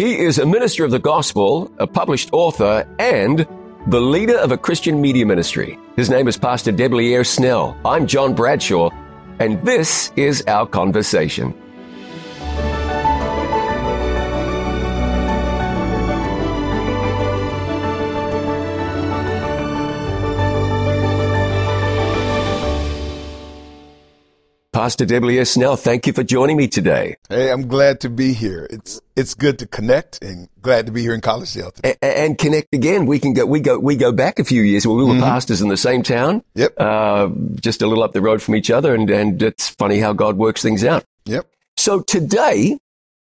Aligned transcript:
He 0.00 0.18
is 0.18 0.38
a 0.38 0.46
minister 0.46 0.82
of 0.86 0.92
the 0.92 0.98
gospel, 0.98 1.70
a 1.76 1.86
published 1.86 2.30
author, 2.32 2.88
and 2.98 3.46
the 3.88 4.00
leader 4.00 4.38
of 4.38 4.50
a 4.50 4.56
Christian 4.56 4.98
media 4.98 5.26
ministry. 5.26 5.78
His 5.94 6.08
name 6.08 6.26
is 6.26 6.38
Pastor 6.38 6.72
Debleaire 6.72 7.22
Snell. 7.22 7.76
I'm 7.84 8.06
John 8.06 8.34
Bradshaw, 8.34 8.88
and 9.40 9.60
this 9.60 10.10
is 10.16 10.42
our 10.46 10.66
conversation. 10.66 11.52
Pastor 24.80 25.04
Debleaire 25.04 25.44
Snell, 25.44 25.76
thank 25.76 26.06
you 26.06 26.14
for 26.14 26.22
joining 26.22 26.56
me 26.56 26.66
today. 26.66 27.18
Hey, 27.28 27.52
I'm 27.52 27.68
glad 27.68 28.00
to 28.00 28.08
be 28.08 28.32
here. 28.32 28.66
It's 28.70 28.98
it's 29.14 29.34
good 29.34 29.58
to 29.58 29.66
connect 29.66 30.24
and 30.24 30.48
glad 30.62 30.86
to 30.86 30.92
be 30.92 31.02
here 31.02 31.12
in 31.12 31.20
Collegedale 31.20 31.74
today. 31.74 31.96
And, 32.00 32.14
and 32.14 32.38
connect 32.38 32.72
again. 32.72 33.04
We 33.04 33.18
can 33.18 33.34
go 33.34 33.44
we 33.44 33.60
go 33.60 33.78
we 33.78 33.96
go 33.96 34.10
back 34.10 34.38
a 34.38 34.44
few 34.44 34.62
years. 34.62 34.86
we 34.86 34.94
were 34.94 35.12
mm-hmm. 35.12 35.20
pastors 35.20 35.60
in 35.60 35.68
the 35.68 35.76
same 35.76 36.02
town. 36.02 36.42
Yep. 36.54 36.80
Uh, 36.80 37.28
just 37.60 37.82
a 37.82 37.86
little 37.86 38.02
up 38.02 38.14
the 38.14 38.22
road 38.22 38.40
from 38.40 38.56
each 38.56 38.70
other, 38.70 38.94
and 38.94 39.10
and 39.10 39.42
it's 39.42 39.68
funny 39.68 40.00
how 40.00 40.14
God 40.14 40.38
works 40.38 40.62
things 40.62 40.82
out. 40.82 41.04
Yep. 41.26 41.46
So 41.76 42.00
today, 42.00 42.78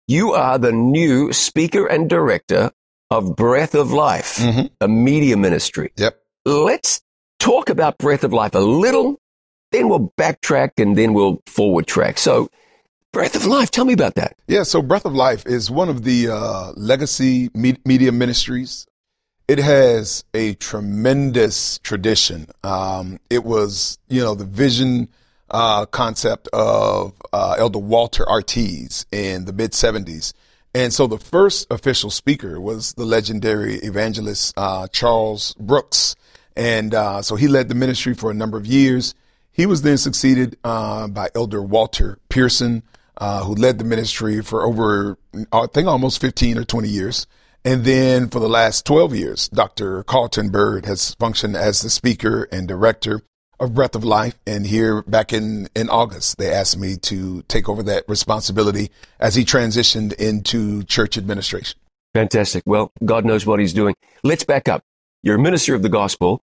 you 0.07 0.34
are 0.34 0.59
the 0.59 0.73
new 0.73 1.32
speaker 1.32 1.87
and 1.87 2.10
director 2.10 2.70
of 3.10 3.34
Breath 3.34 3.74
of 3.74 3.95
Life, 3.95 4.37
mm-hmm. 4.37 4.66
a 4.82 4.88
media 4.88 5.38
ministry. 5.38 5.91
Yep. 5.96 6.20
Let's 6.45 7.01
talk 7.38 7.70
about 7.70 7.96
Breath 7.96 8.24
of 8.24 8.34
Life 8.34 8.54
a 8.54 8.59
little 8.59 9.18
then 9.73 9.88
we'll 9.88 10.12
backtrack 10.19 10.70
and 10.79 10.97
then 10.97 11.15
we'll 11.15 11.43
forward 11.47 11.87
track. 11.87 12.19
So, 12.19 12.48
Breath 13.12 13.34
of 13.34 13.47
Life, 13.47 13.70
tell 13.70 13.84
me 13.84 13.95
about 13.95 14.15
that. 14.16 14.37
Yeah, 14.47 14.62
so 14.62 14.83
Breath 14.83 15.07
of 15.07 15.15
Life 15.15 15.47
is 15.47 15.70
one 15.70 15.88
of 15.88 16.05
the 16.05 16.29
uh, 16.29 16.73
legacy 16.77 17.51
me- 17.55 17.79
media 17.84 18.12
ministries. 18.12 18.87
It 19.48 19.59
has 19.59 20.24
a 20.35 20.55
tremendous 20.55 21.79
tradition. 21.79 22.49
Um, 22.63 23.18
it 23.30 23.45
was, 23.45 23.99
you 24.09 24.21
know, 24.21 24.35
the 24.35 24.45
vision 24.45 25.09
uh, 25.51 25.87
concept 25.87 26.49
of 26.52 27.15
uh, 27.33 27.55
Elder 27.59 27.79
Walter 27.79 28.24
Arties 28.24 29.07
in 29.12 29.45
the 29.45 29.52
mid 29.52 29.73
70s. 29.73 30.33
And 30.74 30.93
so 30.93 31.07
the 31.07 31.18
first 31.18 31.66
official 31.71 32.10
speaker 32.10 32.60
was 32.60 32.93
the 32.95 33.07
legendary 33.07 33.77
evangelist 33.77 34.52
uh, 34.59 34.88
Charles 34.88 35.55
Brooks. 35.59 36.16
And 36.55 36.93
uh, 36.93 37.23
so 37.23 37.37
he 37.37 37.49
led 37.49 37.68
the 37.68 37.74
ministry 37.74 38.12
for 38.12 38.30
a 38.30 38.35
number 38.35 38.59
of 38.59 38.66
years. 38.66 39.15
He 39.57 39.65
was 39.65 39.80
then 39.80 39.96
succeeded 39.96 40.59
uh, 40.65 41.09
by 41.09 41.30
Elder 41.35 41.62
Walter 41.62 42.18
Pearson, 42.29 42.82
uh, 43.16 43.43
who 43.45 43.54
led 43.54 43.79
the 43.79 43.85
ministry 43.85 44.43
for 44.43 44.66
over, 44.66 45.16
I 45.51 45.66
think, 45.73 45.88
almost 45.88 46.21
15 46.21 46.59
or 46.59 46.65
20 46.65 46.88
years. 46.88 47.26
And 47.65 47.82
then 47.82 48.29
for 48.29 48.38
the 48.38 48.51
last 48.51 48.84
12 48.84 49.15
years, 49.15 49.49
Dr. 49.49 50.02
Carlton 50.02 50.51
Byrd 50.51 50.84
has 50.84 51.15
functioned 51.15 51.57
as 51.57 51.80
the 51.80 51.88
speaker 51.88 52.46
and 52.52 52.68
director 52.68 53.23
of 53.59 53.74
Breath 53.74 53.95
of 53.95 54.04
Life. 54.04 54.38
And 54.46 54.66
here 54.66 55.01
back 55.02 55.32
in, 55.32 55.71
in 55.74 55.88
August, 55.88 56.37
they 56.37 56.52
asked 56.52 56.79
me 56.79 56.96
to 56.99 57.40
take 57.49 57.66
over 57.66 57.82
that 57.84 58.04
responsibility 58.09 58.90
as 59.18 59.37
he 59.37 59.45
transitioned 59.46 60.12
into 60.12 60.82
church 60.82 61.16
administration. 61.16 61.79
Fantastic. 62.15 62.62
Well, 62.66 62.93
God 63.02 63.24
knows 63.24 63.46
what 63.46 63.59
he's 63.59 63.73
doing. 63.73 63.95
Let's 64.22 64.44
back 64.44 64.69
up. 64.69 64.82
You're 65.22 65.37
a 65.37 65.43
minister 65.43 65.75
of 65.75 65.82
the 65.82 65.88
gospel. 65.88 66.43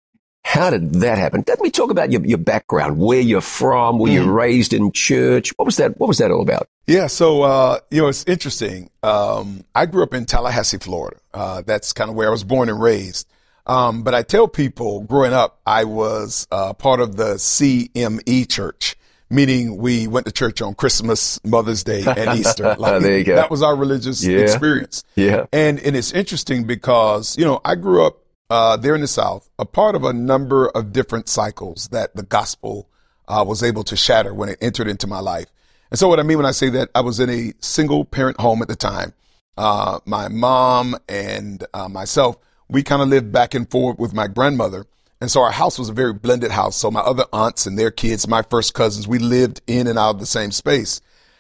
How 0.54 0.70
did 0.70 0.94
that 1.02 1.18
happen? 1.18 1.44
Let 1.48 1.60
me 1.62 1.72
talk 1.72 1.90
about 1.90 2.12
your, 2.12 2.24
your 2.24 2.38
background, 2.38 3.00
where 3.00 3.20
you're 3.20 3.42
from, 3.42 3.98
were 3.98 4.08
mm. 4.08 4.14
you 4.14 4.32
raised 4.32 4.72
in 4.72 4.92
church? 4.92 5.52
What 5.58 5.66
was 5.66 5.78
that? 5.78 6.00
What 6.00 6.08
was 6.08 6.20
that 6.20 6.30
all 6.30 6.44
about? 6.44 6.70
Yeah, 6.86 7.08
so 7.08 7.42
uh, 7.42 7.80
you 7.90 8.04
know 8.04 8.08
it's 8.08 8.24
interesting. 8.26 8.92
Um, 9.02 9.64
I 9.74 9.88
grew 9.88 10.04
up 10.04 10.14
in 10.14 10.28
Tallahassee, 10.28 10.78
Florida. 10.78 11.18
Uh, 11.34 11.64
that's 11.66 11.92
kind 11.92 12.08
of 12.08 12.16
where 12.16 12.28
I 12.28 12.32
was 12.32 12.44
born 12.44 12.70
and 12.70 12.80
raised. 12.80 13.28
Um, 13.66 14.04
but 14.04 14.14
I 14.14 14.22
tell 14.22 14.48
people, 14.48 15.02
growing 15.02 15.34
up, 15.34 15.60
I 15.66 15.86
was 15.86 16.46
uh, 16.52 16.74
part 16.74 17.00
of 17.00 17.16
the 17.16 17.36
CME 17.36 18.48
church, 18.48 18.96
meaning 19.32 19.78
we 19.78 20.06
went 20.06 20.28
to 20.28 20.32
church 20.32 20.62
on 20.62 20.76
Christmas, 20.76 21.44
Mother's 21.44 21.84
Day, 21.84 22.04
and 22.06 22.38
Easter. 22.40 22.76
Like, 22.78 23.02
there 23.02 23.18
you 23.18 23.24
go. 23.24 23.38
That 23.38 23.50
was 23.50 23.64
our 23.64 23.76
religious 23.76 24.24
yeah. 24.24 24.38
experience. 24.38 25.04
Yeah, 25.16 25.48
and 25.52 25.80
and 25.80 25.96
it's 25.96 26.12
interesting 26.12 26.66
because 26.66 27.36
you 27.40 27.44
know 27.44 27.60
I 27.66 27.74
grew 27.74 28.06
up 28.06 28.20
uh, 28.50 28.78
there 28.78 28.96
in 28.96 29.02
the 29.02 29.08
South, 29.08 29.50
a 29.58 29.66
part 29.66 29.96
of 29.96 30.04
a 30.04 30.14
number 30.14 30.68
of 30.70 30.94
different 30.94 31.28
cycles 31.28 31.88
that 31.90 32.16
the 32.16 32.24
gospel 32.24 32.90
uh, 33.28 33.44
was 33.48 33.64
able 33.64 33.84
to 33.84 33.96
shatter 33.96 34.34
when 34.34 34.50
it 34.50 34.58
entered 34.62 34.88
into 34.88 35.08
my 35.08 35.20
life. 35.20 35.48
And 35.90 36.00
so, 36.00 36.08
what 36.08 36.20
I 36.20 36.24
mean 36.24 36.38
when 36.38 36.46
I 36.46 36.52
say 36.52 36.70
that, 36.70 36.90
I 36.96 37.02
was 37.02 37.20
in 37.20 37.30
a 37.30 37.54
single 37.60 38.06
parent 38.06 38.40
home 38.40 38.62
at 38.62 38.68
the 38.68 38.76
time. 38.76 39.14
Uh, 39.58 40.00
my 40.06 40.28
mom 40.28 40.98
and 41.08 41.66
uh, 41.74 41.88
myself, 41.88 42.38
we 42.68 42.84
kind 42.84 43.02
of 43.02 43.10
lived 43.10 43.32
back 43.32 43.54
and 43.54 43.70
forth 43.70 44.00
with 44.00 44.14
my 44.14 44.28
grandmother. 44.28 44.86
And 45.22 45.32
so 45.32 45.42
our 45.42 45.52
house 45.52 45.80
was 45.80 45.90
a 45.90 45.94
very 45.94 46.14
blended 46.14 46.52
house. 46.52 46.76
So 46.76 46.92
my 46.92 47.00
other 47.00 47.26
aunts 47.32 47.66
and 47.66 47.78
their 47.78 47.92
kids, 47.92 48.28
my 48.28 48.42
first 48.42 48.74
cousins, 48.74 49.08
we 49.08 49.20
lived 49.20 49.62
in 49.68 49.88
and 49.88 49.98
out 49.98 50.16
of 50.16 50.20
the 50.20 50.26
same 50.26 50.52
space. 50.52 51.00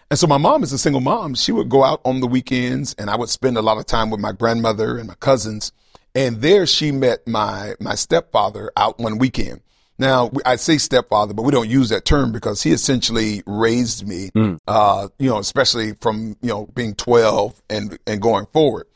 And 0.09 0.17
so 0.17 0.27
my 0.27 0.37
mom 0.37 0.63
is 0.63 0.71
a 0.71 0.77
single 0.77 1.01
mom. 1.01 1.35
She 1.35 1.51
would 1.51 1.69
go 1.69 1.83
out 1.83 1.99
on 2.05 2.19
the 2.21 2.27
weekends 2.27 2.93
and 2.93 3.09
I 3.09 3.17
would 3.17 3.29
spend 3.29 3.57
a 3.57 3.61
lot 3.61 3.79
of 3.79 3.85
time 3.85 4.09
with 4.09 4.19
my 4.19 4.31
grandmother 4.31 4.97
and 4.97 5.07
my 5.07 5.15
cousins. 5.15 5.73
And 6.15 6.41
there 6.41 6.65
she 6.65 6.91
met 6.91 7.27
my, 7.27 7.73
my 7.79 7.95
stepfather 7.95 8.71
out 8.77 8.99
one 8.99 9.17
weekend. 9.17 9.61
Now, 9.97 10.31
I 10.45 10.55
say 10.55 10.77
stepfather, 10.77 11.33
but 11.33 11.43
we 11.43 11.51
don't 11.51 11.69
use 11.69 11.89
that 11.89 12.05
term 12.05 12.31
because 12.31 12.63
he 12.63 12.71
essentially 12.71 13.43
raised 13.45 14.07
me, 14.07 14.31
mm. 14.35 14.59
uh, 14.67 15.07
you 15.19 15.29
know, 15.29 15.37
especially 15.37 15.93
from, 16.01 16.35
you 16.41 16.49
know, 16.49 16.65
being 16.67 16.95
12 16.95 17.61
and, 17.69 17.97
and 18.07 18.21
going 18.21 18.47
forward. 18.47 18.87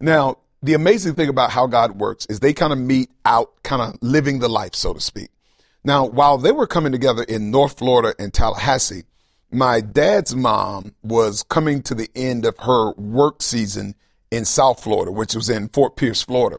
Now, 0.00 0.38
the 0.62 0.74
amazing 0.74 1.14
thing 1.14 1.28
about 1.28 1.50
how 1.50 1.66
God 1.66 1.98
works 1.98 2.26
is 2.26 2.40
they 2.40 2.54
kind 2.54 2.72
of 2.72 2.78
meet 2.78 3.10
out, 3.24 3.62
kind 3.62 3.82
of 3.82 3.98
living 4.00 4.38
the 4.38 4.48
life, 4.48 4.74
so 4.74 4.94
to 4.94 5.00
speak. 5.00 5.28
Now, 5.84 6.04
while 6.04 6.38
they 6.38 6.52
were 6.52 6.66
coming 6.66 6.90
together 6.90 7.22
in 7.22 7.50
North 7.50 7.78
Florida 7.78 8.14
and 8.18 8.32
Tallahassee, 8.32 9.04
my 9.52 9.80
dad's 9.80 10.34
mom 10.34 10.94
was 11.02 11.42
coming 11.44 11.82
to 11.82 11.94
the 11.94 12.10
end 12.16 12.44
of 12.44 12.58
her 12.58 12.92
work 12.94 13.42
season 13.42 13.94
in 14.30 14.44
South 14.44 14.82
Florida, 14.82 15.12
which 15.12 15.34
was 15.34 15.48
in 15.48 15.68
Fort 15.68 15.96
Pierce, 15.96 16.22
Florida. 16.22 16.58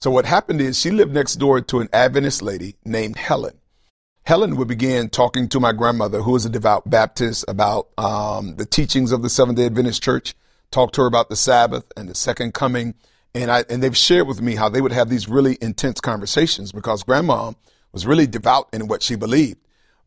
So 0.00 0.10
what 0.10 0.26
happened 0.26 0.60
is 0.60 0.78
she 0.78 0.90
lived 0.90 1.14
next 1.14 1.36
door 1.36 1.60
to 1.60 1.80
an 1.80 1.88
Adventist 1.92 2.42
lady 2.42 2.76
named 2.84 3.16
Helen. 3.16 3.58
Helen 4.24 4.56
would 4.56 4.68
begin 4.68 5.10
talking 5.10 5.48
to 5.50 5.60
my 5.60 5.72
grandmother, 5.72 6.22
who 6.22 6.32
was 6.32 6.46
a 6.46 6.50
devout 6.50 6.88
Baptist, 6.88 7.44
about 7.46 7.88
um, 7.98 8.56
the 8.56 8.64
teachings 8.64 9.12
of 9.12 9.22
the 9.22 9.28
Seventh 9.28 9.58
Day 9.58 9.66
Adventist 9.66 10.02
Church. 10.02 10.34
Talked 10.70 10.94
to 10.94 11.02
her 11.02 11.06
about 11.06 11.28
the 11.28 11.36
Sabbath 11.36 11.84
and 11.96 12.08
the 12.08 12.14
Second 12.14 12.54
Coming, 12.54 12.94
and 13.34 13.50
I 13.50 13.64
and 13.68 13.82
they've 13.82 13.96
shared 13.96 14.26
with 14.26 14.40
me 14.40 14.56
how 14.56 14.68
they 14.68 14.80
would 14.80 14.92
have 14.92 15.08
these 15.08 15.28
really 15.28 15.58
intense 15.60 16.00
conversations 16.00 16.72
because 16.72 17.02
Grandma 17.02 17.52
was 17.92 18.06
really 18.06 18.26
devout 18.26 18.68
in 18.72 18.88
what 18.88 19.02
she 19.02 19.14
believed. 19.14 19.58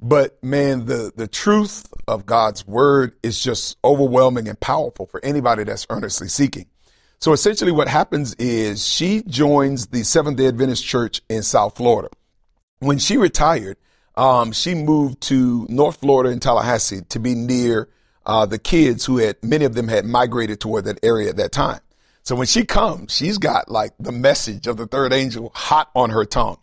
But 0.02 0.44
man, 0.44 0.86
the 0.88 1.12
the 1.16 1.28
truth 1.28 1.86
of 2.08 2.26
God's 2.26 2.68
word 2.68 3.16
is 3.24 3.42
just 3.42 3.78
overwhelming 3.84 4.48
and 4.48 4.60
powerful 4.60 5.06
for 5.06 5.24
anybody 5.24 5.64
that's 5.64 5.88
earnestly 5.90 6.28
seeking. 6.28 6.66
So 7.20 7.34
essentially 7.34 7.72
what 7.72 7.88
happens 7.88 8.36
is 8.36 8.88
she 8.88 9.24
joins 9.24 9.88
the 9.88 10.04
Seventh 10.04 10.38
day 10.38 10.48
Adventist 10.48 10.86
church 10.86 11.22
in 11.30 11.42
South 11.42 11.76
Florida. 11.76 12.10
When 12.80 13.00
she 13.00 13.18
retired, 13.18 13.78
um, 14.16 14.52
she 14.52 14.76
moved 14.76 15.22
to 15.22 15.66
North 15.68 15.98
Florida 16.00 16.30
in 16.30 16.40
Tallahassee 16.40 17.02
to 17.10 17.20
be 17.20 17.34
near 17.34 17.90
uh, 18.26 18.46
the 18.46 18.60
kids 18.60 19.06
who 19.06 19.18
had, 19.18 19.38
many 19.42 19.66
of 19.66 19.74
them 19.74 19.88
had 19.88 20.06
migrated 20.06 20.60
toward 20.60 20.86
that 20.86 21.00
area 21.04 21.30
at 21.30 21.38
that 21.38 21.52
time. 21.52 21.80
So 22.22 22.36
when 22.36 22.46
she 22.46 22.66
comes, 22.66 23.16
she's 23.16 23.38
got 23.38 23.72
like 23.72 23.94
the 24.00 24.12
message 24.12 24.68
of 24.68 24.78
the 24.78 24.86
third 24.86 25.12
angel 25.12 25.52
hot 25.56 25.90
on 25.96 26.12
her 26.12 26.26
tongue. 26.26 26.58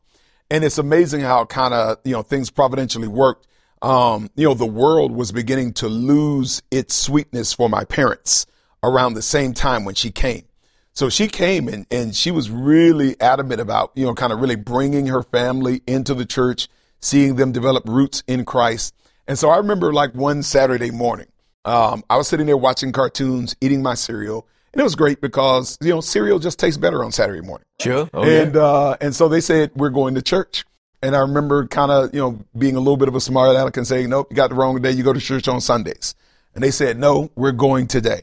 And 0.50 0.62
it's 0.62 0.78
amazing 0.78 1.22
how 1.22 1.46
kind 1.46 1.74
of, 1.74 1.98
you 2.04 2.12
know, 2.12 2.22
things 2.22 2.50
providentially 2.50 3.08
worked. 3.08 3.48
Um, 3.82 4.30
you 4.36 4.46
know, 4.46 4.54
the 4.54 4.66
world 4.66 5.10
was 5.10 5.32
beginning 5.32 5.72
to 5.74 5.88
lose 5.88 6.62
its 6.70 6.94
sweetness 6.94 7.52
for 7.54 7.68
my 7.68 7.84
parents 7.84 8.46
around 8.84 9.14
the 9.14 9.22
same 9.22 9.54
time 9.54 9.84
when 9.84 9.94
she 9.94 10.10
came. 10.10 10.44
So 10.92 11.08
she 11.08 11.26
came 11.26 11.66
and, 11.66 11.86
and 11.90 12.14
she 12.14 12.30
was 12.30 12.50
really 12.50 13.20
adamant 13.20 13.60
about, 13.60 13.90
you 13.96 14.06
know, 14.06 14.14
kind 14.14 14.32
of 14.32 14.40
really 14.40 14.54
bringing 14.54 15.06
her 15.06 15.24
family 15.24 15.82
into 15.88 16.14
the 16.14 16.24
church, 16.24 16.68
seeing 17.00 17.34
them 17.34 17.50
develop 17.50 17.88
roots 17.88 18.22
in 18.28 18.44
Christ. 18.44 18.94
And 19.26 19.36
so 19.36 19.50
I 19.50 19.56
remember 19.56 19.92
like 19.92 20.14
one 20.14 20.44
Saturday 20.44 20.92
morning, 20.92 21.26
um, 21.64 22.04
I 22.08 22.16
was 22.16 22.28
sitting 22.28 22.46
there 22.46 22.56
watching 22.56 22.92
cartoons, 22.92 23.56
eating 23.60 23.82
my 23.82 23.94
cereal. 23.94 24.46
And 24.72 24.80
it 24.80 24.84
was 24.84 24.94
great 24.94 25.20
because, 25.20 25.78
you 25.80 25.90
know, 25.90 26.00
cereal 26.00 26.38
just 26.38 26.58
tastes 26.58 26.78
better 26.78 27.02
on 27.02 27.10
Saturday 27.10 27.40
morning. 27.40 27.66
Sure. 27.80 28.08
Oh, 28.12 28.22
and, 28.22 28.54
yeah. 28.54 28.60
uh, 28.60 28.96
and 29.00 29.14
so 29.14 29.28
they 29.28 29.40
said, 29.40 29.70
we're 29.74 29.90
going 29.90 30.14
to 30.16 30.22
church. 30.22 30.64
And 31.02 31.16
I 31.16 31.20
remember 31.20 31.66
kind 31.66 31.90
of, 31.90 32.14
you 32.14 32.20
know, 32.20 32.44
being 32.56 32.76
a 32.76 32.80
little 32.80 32.96
bit 32.96 33.08
of 33.08 33.14
a 33.14 33.20
smart 33.20 33.54
aleck 33.54 33.76
and 33.76 33.86
saying, 33.86 34.10
nope, 34.10 34.28
you 34.30 34.36
got 34.36 34.50
the 34.50 34.56
wrong 34.56 34.80
day. 34.80 34.90
You 34.90 35.02
go 35.02 35.12
to 35.12 35.20
church 35.20 35.48
on 35.48 35.60
Sundays. 35.60 36.14
And 36.54 36.62
they 36.62 36.70
said, 36.70 36.98
no, 36.98 37.30
we're 37.34 37.52
going 37.52 37.88
today. 37.88 38.22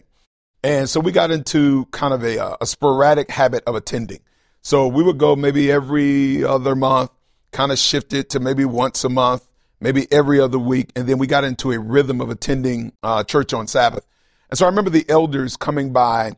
And 0.63 0.89
so 0.89 0.99
we 0.99 1.11
got 1.11 1.31
into 1.31 1.85
kind 1.91 2.13
of 2.13 2.23
a, 2.23 2.39
uh, 2.43 2.57
a 2.61 2.65
sporadic 2.65 3.31
habit 3.31 3.63
of 3.65 3.75
attending. 3.75 4.19
So 4.61 4.87
we 4.87 5.03
would 5.03 5.17
go 5.17 5.35
maybe 5.35 5.71
every 5.71 6.43
other 6.43 6.75
month, 6.75 7.11
kind 7.51 7.71
of 7.71 7.79
shifted 7.79 8.29
to 8.31 8.39
maybe 8.39 8.63
once 8.63 9.03
a 9.03 9.09
month, 9.09 9.47
maybe 9.79 10.07
every 10.11 10.39
other 10.39 10.59
week. 10.59 10.91
And 10.95 11.07
then 11.07 11.17
we 11.17 11.25
got 11.25 11.43
into 11.43 11.71
a 11.71 11.79
rhythm 11.79 12.21
of 12.21 12.29
attending 12.29 12.93
uh, 13.01 13.23
church 13.23 13.53
on 13.53 13.67
Sabbath. 13.67 14.05
And 14.49 14.57
so 14.57 14.65
I 14.65 14.69
remember 14.69 14.91
the 14.91 15.05
elders 15.09 15.57
coming 15.57 15.91
by 15.93 16.33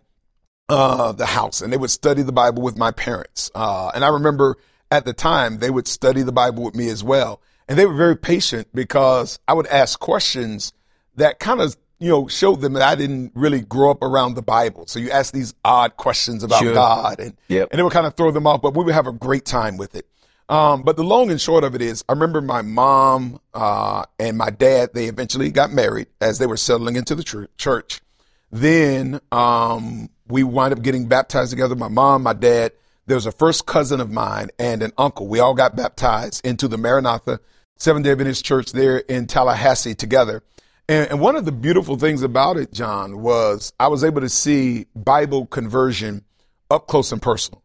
uh, 0.69 1.11
the 1.11 1.25
house 1.25 1.61
and 1.61 1.73
they 1.73 1.77
would 1.77 1.91
study 1.91 2.21
the 2.21 2.31
Bible 2.31 2.63
with 2.63 2.77
my 2.77 2.91
parents. 2.91 3.51
Uh, 3.53 3.91
and 3.93 4.05
I 4.05 4.09
remember 4.09 4.55
at 4.89 5.03
the 5.03 5.13
time 5.13 5.57
they 5.57 5.69
would 5.69 5.87
study 5.87 6.21
the 6.21 6.31
Bible 6.31 6.63
with 6.63 6.75
me 6.75 6.87
as 6.87 7.03
well. 7.03 7.41
And 7.67 7.77
they 7.77 7.85
were 7.85 7.95
very 7.95 8.17
patient 8.17 8.67
because 8.73 9.39
I 9.47 9.53
would 9.53 9.67
ask 9.67 9.99
questions 9.99 10.71
that 11.15 11.39
kind 11.39 11.59
of, 11.59 11.75
you 12.03 12.09
know, 12.09 12.27
showed 12.27 12.61
them 12.61 12.73
that 12.73 12.81
I 12.83 12.95
didn't 12.95 13.31
really 13.33 13.61
grow 13.61 13.91
up 13.91 14.01
around 14.03 14.35
the 14.35 14.41
Bible. 14.41 14.85
So 14.87 14.99
you 14.99 15.09
ask 15.09 15.33
these 15.33 15.53
odd 15.63 15.95
questions 15.97 16.43
about 16.43 16.59
Sure. 16.61 16.73
God 16.73 17.19
and, 17.19 17.33
Yep. 17.47 17.69
and 17.71 17.79
it 17.79 17.83
would 17.83 17.93
kind 17.93 18.05
of 18.05 18.15
throw 18.15 18.29
them 18.31 18.45
off, 18.45 18.61
but 18.61 18.75
we 18.75 18.83
would 18.83 18.93
have 18.93 19.07
a 19.07 19.13
great 19.13 19.45
time 19.45 19.77
with 19.77 19.95
it. 19.95 20.05
Um, 20.49 20.83
but 20.83 20.97
the 20.97 21.03
long 21.03 21.31
and 21.31 21.39
short 21.39 21.63
of 21.63 21.73
it 21.75 21.81
is, 21.81 22.03
I 22.09 22.11
remember 22.13 22.41
my 22.41 22.61
mom 22.61 23.39
uh, 23.53 24.03
and 24.19 24.37
my 24.37 24.49
dad. 24.49 24.89
They 24.93 25.05
eventually 25.05 25.49
got 25.49 25.71
married 25.71 26.07
as 26.19 26.37
they 26.39 26.45
were 26.45 26.57
settling 26.57 26.97
into 26.97 27.15
the 27.15 27.23
tr- 27.23 27.45
church. 27.57 28.01
Then 28.51 29.21
um, 29.31 30.09
we 30.27 30.43
wind 30.43 30.73
up 30.73 30.81
getting 30.81 31.07
baptized 31.07 31.51
together. 31.51 31.75
My 31.75 31.87
mom, 31.87 32.23
my 32.23 32.33
dad. 32.33 32.73
There 33.05 33.15
was 33.15 33.25
a 33.25 33.31
first 33.33 33.65
cousin 33.65 33.99
of 33.99 34.11
mine 34.11 34.49
and 34.59 34.81
an 34.81 34.91
uncle. 34.97 35.27
We 35.27 35.39
all 35.39 35.53
got 35.53 35.75
baptized 35.75 36.45
into 36.45 36.67
the 36.69 36.77
Maranatha 36.77 37.39
Seventh 37.77 38.05
Day 38.05 38.11
Adventist 38.11 38.45
Church 38.45 38.71
there 38.71 38.97
in 38.97 39.27
Tallahassee 39.27 39.93
together. 39.95 40.41
And, 40.89 41.11
and 41.11 41.19
one 41.21 41.35
of 41.35 41.45
the 41.45 41.51
beautiful 41.51 41.97
things 41.97 42.23
about 42.23 42.57
it, 42.57 42.73
John, 42.73 43.21
was 43.21 43.71
I 43.79 43.87
was 43.87 44.03
able 44.03 44.21
to 44.21 44.29
see 44.29 44.85
Bible 44.95 45.45
conversion 45.45 46.23
up 46.69 46.87
close 46.87 47.11
and 47.11 47.21
personal. 47.21 47.61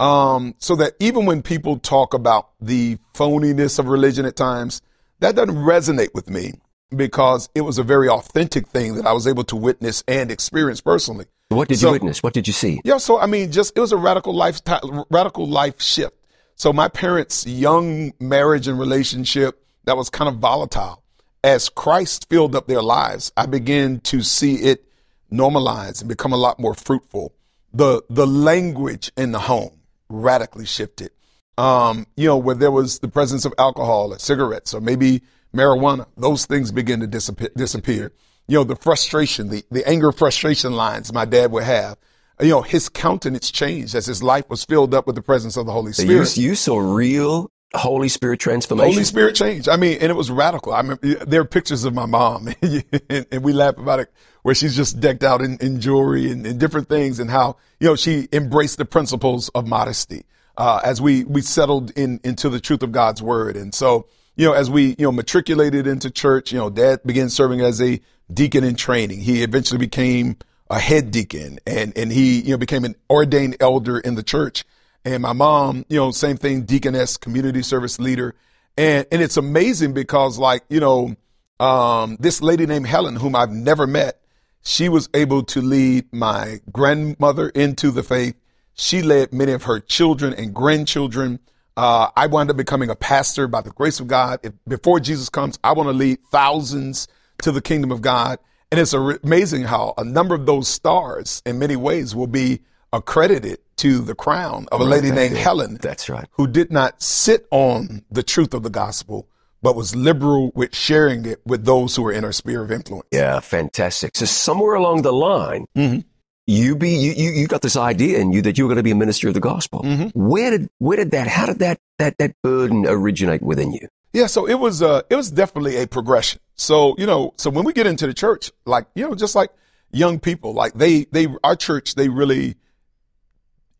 Um, 0.00 0.54
so 0.58 0.76
that 0.76 0.94
even 1.00 1.26
when 1.26 1.42
people 1.42 1.78
talk 1.78 2.14
about 2.14 2.50
the 2.60 2.96
phoniness 3.14 3.78
of 3.78 3.88
religion 3.88 4.24
at 4.24 4.36
times, 4.36 4.80
that 5.20 5.34
doesn't 5.36 5.54
resonate 5.54 6.14
with 6.14 6.30
me 6.30 6.54
because 6.94 7.48
it 7.54 7.60
was 7.62 7.78
a 7.78 7.82
very 7.82 8.08
authentic 8.08 8.66
thing 8.68 8.94
that 8.94 9.06
I 9.06 9.12
was 9.12 9.26
able 9.26 9.44
to 9.44 9.56
witness 9.56 10.02
and 10.08 10.30
experience 10.30 10.80
personally. 10.80 11.26
What 11.48 11.68
did 11.68 11.78
So- 11.78 11.88
you 11.88 11.92
witness? 11.92 12.22
What 12.22 12.32
did 12.32 12.46
you 12.46 12.52
see? 12.54 12.80
Yeah, 12.84 12.98
so 12.98 13.18
I 13.18 13.26
mean, 13.26 13.52
just 13.52 13.76
it 13.76 13.80
was 13.80 13.92
a 13.92 13.96
radical 13.96 14.34
lifestyle, 14.34 15.06
radical 15.10 15.46
life 15.46 15.80
shift. 15.80 16.14
So 16.56 16.72
my 16.72 16.88
parents' 16.88 17.46
young 17.46 18.12
marriage 18.20 18.66
and 18.68 18.78
relationship 18.78 19.62
that 19.84 19.96
was 19.96 20.10
kind 20.10 20.28
of 20.28 20.36
volatile. 20.36 20.99
As 21.42 21.68
Christ 21.68 22.28
filled 22.28 22.54
up 22.54 22.66
their 22.66 22.82
lives, 22.82 23.32
I 23.36 23.46
began 23.46 24.00
to 24.00 24.22
see 24.22 24.56
it 24.56 24.84
normalize 25.32 26.00
and 26.00 26.08
become 26.08 26.32
a 26.32 26.36
lot 26.36 26.58
more 26.58 26.74
fruitful. 26.74 27.34
The 27.72 28.02
the 28.10 28.26
language 28.26 29.10
in 29.16 29.32
the 29.32 29.38
home 29.40 29.80
radically 30.08 30.66
shifted. 30.66 31.10
Um, 31.56 32.06
you 32.16 32.26
know, 32.26 32.36
where 32.38 32.54
there 32.54 32.70
was 32.70 32.98
the 32.98 33.08
presence 33.08 33.44
of 33.44 33.54
alcohol 33.58 34.12
or 34.12 34.18
cigarettes 34.18 34.74
or 34.74 34.80
maybe 34.80 35.22
marijuana, 35.54 36.06
those 36.16 36.46
things 36.46 36.72
begin 36.72 37.00
to 37.00 37.06
disappear. 37.06 37.50
disappear. 37.56 38.12
You 38.48 38.58
know, 38.58 38.64
the 38.64 38.76
frustration, 38.76 39.48
the, 39.48 39.64
the 39.70 39.86
anger 39.88 40.10
frustration 40.10 40.72
lines 40.72 41.12
my 41.12 41.24
dad 41.24 41.52
would 41.52 41.64
have. 41.64 41.96
You 42.40 42.48
know, 42.48 42.62
his 42.62 42.88
countenance 42.88 43.50
changed 43.50 43.94
as 43.94 44.06
his 44.06 44.22
life 44.22 44.48
was 44.48 44.64
filled 44.64 44.94
up 44.94 45.06
with 45.06 45.14
the 45.14 45.22
presence 45.22 45.56
of 45.56 45.66
the 45.66 45.72
Holy 45.72 45.92
So 45.92 46.02
you, 46.02 46.24
Spirit. 46.24 46.36
you 46.48 46.54
saw 46.54 46.78
real 46.78 47.50
Holy 47.74 48.08
Spirit 48.08 48.40
transformation. 48.40 48.92
Holy 48.92 49.04
Spirit 49.04 49.36
change. 49.36 49.68
I 49.68 49.76
mean, 49.76 49.98
and 50.00 50.10
it 50.10 50.16
was 50.16 50.30
radical. 50.30 50.72
I 50.72 50.82
mean, 50.82 50.98
there 51.00 51.40
are 51.40 51.44
pictures 51.44 51.84
of 51.84 51.94
my 51.94 52.06
mom, 52.06 52.48
and, 52.62 53.26
and 53.30 53.44
we 53.44 53.52
laugh 53.52 53.78
about 53.78 54.00
it, 54.00 54.12
where 54.42 54.54
she's 54.54 54.74
just 54.74 54.98
decked 54.98 55.22
out 55.22 55.40
in, 55.40 55.56
in 55.58 55.80
jewelry 55.80 56.30
and, 56.30 56.44
and 56.46 56.58
different 56.58 56.88
things, 56.88 57.20
and 57.20 57.30
how 57.30 57.56
you 57.78 57.86
know 57.86 57.96
she 57.96 58.28
embraced 58.32 58.78
the 58.78 58.84
principles 58.84 59.50
of 59.50 59.66
modesty 59.66 60.24
uh, 60.56 60.80
as 60.84 61.00
we 61.00 61.24
we 61.24 61.40
settled 61.40 61.90
in 61.92 62.20
into 62.24 62.48
the 62.48 62.60
truth 62.60 62.82
of 62.82 62.92
God's 62.92 63.22
word. 63.22 63.56
And 63.56 63.74
so, 63.74 64.06
you 64.36 64.46
know, 64.46 64.52
as 64.52 64.68
we 64.68 64.94
you 64.98 65.04
know 65.04 65.12
matriculated 65.12 65.86
into 65.86 66.10
church, 66.10 66.52
you 66.52 66.58
know, 66.58 66.70
Dad 66.70 67.00
began 67.04 67.30
serving 67.30 67.60
as 67.60 67.80
a 67.80 68.00
deacon 68.32 68.62
in 68.62 68.76
training. 68.76 69.20
He 69.20 69.42
eventually 69.42 69.78
became 69.78 70.36
a 70.68 70.78
head 70.78 71.10
deacon, 71.10 71.60
and 71.66 71.96
and 71.96 72.12
he 72.12 72.40
you 72.40 72.50
know 72.50 72.58
became 72.58 72.84
an 72.84 72.94
ordained 73.08 73.56
elder 73.60 73.98
in 73.98 74.16
the 74.16 74.22
church. 74.22 74.64
And 75.04 75.22
my 75.22 75.32
mom, 75.32 75.84
you 75.88 75.96
know, 75.96 76.10
same 76.10 76.36
thing, 76.36 76.62
deaconess, 76.62 77.16
community 77.16 77.62
service 77.62 77.98
leader. 77.98 78.34
And, 78.76 79.06
and 79.10 79.22
it's 79.22 79.36
amazing 79.36 79.94
because 79.94 80.38
like, 80.38 80.62
you 80.68 80.80
know, 80.80 81.16
um, 81.58 82.16
this 82.20 82.42
lady 82.42 82.66
named 82.66 82.86
Helen, 82.86 83.16
whom 83.16 83.34
I've 83.34 83.50
never 83.50 83.86
met, 83.86 84.20
she 84.62 84.88
was 84.88 85.08
able 85.14 85.42
to 85.44 85.60
lead 85.60 86.12
my 86.12 86.60
grandmother 86.70 87.48
into 87.50 87.90
the 87.90 88.02
faith. 88.02 88.34
She 88.74 89.02
led 89.02 89.32
many 89.32 89.52
of 89.52 89.64
her 89.64 89.80
children 89.80 90.34
and 90.34 90.54
grandchildren. 90.54 91.40
Uh, 91.76 92.08
I 92.16 92.26
wound 92.26 92.50
up 92.50 92.56
becoming 92.56 92.90
a 92.90 92.96
pastor 92.96 93.48
by 93.48 93.62
the 93.62 93.70
grace 93.70 94.00
of 94.00 94.06
God. 94.06 94.40
If, 94.42 94.52
before 94.68 95.00
Jesus 95.00 95.28
comes, 95.28 95.58
I 95.64 95.72
want 95.72 95.88
to 95.88 95.94
lead 95.94 96.18
thousands 96.30 97.08
to 97.42 97.52
the 97.52 97.62
kingdom 97.62 97.90
of 97.90 98.02
God. 98.02 98.38
And 98.70 98.78
it's 98.78 98.92
amazing 98.92 99.64
how 99.64 99.94
a 99.98 100.04
number 100.04 100.34
of 100.34 100.46
those 100.46 100.68
stars 100.68 101.42
in 101.44 101.58
many 101.58 101.76
ways 101.76 102.14
will 102.14 102.26
be 102.26 102.60
accredited 102.92 103.58
to 103.76 104.00
the 104.00 104.14
crown 104.14 104.66
of 104.72 104.80
a 104.80 104.84
lady 104.84 105.10
named 105.10 105.36
Helen 105.36 105.78
That's 105.80 106.08
right. 106.08 106.26
who 106.32 106.46
did 106.46 106.70
not 106.70 107.02
sit 107.02 107.46
on 107.50 108.04
the 108.10 108.22
truth 108.22 108.52
of 108.52 108.62
the 108.62 108.70
gospel, 108.70 109.28
but 109.62 109.74
was 109.76 109.94
liberal 109.96 110.52
with 110.54 110.74
sharing 110.74 111.24
it 111.24 111.40
with 111.46 111.64
those 111.64 111.96
who 111.96 112.02
were 112.02 112.12
in 112.12 112.24
her 112.24 112.32
sphere 112.32 112.62
of 112.62 112.70
influence. 112.70 113.06
Yeah, 113.12 113.40
fantastic. 113.40 114.16
So 114.16 114.26
somewhere 114.26 114.74
along 114.74 115.02
the 115.02 115.12
line, 115.12 115.66
Mhm. 115.76 116.04
you 116.46 116.76
be 116.76 116.90
you, 116.90 117.12
you 117.12 117.30
you 117.32 117.46
got 117.46 117.62
this 117.62 117.76
idea 117.76 118.18
in 118.18 118.32
you 118.32 118.42
that 118.42 118.58
you 118.58 118.64
were 118.64 118.68
going 118.68 118.76
to 118.76 118.82
be 118.82 118.90
a 118.90 118.94
minister 118.96 119.28
of 119.28 119.34
the 119.34 119.40
gospel. 119.40 119.82
Mhm. 119.82 120.10
Where 120.14 120.50
did 120.50 120.68
where 120.78 120.96
did 120.96 121.12
that 121.12 121.26
how 121.28 121.46
did 121.46 121.60
that 121.60 121.78
that 121.98 122.18
that 122.18 122.34
burden 122.42 122.84
originate 122.86 123.40
within 123.42 123.72
you? 123.72 123.86
Yeah, 124.12 124.26
so 124.26 124.46
it 124.48 124.54
was 124.58 124.82
uh 124.82 125.02
it 125.08 125.14
was 125.16 125.30
definitely 125.30 125.76
a 125.76 125.86
progression. 125.86 126.40
So, 126.56 126.94
you 126.98 127.06
know, 127.06 127.32
so 127.38 127.48
when 127.48 127.64
we 127.64 127.72
get 127.72 127.86
into 127.86 128.06
the 128.06 128.12
church, 128.14 128.50
like, 128.66 128.86
you 128.94 129.08
know, 129.08 129.14
just 129.14 129.34
like 129.34 129.50
young 129.92 130.18
people, 130.18 130.52
like 130.52 130.74
they 130.74 131.04
they 131.12 131.28
our 131.44 131.54
church, 131.56 131.94
they 131.94 132.08
really 132.08 132.56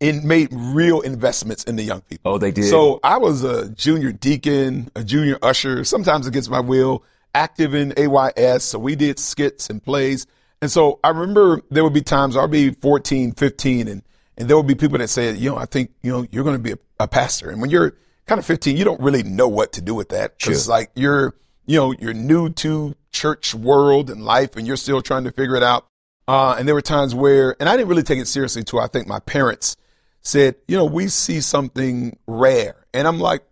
in 0.00 0.26
made 0.26 0.49
real 0.50 1.02
investments 1.02 1.62
in 1.64 1.76
the 1.76 1.82
young 1.82 2.00
people. 2.00 2.32
Oh, 2.32 2.38
they 2.38 2.50
did. 2.50 2.64
So 2.64 3.00
I 3.05 3.19
was 3.19 3.44
a 3.44 3.69
junior 3.70 4.12
deacon, 4.12 4.91
a 4.97 5.05
junior 5.05 5.38
usher, 5.43 5.85
sometimes 5.85 6.26
against 6.26 6.50
my 6.50 6.61
will, 6.61 7.05
active 7.35 7.75
in 7.75 7.93
AYS. 7.99 8.64
So 8.64 8.79
we 8.79 8.97
did 8.97 9.19
skits 9.19 9.69
and 9.69 9.82
plays. 9.82 10.26
And 10.62 10.70
so 10.70 11.00
I 11.05 11.11
remember 11.11 11.62
there 11.70 11.85
would 11.85 11.93
be 11.93 12.00
times 12.00 12.37
I'd 12.37 12.50
be 12.50 12.70
14, 12.70 13.32
15, 13.32 13.88
and, 13.88 14.02
and 14.38 14.49
there 14.49 14.56
would 14.56 14.67
be 14.67 14.75
people 14.75 14.99
that 14.99 15.08
said, 15.08 15.37
you 15.37 15.50
know, 15.50 15.56
I 15.56 15.67
think, 15.67 15.91
you 16.02 16.11
know, 16.11 16.26
you're 16.31 16.44
going 16.44 16.56
to 16.56 16.62
be 16.62 16.73
a, 16.73 16.79
a 17.00 17.08
pastor. 17.08 17.50
And 17.50 17.61
when 17.61 17.70
you're 17.70 17.94
kind 18.26 18.38
of 18.38 18.47
15, 18.47 18.76
you 18.76 18.85
don't 18.85 19.00
really 19.00 19.23
know 19.23 19.49
what 19.49 19.73
to 19.75 19.82
do 19.82 19.94
with 19.94 20.11
that. 20.11 20.38
Cause 20.38 20.64
Sure. 20.64 20.70
like 20.70 20.91
you're, 20.94 21.35
you 21.67 21.76
know, 21.76 21.93
you're 21.99 22.14
new 22.14 22.49
to 22.50 22.94
church 23.12 23.55
world 23.55 24.08
and 24.08 24.25
life 24.25 24.56
and 24.56 24.67
you're 24.67 24.76
still 24.76 25.02
trying 25.02 25.25
to 25.25 25.32
figure 25.32 25.56
it 25.56 25.62
out. 25.62 25.87
Uh, 26.26 26.56
and 26.58 26.67
there 26.67 26.75
were 26.75 26.82
times 26.82 27.14
where, 27.14 27.56
and 27.61 27.69
I 27.69 27.76
didn't 27.76 27.88
really 27.88 28.02
take 28.02 28.19
it 28.19 28.29
seriously 28.29 28.61
until 28.61 28.81
I 28.81 28.87
think 28.87 29.06
my 29.06 29.19
parents 29.20 29.76
said, 30.22 30.56
you 30.68 30.76
know, 30.76 30.85
we 30.85 31.09
see 31.09 31.40
something 31.40 32.16
rare. 32.26 32.76
And 32.92 33.06
I'm 33.09 33.18
like, 33.21 33.42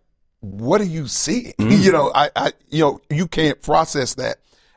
what 0.41 0.81
are 0.81 0.85
you 0.85 1.09
seeing? 1.09 1.55
you 1.59 1.93
know, 1.93 2.13
I, 2.15 2.31
I, 2.37 2.53
you 2.71 2.81
know, 2.85 3.01
you 3.11 3.27
can't 3.27 3.61
process 3.63 4.15
that 4.15 4.37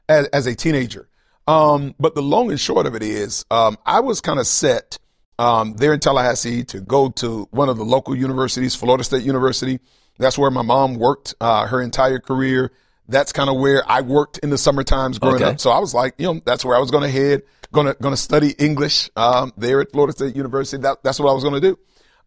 as, 0.09 0.27
as 0.27 0.47
a 0.47 0.55
teenager. 0.55 1.07
Um, 1.47 1.95
but 1.99 2.15
the 2.15 2.21
long 2.21 2.49
and 2.49 2.59
short 2.59 2.85
of 2.85 2.95
it 2.95 3.03
is, 3.03 3.45
um, 3.51 3.77
I 3.85 3.99
was 3.99 4.21
kind 4.21 4.39
of 4.39 4.47
set, 4.47 4.99
um, 5.39 5.73
there 5.73 5.91
in 5.93 5.99
Tallahassee 5.99 6.63
to 6.65 6.81
go 6.81 7.09
to 7.09 7.47
one 7.51 7.67
of 7.67 7.77
the 7.77 7.83
local 7.83 8.15
universities, 8.15 8.75
Florida 8.75 9.03
State 9.03 9.23
University. 9.23 9.79
That's 10.17 10.37
where 10.37 10.51
my 10.51 10.61
mom 10.61 10.95
worked, 10.95 11.33
uh, 11.41 11.65
her 11.67 11.81
entire 11.81 12.19
career. 12.19 12.71
That's 13.07 13.33
kind 13.33 13.49
of 13.49 13.57
where 13.57 13.83
I 13.89 14.01
worked 14.01 14.37
in 14.39 14.51
the 14.51 14.57
summer 14.57 14.83
times 14.83 15.17
growing 15.19 15.37
Okay. 15.37 15.45
up. 15.45 15.59
So 15.59 15.71
I 15.71 15.79
was 15.79 15.93
like, 15.93 16.13
you 16.19 16.31
know, 16.31 16.41
that's 16.45 16.63
where 16.63 16.77
I 16.77 16.79
was 16.79 16.91
going 16.91 17.03
to 17.03 17.09
head, 17.09 17.41
going 17.71 17.95
to 17.95 18.17
study 18.17 18.53
English, 18.57 19.09
um, 19.15 19.53
there 19.57 19.81
at 19.81 19.91
Florida 19.91 20.13
State 20.13 20.35
University. 20.35 20.81
That, 20.81 21.03
that's 21.03 21.19
what 21.19 21.29
I 21.29 21.33
was 21.33 21.43
to 21.43 21.59
do. 21.59 21.79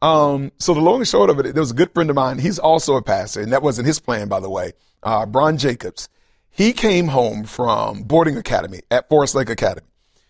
Um, 0.02 0.52
so 0.58 0.74
the 0.74 0.80
long 0.80 0.96
and 0.96 1.08
short 1.08 1.30
of 1.30 1.38
it, 1.40 1.54
there 1.54 1.62
was 1.62 1.70
a 1.70 1.74
good 1.74 1.92
friend 1.94 2.10
of 2.10 2.16
mine. 2.16 2.38
He's 2.38 2.58
also 2.58 2.96
a 2.96 3.02
pastor, 3.02 3.40
and 3.40 3.52
that 3.52 3.62
wasn't 3.62 3.86
his 3.86 3.98
plan, 3.98 4.28
by 4.28 4.40
the 4.40 4.50
way. 4.50 4.72
Uh, 5.02 5.26
Bron 5.26 5.56
Jacobs. 5.56 6.08
He 6.50 6.72
came 6.72 7.08
home 7.08 7.44
from 7.44 8.02
boarding 8.02 8.36
academy 8.36 8.80
at 8.90 9.08
Forest 9.08 9.34
Lake 9.34 9.48
Academy. 9.50 9.86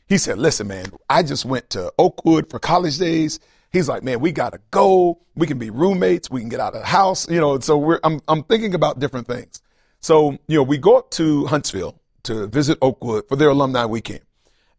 He 0.07 0.17
said, 0.19 0.39
listen, 0.39 0.69
man, 0.69 0.87
I 1.09 1.23
just 1.23 1.45
went 1.45 1.71
to 1.71 1.93
Oakwood 1.99 2.51
for 2.51 2.59
college 2.59 2.99
days. 2.99 3.41
He's 3.73 3.89
like, 3.89 4.03
man, 4.03 4.21
we 4.21 4.33
gotta 4.33 4.61
go. 4.71 5.21
We 5.35 5.47
can 5.47 5.59
be 5.59 5.71
roommates. 5.71 6.31
We 6.31 6.41
can 6.41 6.49
get 6.49 6.61
out 6.61 6.75
of 6.75 6.81
the 6.81 6.87
house, 6.87 7.29
you 7.29 7.41
know. 7.41 7.59
So 7.61 7.77
we're, 7.77 8.01
I'm, 8.05 8.21
I'm 8.29 8.45
thinking 8.45 8.75
about 8.75 9.01
different 9.01 9.27
things. 9.27 9.61
So, 10.01 10.39
you 10.47 10.57
know, 10.57 10.63
we 10.63 10.79
go 10.79 10.97
up 10.97 11.11
to 11.13 11.47
Huntsville 11.47 12.01
to 12.25 12.47
visit 12.47 12.79
Oakwood 12.81 13.29
for 13.29 13.37
their 13.37 13.49
alumni 13.49 13.87
weekend. 13.87 14.21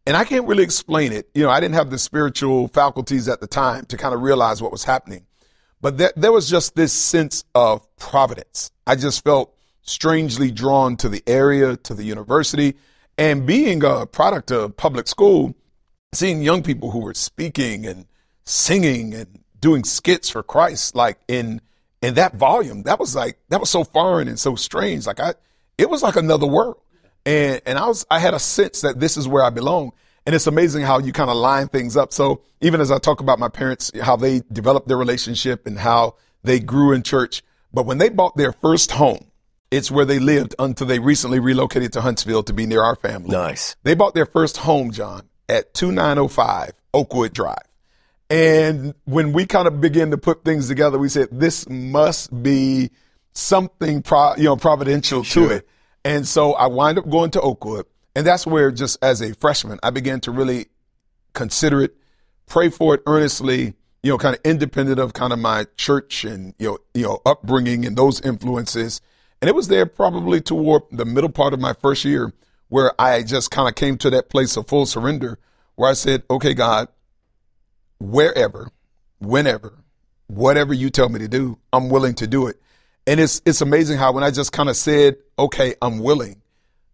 And 0.07 0.15
I 0.15 0.23
can't 0.23 0.47
really 0.47 0.63
explain 0.63 1.11
it. 1.11 1.29
You 1.33 1.43
know, 1.43 1.49
I 1.49 1.59
didn't 1.59 1.75
have 1.75 1.89
the 1.89 1.97
spiritual 1.97 2.67
faculties 2.67 3.27
at 3.27 3.41
the 3.41 3.47
time 3.47 3.85
to 3.85 3.97
kind 3.97 4.13
of 4.13 4.21
realize 4.21 4.61
what 4.61 4.71
was 4.71 4.83
happening. 4.83 5.25
But 5.81 5.97
that, 5.97 6.13
there 6.15 6.31
was 6.31 6.49
just 6.49 6.75
this 6.75 6.93
sense 6.93 7.43
of 7.53 7.85
providence. 7.97 8.71
I 8.85 8.95
just 8.95 9.23
felt 9.23 9.55
strangely 9.81 10.51
drawn 10.51 10.97
to 10.97 11.09
the 11.09 11.23
area, 11.27 11.77
to 11.77 11.93
the 11.93 12.03
university. 12.03 12.75
And 13.17 13.45
being 13.45 13.83
a 13.83 14.05
product 14.05 14.51
of 14.51 14.77
public 14.77 15.07
school, 15.07 15.55
seeing 16.13 16.41
young 16.41 16.63
people 16.63 16.91
who 16.91 16.99
were 16.99 17.13
speaking 17.13 17.85
and 17.85 18.05
singing 18.43 19.13
and 19.13 19.39
doing 19.59 19.83
skits 19.83 20.29
for 20.29 20.43
Christ, 20.43 20.95
like 20.95 21.17
in 21.27 21.61
in 22.01 22.15
that 22.15 22.35
volume, 22.35 22.83
that 22.83 22.99
was 22.99 23.15
like 23.15 23.39
that 23.49 23.59
was 23.59 23.69
so 23.69 23.83
foreign 23.83 24.27
and 24.27 24.39
so 24.39 24.55
strange. 24.55 25.07
Like 25.07 25.19
I, 25.19 25.33
it 25.77 25.89
was 25.89 26.03
like 26.03 26.15
another 26.15 26.47
world, 26.47 26.77
and 27.25 27.61
and 27.65 27.77
I 27.77 27.87
was 27.87 28.05
I 28.09 28.19
had 28.19 28.33
a 28.33 28.39
sense 28.39 28.81
that 28.81 28.99
this 28.99 29.17
is 29.17 29.27
where 29.27 29.43
I 29.43 29.49
belong. 29.49 29.91
And 30.27 30.33
it's 30.33 30.47
amazing 30.47 30.81
how 30.81 30.97
you 30.97 31.13
kind 31.13 31.29
of 31.29 31.35
line 31.35 31.67
things 31.67 31.95
up. 31.95 32.11
So 32.11 32.41
even 32.59 32.81
as 32.81 32.89
I 32.89 32.97
talk 32.97 33.19
about 33.19 33.37
my 33.37 33.47
parents, 33.47 33.91
how 34.01 34.15
they 34.15 34.41
developed 34.51 34.87
their 34.87 34.97
relationship 34.97 35.67
and 35.67 35.77
how 35.77 36.15
they 36.43 36.59
grew 36.59 36.93
in 36.93 37.03
church, 37.03 37.43
but 37.71 37.85
when 37.85 37.99
they 37.99 38.09
bought 38.09 38.35
their 38.35 38.51
first 38.51 38.89
home, 38.93 39.25
it's 39.69 39.91
where 39.91 40.03
they 40.05 40.17
lived 40.17 40.55
until 40.57 40.87
they 40.87 40.97
recently 40.97 41.39
relocated 41.39 41.93
to 41.93 42.01
Huntsville 42.01 42.41
to 42.43 42.53
be 42.53 42.65
near 42.65 42.81
our 42.81 42.95
family. 42.95 43.29
Nice. 43.29 43.75
They 43.83 43.93
bought 43.93 44.15
their 44.15 44.25
first 44.25 44.57
home, 44.57 44.89
John, 44.91 45.29
at 45.47 45.75
2905 45.75 46.71
Oakwood 46.95 47.31
Drive. 47.33 47.57
And 48.29 48.95
when 49.05 49.31
we 49.33 49.45
kind 49.45 49.67
of 49.67 49.79
began 49.79 50.09
to 50.11 50.17
put 50.17 50.43
things 50.43 50.67
together, 50.67 50.97
we 50.97 51.09
said, 51.09 51.27
this 51.31 51.69
must 51.69 52.41
be 52.41 52.89
something, 53.33 54.01
pro, 54.01 54.35
you 54.37 54.45
know, 54.45 54.55
providential 54.55 55.21
Sure. 55.23 55.49
to 55.49 55.55
it. 55.55 55.67
And 56.05 56.27
so 56.27 56.53
I 56.53 56.67
wind 56.67 56.99
up 56.99 57.09
going 57.09 57.31
to 57.31 57.41
Oakwood. 57.41 57.87
And 58.15 58.25
that's 58.25 58.45
where 58.45 58.71
just 58.71 59.03
as 59.03 59.21
a 59.21 59.33
freshman, 59.33 59.79
I 59.83 59.89
began 59.89 60.21
to 60.21 60.31
really 60.31 60.67
consider 61.33 61.81
it, 61.81 61.97
pray 62.45 62.69
for 62.69 62.95
it 62.95 63.01
earnestly, 63.07 63.73
you 64.03 64.11
know, 64.11 64.17
kind 64.17 64.35
of 64.35 64.41
independent 64.45 64.99
of 64.99 65.13
kind 65.13 65.33
of 65.33 65.39
my 65.39 65.65
church 65.75 66.23
and, 66.23 66.53
you 66.59 66.69
know, 66.69 66.77
you 66.93 67.03
know, 67.03 67.21
upbringing 67.25 67.85
and 67.85 67.97
those 67.97 68.21
influences. 68.21 69.01
And 69.41 69.49
it 69.49 69.55
was 69.55 69.67
there 69.67 69.85
probably 69.87 70.39
toward 70.39 70.83
the 70.91 71.05
middle 71.05 71.31
part 71.31 71.53
of 71.53 71.59
my 71.59 71.73
first 71.73 72.05
year 72.05 72.31
where 72.69 72.93
I 73.01 73.23
just 73.23 73.51
kind 73.51 73.67
of 73.67 73.75
came 73.75 73.97
to 73.97 74.09
that 74.11 74.29
place 74.29 74.55
of 74.55 74.67
full 74.67 74.85
surrender 74.85 75.39
where 75.73 75.89
I 75.89 75.93
said, 75.93 76.23
okay, 76.29 76.53
God, 76.53 76.87
wherever, 77.99 78.69
whenever, 79.19 79.73
whatever 80.27 80.73
you 80.73 80.89
tell 80.91 81.09
me 81.09 81.19
to 81.19 81.27
do, 81.27 81.57
I'm 81.73 81.89
willing 81.89 82.13
to 82.15 82.27
do 82.27 82.47
it. 82.47 82.61
And 83.07 83.19
it's, 83.19 83.41
it's 83.45 83.61
amazing 83.61 83.97
how 83.97 84.11
when 84.11 84.23
I 84.23 84.31
just 84.31 84.51
kind 84.51 84.69
of 84.69 84.75
said, 84.75 85.17
okay, 85.37 85.75
I'm 85.81 85.99
willing, 85.99 86.41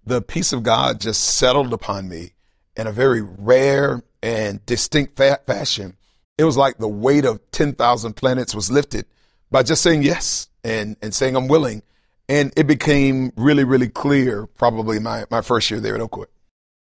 the 0.06 0.22
peace 0.22 0.51
of 0.51 0.63
God 0.63 1.00
just 1.00 1.24
settled 1.24 1.74
upon 1.74 2.10
me 2.10 2.34
in 2.75 2.88
a 2.88 2.91
very 2.91 3.22
rare 3.22 4.03
and 4.22 4.65
distinct 4.65 5.18
fa- 5.18 5.39
fashion. 5.46 5.96
It 6.38 6.44
was 6.44 6.58
like 6.58 6.77
the 6.77 6.88
weight 6.88 7.25
of 7.25 7.39
10,000 7.51 8.13
planets 8.13 8.56
was 8.56 8.72
lifted 8.72 9.06
by 9.50 9.63
just 9.63 9.82
saying 9.82 10.03
yes 10.03 10.50
and, 10.63 10.98
and 11.01 11.13
saying 11.13 11.36
I'm 11.36 11.48
willing. 11.48 11.84
And 12.27 12.51
it 12.56 12.65
became 12.65 13.32
really, 13.36 13.63
really 13.63 13.89
clear 13.89 14.48
probably 14.48 15.00
my, 15.00 15.25
my 15.30 15.41
first 15.41 15.70
year 15.70 15.80
there 15.80 15.96
at 15.96 16.01
Oakwood. 16.01 16.30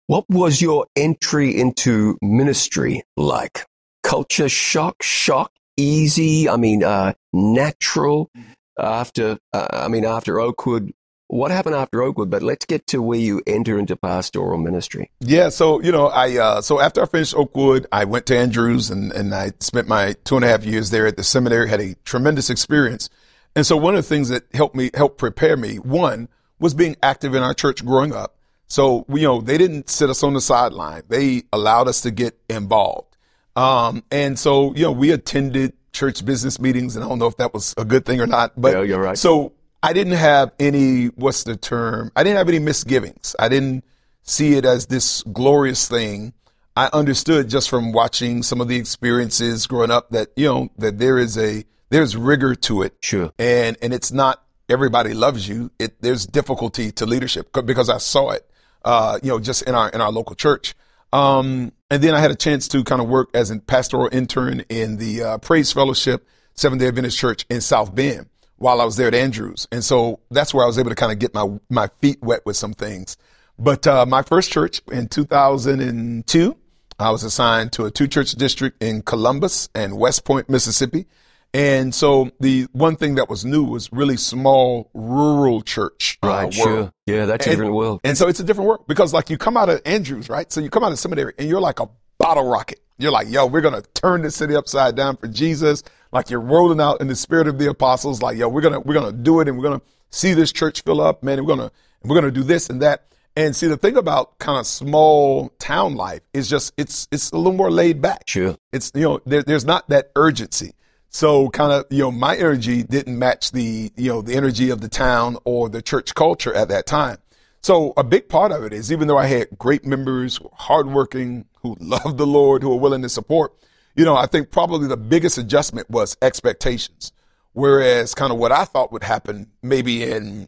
What 0.08 0.26
was 0.30 0.62
your 0.62 0.88
entry 0.96 1.56
into 1.60 2.18
ministry 2.22 3.04
like? 3.16 3.66
Culture 4.04 4.50
shock, 4.50 5.04
shock, 5.04 5.52
easy. 5.76 6.50
I 6.50 6.56
mean, 6.58 6.84
uh, 6.84 7.14
natural. 7.34 8.32
After, 8.80 9.38
uh, 9.54 9.68
I 9.72 9.88
mean, 9.88 10.06
after 10.06 10.40
Oakwood, 10.40 10.94
what 11.28 11.52
happened 11.52 11.76
after 11.76 12.02
Oakwood? 12.02 12.30
But 12.30 12.42
let's 12.42 12.66
get 12.66 12.88
to 12.88 13.02
where 13.02 13.20
you 13.20 13.42
enter 13.46 13.78
into 13.78 13.96
pastoral 13.96 14.58
ministry. 14.58 15.12
Yeah, 15.20 15.50
so 15.50 15.82
you 15.82 15.92
know, 15.92 16.08
I 16.08 16.38
uh, 16.38 16.62
so 16.62 16.80
after 16.80 17.02
I 17.02 17.06
finished 17.06 17.36
Oakwood, 17.36 17.86
I 17.92 18.06
went 18.06 18.26
to 18.28 18.38
Andrews 18.38 18.90
and 18.90 19.12
and 19.12 19.34
I 19.34 19.52
spent 19.60 19.88
my 19.88 20.16
two 20.24 20.36
and 20.36 20.46
a 20.46 20.48
half 20.48 20.64
years 20.66 20.90
there 20.90 21.06
at 21.06 21.18
the 21.18 21.24
seminary. 21.24 21.70
Had 21.70 21.82
a 21.82 21.96
tremendous 22.06 22.50
experience, 22.50 23.10
and 23.56 23.66
so 23.66 23.76
one 23.76 23.96
of 23.96 24.04
the 24.04 24.10
things 24.10 24.30
that 24.30 24.46
helped 24.54 24.76
me 24.76 24.90
help 24.94 25.18
prepare 25.18 25.58
me 25.58 25.78
one 25.78 26.30
was 26.60 26.74
being 26.74 26.96
active 27.04 27.36
in 27.36 27.44
our 27.44 27.54
church 27.54 27.86
growing 27.86 28.14
up. 28.14 28.38
So 28.68 29.06
you 29.10 29.24
know, 29.24 29.42
they 29.42 29.58
didn't 29.58 29.90
sit 29.90 30.10
us 30.10 30.24
on 30.24 30.34
the 30.34 30.42
sideline; 30.42 31.04
they 31.10 31.44
allowed 31.52 31.88
us 31.88 32.02
to 32.02 32.12
get 32.12 32.40
involved. 32.50 33.18
Um, 33.58 34.04
and 34.12 34.40
so 34.40 34.74
you 34.76 34.84
know, 34.84 34.92
we 34.92 35.12
attended 35.12 35.74
church 35.94 36.24
business 36.26 36.60
meetings, 36.60 36.96
and 36.96 37.04
I 37.04 37.08
don't 37.08 37.20
know 37.20 37.28
if 37.28 37.38
that 37.38 37.54
was 37.54 37.74
a 37.78 37.86
good 37.86 38.06
thing 38.06 38.22
or 38.22 38.28
not, 38.28 38.54
but 38.60 38.74
Yeah, 38.74 38.82
you're 38.84 39.02
right. 39.02 39.18
so 39.18 39.54
I 39.82 39.94
didn't 39.94 40.14
have 40.14 40.52
any, 40.60 41.06
what's 41.08 41.44
the 41.44 41.56
term? 41.56 42.12
I 42.16 42.24
didn't 42.24 42.38
have 42.38 42.50
any 42.50 42.60
misgivings. 42.60 43.36
I 43.40 43.50
didn't 43.50 43.84
see 44.24 44.54
it 44.54 44.66
as 44.66 44.88
this 44.88 45.24
glorious 45.24 45.88
thing. 45.88 46.34
I 46.76 46.90
understood 46.94 47.50
just 47.50 47.70
from 47.70 47.92
watching 47.92 48.44
some 48.44 48.62
of 48.62 48.68
the 48.68 48.76
experiences 48.76 49.66
growing 49.66 49.90
up 49.92 50.10
that, 50.12 50.30
you 50.36 50.46
know, 50.46 50.70
that 50.78 51.00
there 51.00 51.18
is 51.18 51.38
a, 51.38 51.64
there's 51.90 52.16
rigor 52.16 52.54
to 52.54 52.82
it. 52.84 52.96
Sure. 53.02 53.32
And, 53.40 53.78
and 53.82 53.94
it's 53.94 54.12
not 54.12 54.44
everybody 54.70 55.14
loves 55.14 55.48
you. 55.48 55.72
It, 55.80 56.02
there's 56.02 56.26
difficulty 56.28 56.92
to 56.94 57.06
leadership 57.06 57.56
because 57.66 57.90
I 57.90 57.98
saw 58.00 58.32
it, 58.32 58.48
uh, 58.86 59.18
you 59.24 59.30
know, 59.30 59.40
just 59.40 59.64
in 59.64 59.74
our, 59.74 59.90
in 59.90 60.02
our 60.02 60.12
local 60.12 60.36
church. 60.36 60.76
Um, 61.14 61.72
and 61.90 62.04
then 62.04 62.14
I 62.14 62.20
had 62.20 62.32
a 62.32 62.36
chance 62.36 62.68
to 62.70 62.84
kind 62.84 63.02
of 63.02 63.08
work 63.08 63.30
as 63.34 63.50
a 63.50 63.60
pastoral 63.60 64.10
intern 64.12 64.62
in 64.70 64.98
the 64.98 65.24
uh, 65.24 65.38
Praise 65.38 65.72
Fellowship 65.72 66.28
Seventh 66.54 66.82
Day 66.82 66.88
Adventist 66.88 67.18
Church 67.18 67.46
in 67.50 67.62
South 67.62 67.96
Bend 67.96 68.28
while 68.58 68.82
I 68.82 68.86
was 68.86 68.98
there 68.98 69.08
at 69.08 69.16
Andrews. 69.16 69.68
And 69.72 69.84
so 69.84 70.20
that's 70.30 70.54
where 70.54 70.64
I 70.64 70.68
was 70.68 70.78
able 70.78 70.90
to 70.90 70.96
kind 70.96 71.12
of 71.12 71.20
get 71.20 71.34
my, 71.34 71.60
my 71.70 71.88
feet 72.02 72.22
wet 72.22 72.46
with 72.46 72.58
some 72.58 72.74
things. 72.74 73.16
But, 73.60 73.88
uh, 73.88 74.06
my 74.06 74.22
first 74.22 74.52
church 74.52 74.82
in 74.92 75.08
2002, 75.08 76.58
I 77.00 77.10
was 77.12 77.24
assigned 77.24 77.72
to 77.74 77.86
a 77.86 77.92
two 77.92 78.08
church 78.08 78.32
district 78.34 78.82
in 78.84 79.02
Columbus 79.02 79.70
and 79.74 79.98
West 79.98 80.26
Point, 80.26 80.50
Mississippi. 80.50 81.06
And 81.54 81.96
so 81.96 82.30
the 82.40 82.68
one 82.74 82.96
thing 82.98 83.16
that 83.16 83.30
was 83.30 83.44
new 83.46 83.64
was 83.64 83.92
really 83.92 84.18
small 84.18 84.90
rural 84.94 85.62
church. 85.62 86.20
uh, 86.22 86.28
Right, 86.28 86.44
world. 86.44 86.54
sure. 86.54 86.92
Yeah, 87.08 87.26
that's 87.26 87.48
a 87.48 87.50
different 87.52 87.74
world. 87.74 88.02
And 88.04 88.18
so 88.18 88.28
it's 88.28 88.40
a 88.40 88.44
different 88.44 88.68
world 88.68 88.86
because 88.88 89.14
like 89.14 89.30
you 89.30 89.38
come 89.38 89.58
out 89.58 89.70
of 89.70 89.82
Andrews, 89.86 90.30
right? 90.30 90.52
So 90.52 90.62
you 90.62 90.70
come 90.70 90.84
out 90.84 90.92
of 90.92 91.00
seminary 91.00 91.34
and 91.40 91.48
you're 91.50 91.62
like 91.62 91.80
a 91.80 91.90
bottle 92.18 92.48
rocket. 92.48 92.80
You're 93.00 93.12
like, 93.12 93.30
yo, 93.30 93.46
we're 93.46 93.62
going 93.62 93.82
to 93.82 93.88
turn 93.94 94.24
this 94.24 94.36
city 94.36 94.56
upside 94.56 94.96
down 94.96 95.18
for 95.18 95.28
Jesus. 95.28 95.84
Like 96.12 96.30
you're 96.30 96.42
rolling 96.42 96.82
out 96.82 97.00
in 97.02 97.08
the 97.08 97.16
spirit 97.16 97.48
of 97.48 97.58
the 97.60 97.70
apostles. 97.70 98.22
Like, 98.22 98.38
yo, 98.38 98.50
we're 98.50 98.62
going 98.62 98.74
to, 98.74 98.80
we're 98.80 98.96
going 98.96 99.12
to 99.12 99.18
do 99.18 99.40
it 99.40 99.48
and 99.48 99.58
we're 99.58 99.64
going 99.64 99.80
to 99.80 99.86
see 100.10 100.34
this 100.34 100.52
church 100.52 100.82
fill 100.84 101.00
up, 101.02 101.24
man. 101.24 101.38
And 101.40 101.48
we're 101.48 101.56
going 101.56 101.70
to, 101.70 101.76
we're 102.04 102.20
going 102.20 102.32
to 102.34 102.40
do 102.40 102.44
this 102.44 102.70
and 102.70 102.82
that. 102.82 103.04
And 103.36 103.56
see, 103.56 103.68
the 103.68 103.78
thing 103.78 103.98
about 103.98 104.40
kind 104.40 104.58
of 104.60 104.66
small 104.66 105.50
town 105.60 105.94
life 105.96 106.22
is 106.34 106.50
just, 106.50 106.74
it's, 106.76 107.08
it's 107.12 107.30
a 107.32 107.38
little 107.38 107.54
more 107.54 107.70
laid 107.70 108.02
back. 108.02 108.24
Sure. 108.28 108.58
It's, 108.74 108.92
you 108.96 109.02
know, 109.04 109.20
there, 109.28 109.44
there's 109.44 109.66
not 109.66 109.88
that 109.90 110.12
urgency. 110.16 110.74
So 111.10 111.50
kind 111.50 111.72
of, 111.72 111.86
you 111.90 112.00
know, 112.00 112.12
my 112.12 112.36
energy 112.36 112.84
didn't 112.84 113.18
match 113.18 113.52
the, 113.52 113.92
you 113.96 114.10
know, 114.10 114.22
the 114.22 114.36
energy 114.36 114.70
of 114.70 114.82
the 114.82 114.90
town 114.90 115.38
or 115.46 115.70
the 115.70 115.82
church 115.82 116.14
culture 116.16 116.54
at 116.54 116.70
that 116.70 116.86
time. 116.86 117.18
So 117.62 117.94
a 117.98 118.04
big 118.04 118.30
part 118.30 118.52
of 118.52 118.64
it 118.64 118.74
is 118.74 118.92
even 118.92 119.08
though 119.08 119.18
I 119.18 119.26
had 119.26 119.58
great 119.58 119.86
members 119.86 120.40
hardworking, 120.54 121.46
who 121.62 121.76
loved 121.80 122.18
the 122.18 122.28
Lord, 122.28 122.62
who 122.62 122.70
were 122.70 122.76
willing 122.76 123.02
to 123.02 123.10
support, 123.10 123.54
you 123.96 124.06
know, 124.06 124.16
I 124.16 124.28
think 124.28 124.52
probably 124.52 124.88
the 124.88 124.98
biggest 124.98 125.38
adjustment 125.38 125.90
was 125.90 126.16
expectations. 126.22 127.12
Whereas 127.54 128.14
kind 128.14 128.32
of 128.32 128.38
what 128.38 128.52
I 128.52 128.66
thought 128.66 128.92
would 128.92 129.04
happen 129.04 129.48
maybe 129.64 130.04
in, 130.04 130.48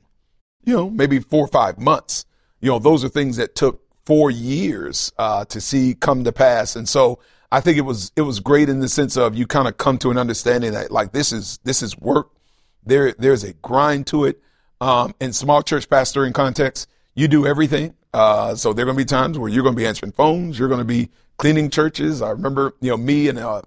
you 0.63 0.75
know, 0.75 0.89
maybe 0.89 1.19
four 1.19 1.45
or 1.45 1.47
five 1.47 1.79
months, 1.79 2.25
you 2.61 2.69
know, 2.69 2.77
those 2.77 3.03
are 3.03 3.09
things 3.09 3.37
that 3.37 3.55
took 3.55 3.81
four 4.05 4.29
years, 4.29 5.11
uh, 5.17 5.45
to 5.45 5.59
see 5.59 5.95
come 5.95 6.23
to 6.23 6.31
pass. 6.31 6.75
And 6.75 6.87
so 6.87 7.19
I 7.51 7.61
think 7.61 7.77
it 7.77 7.81
was, 7.81 8.11
it 8.15 8.21
was 8.21 8.39
great 8.39 8.69
in 8.69 8.79
the 8.79 8.89
sense 8.89 9.17
of 9.17 9.35
you 9.35 9.47
kind 9.47 9.67
of 9.67 9.77
come 9.77 9.97
to 9.99 10.11
an 10.11 10.17
understanding 10.17 10.73
that 10.73 10.91
like 10.91 11.11
this 11.11 11.31
is, 11.31 11.59
this 11.63 11.81
is 11.81 11.97
work. 11.97 12.29
There, 12.85 13.13
there's 13.17 13.43
a 13.43 13.53
grind 13.53 14.07
to 14.07 14.25
it. 14.25 14.41
Um, 14.81 15.13
in 15.19 15.33
small 15.33 15.61
church 15.61 15.89
pastoring 15.89 16.33
context, 16.33 16.87
you 17.13 17.27
do 17.27 17.45
everything. 17.45 17.95
Uh, 18.13 18.55
so 18.55 18.71
there 18.71 18.83
are 18.83 18.85
going 18.85 18.97
to 18.97 19.03
be 19.03 19.05
times 19.05 19.37
where 19.37 19.49
you're 19.49 19.63
going 19.63 19.75
to 19.75 19.79
be 19.79 19.85
answering 19.85 20.13
phones. 20.13 20.57
You're 20.57 20.69
going 20.69 20.79
to 20.79 20.85
be 20.85 21.09
cleaning 21.37 21.69
churches. 21.69 22.21
I 22.21 22.29
remember, 22.29 22.75
you 22.79 22.91
know, 22.91 22.97
me 22.97 23.27
and, 23.27 23.39
uh, 23.39 23.61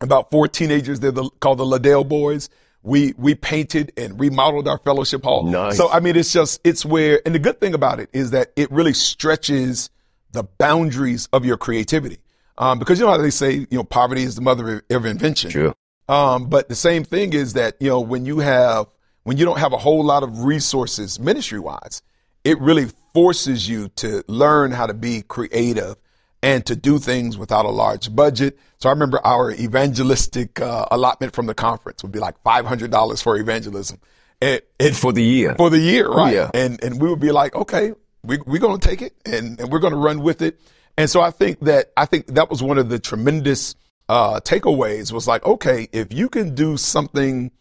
about 0.00 0.30
four 0.30 0.48
teenagers. 0.48 1.00
They're 1.00 1.10
the, 1.10 1.28
called 1.40 1.58
the 1.58 1.66
Liddell 1.66 2.04
boys. 2.04 2.48
We, 2.82 3.12
we 3.18 3.34
painted 3.34 3.92
and 3.96 4.18
remodeled 4.18 4.68
our 4.68 4.78
fellowship 4.78 5.24
hall. 5.24 5.44
Nice. 5.44 5.76
So, 5.76 5.90
I 5.90 6.00
mean, 6.00 6.16
it's 6.16 6.32
just, 6.32 6.60
it's 6.64 6.84
where, 6.84 7.20
and 7.26 7.34
the 7.34 7.40
good 7.40 7.60
thing 7.60 7.74
about 7.74 8.00
it 8.00 8.08
is 8.12 8.30
that 8.30 8.52
it 8.56 8.70
really 8.70 8.94
stretches 8.94 9.90
the 10.32 10.44
boundaries 10.44 11.28
of 11.32 11.44
your 11.44 11.56
creativity. 11.56 12.18
Um, 12.58 12.78
because 12.78 12.98
you 12.98 13.06
know 13.06 13.12
how 13.12 13.18
they 13.18 13.30
say, 13.30 13.52
you 13.52 13.66
know, 13.78 13.84
poverty 13.84 14.22
is 14.22 14.34
the 14.34 14.42
mother 14.42 14.82
of 14.90 15.06
invention. 15.06 15.50
Sure. 15.50 15.74
Um, 16.08 16.48
but 16.48 16.68
the 16.68 16.74
same 16.74 17.04
thing 17.04 17.32
is 17.32 17.52
that, 17.52 17.76
you 17.80 17.88
know, 17.88 18.00
when 18.00 18.24
you 18.26 18.38
have, 18.40 18.86
when 19.24 19.36
you 19.36 19.44
don't 19.44 19.58
have 19.58 19.72
a 19.72 19.78
whole 19.78 20.04
lot 20.04 20.22
of 20.22 20.44
resources 20.44 21.20
ministry 21.20 21.60
wise, 21.60 22.02
it 22.44 22.58
really 22.60 22.86
forces 23.14 23.68
you 23.68 23.88
to 23.96 24.22
learn 24.26 24.72
how 24.72 24.86
to 24.86 24.94
be 24.94 25.22
creative 25.22 25.96
and 26.42 26.64
to 26.66 26.74
do 26.76 26.98
things 26.98 27.36
without 27.36 27.64
a 27.64 27.70
large 27.70 28.14
budget. 28.14 28.58
So 28.78 28.88
I 28.88 28.92
remember 28.92 29.20
our 29.24 29.50
evangelistic 29.50 30.60
uh, 30.60 30.86
allotment 30.90 31.34
from 31.34 31.46
the 31.46 31.54
conference 31.54 32.02
would 32.02 32.12
be 32.12 32.20
like 32.20 32.42
$500 32.44 33.22
for 33.22 33.36
evangelism. 33.36 34.00
And, 34.40 34.62
and 34.78 34.96
For 34.96 35.12
the 35.12 35.22
year. 35.22 35.54
for 35.56 35.68
the 35.68 35.78
year, 35.80 36.08
right? 36.08 36.32
yeah. 36.32 36.50
And 36.54 36.82
and 36.84 37.00
we 37.02 37.08
would 37.08 37.18
be 37.18 37.32
like, 37.32 37.56
okay, 37.56 37.92
we 38.22 38.38
we're 38.46 38.60
gonna 38.60 38.78
take 38.78 39.02
it 39.02 39.14
and, 39.26 39.58
and 39.60 39.70
we're 39.70 39.80
gonna 39.80 39.96
run 39.96 40.20
with 40.22 40.42
it. 40.42 40.60
And 40.98 41.08
so 41.08 41.20
I 41.20 41.30
think 41.30 41.60
that 41.60 41.92
I 41.96 42.06
think 42.06 42.26
that 42.26 42.50
was 42.50 42.60
one 42.60 42.76
of 42.76 42.88
the 42.88 42.98
tremendous 42.98 43.76
uh, 44.08 44.40
takeaways 44.40 45.12
was 45.12 45.28
like, 45.28 45.46
okay, 45.46 45.88
if 45.92 46.12
you 46.12 46.28
can 46.28 46.56
do 46.56 46.76
something 46.76 47.52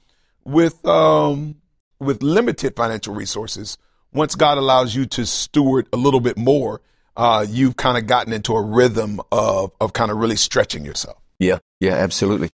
with 0.44 0.84
um, 0.88 1.56
with 2.00 2.24
limited 2.24 2.76
financial 2.76 3.14
resources, 3.14 3.78
once 4.12 4.34
God 4.34 4.58
allows 4.58 4.96
you 4.96 5.06
to 5.06 5.26
steward 5.26 5.88
a 5.94 5.98
little 5.98 6.20
bit 6.20 6.36
more, 6.36 6.82
uh, 7.16 7.46
you've 7.48 7.78
kind 7.78 7.96
of 7.96 8.08
gotten 8.08 8.34
into 8.34 8.54
a 8.56 8.62
rhythm 8.62 9.22
of 9.32 9.72
of 9.80 9.94
kind 9.94 10.10
of 10.10 10.18
really 10.18 10.36
stretching 10.36 10.84
yourself. 10.84 11.22
Yeah, 11.38 11.60
yeah, 11.80 11.94
absolutely. 11.94 12.50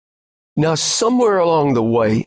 Now, 0.55 0.75
somewhere 0.75 1.39
along 1.39 1.73
the 1.73 1.83
way, 1.83 2.25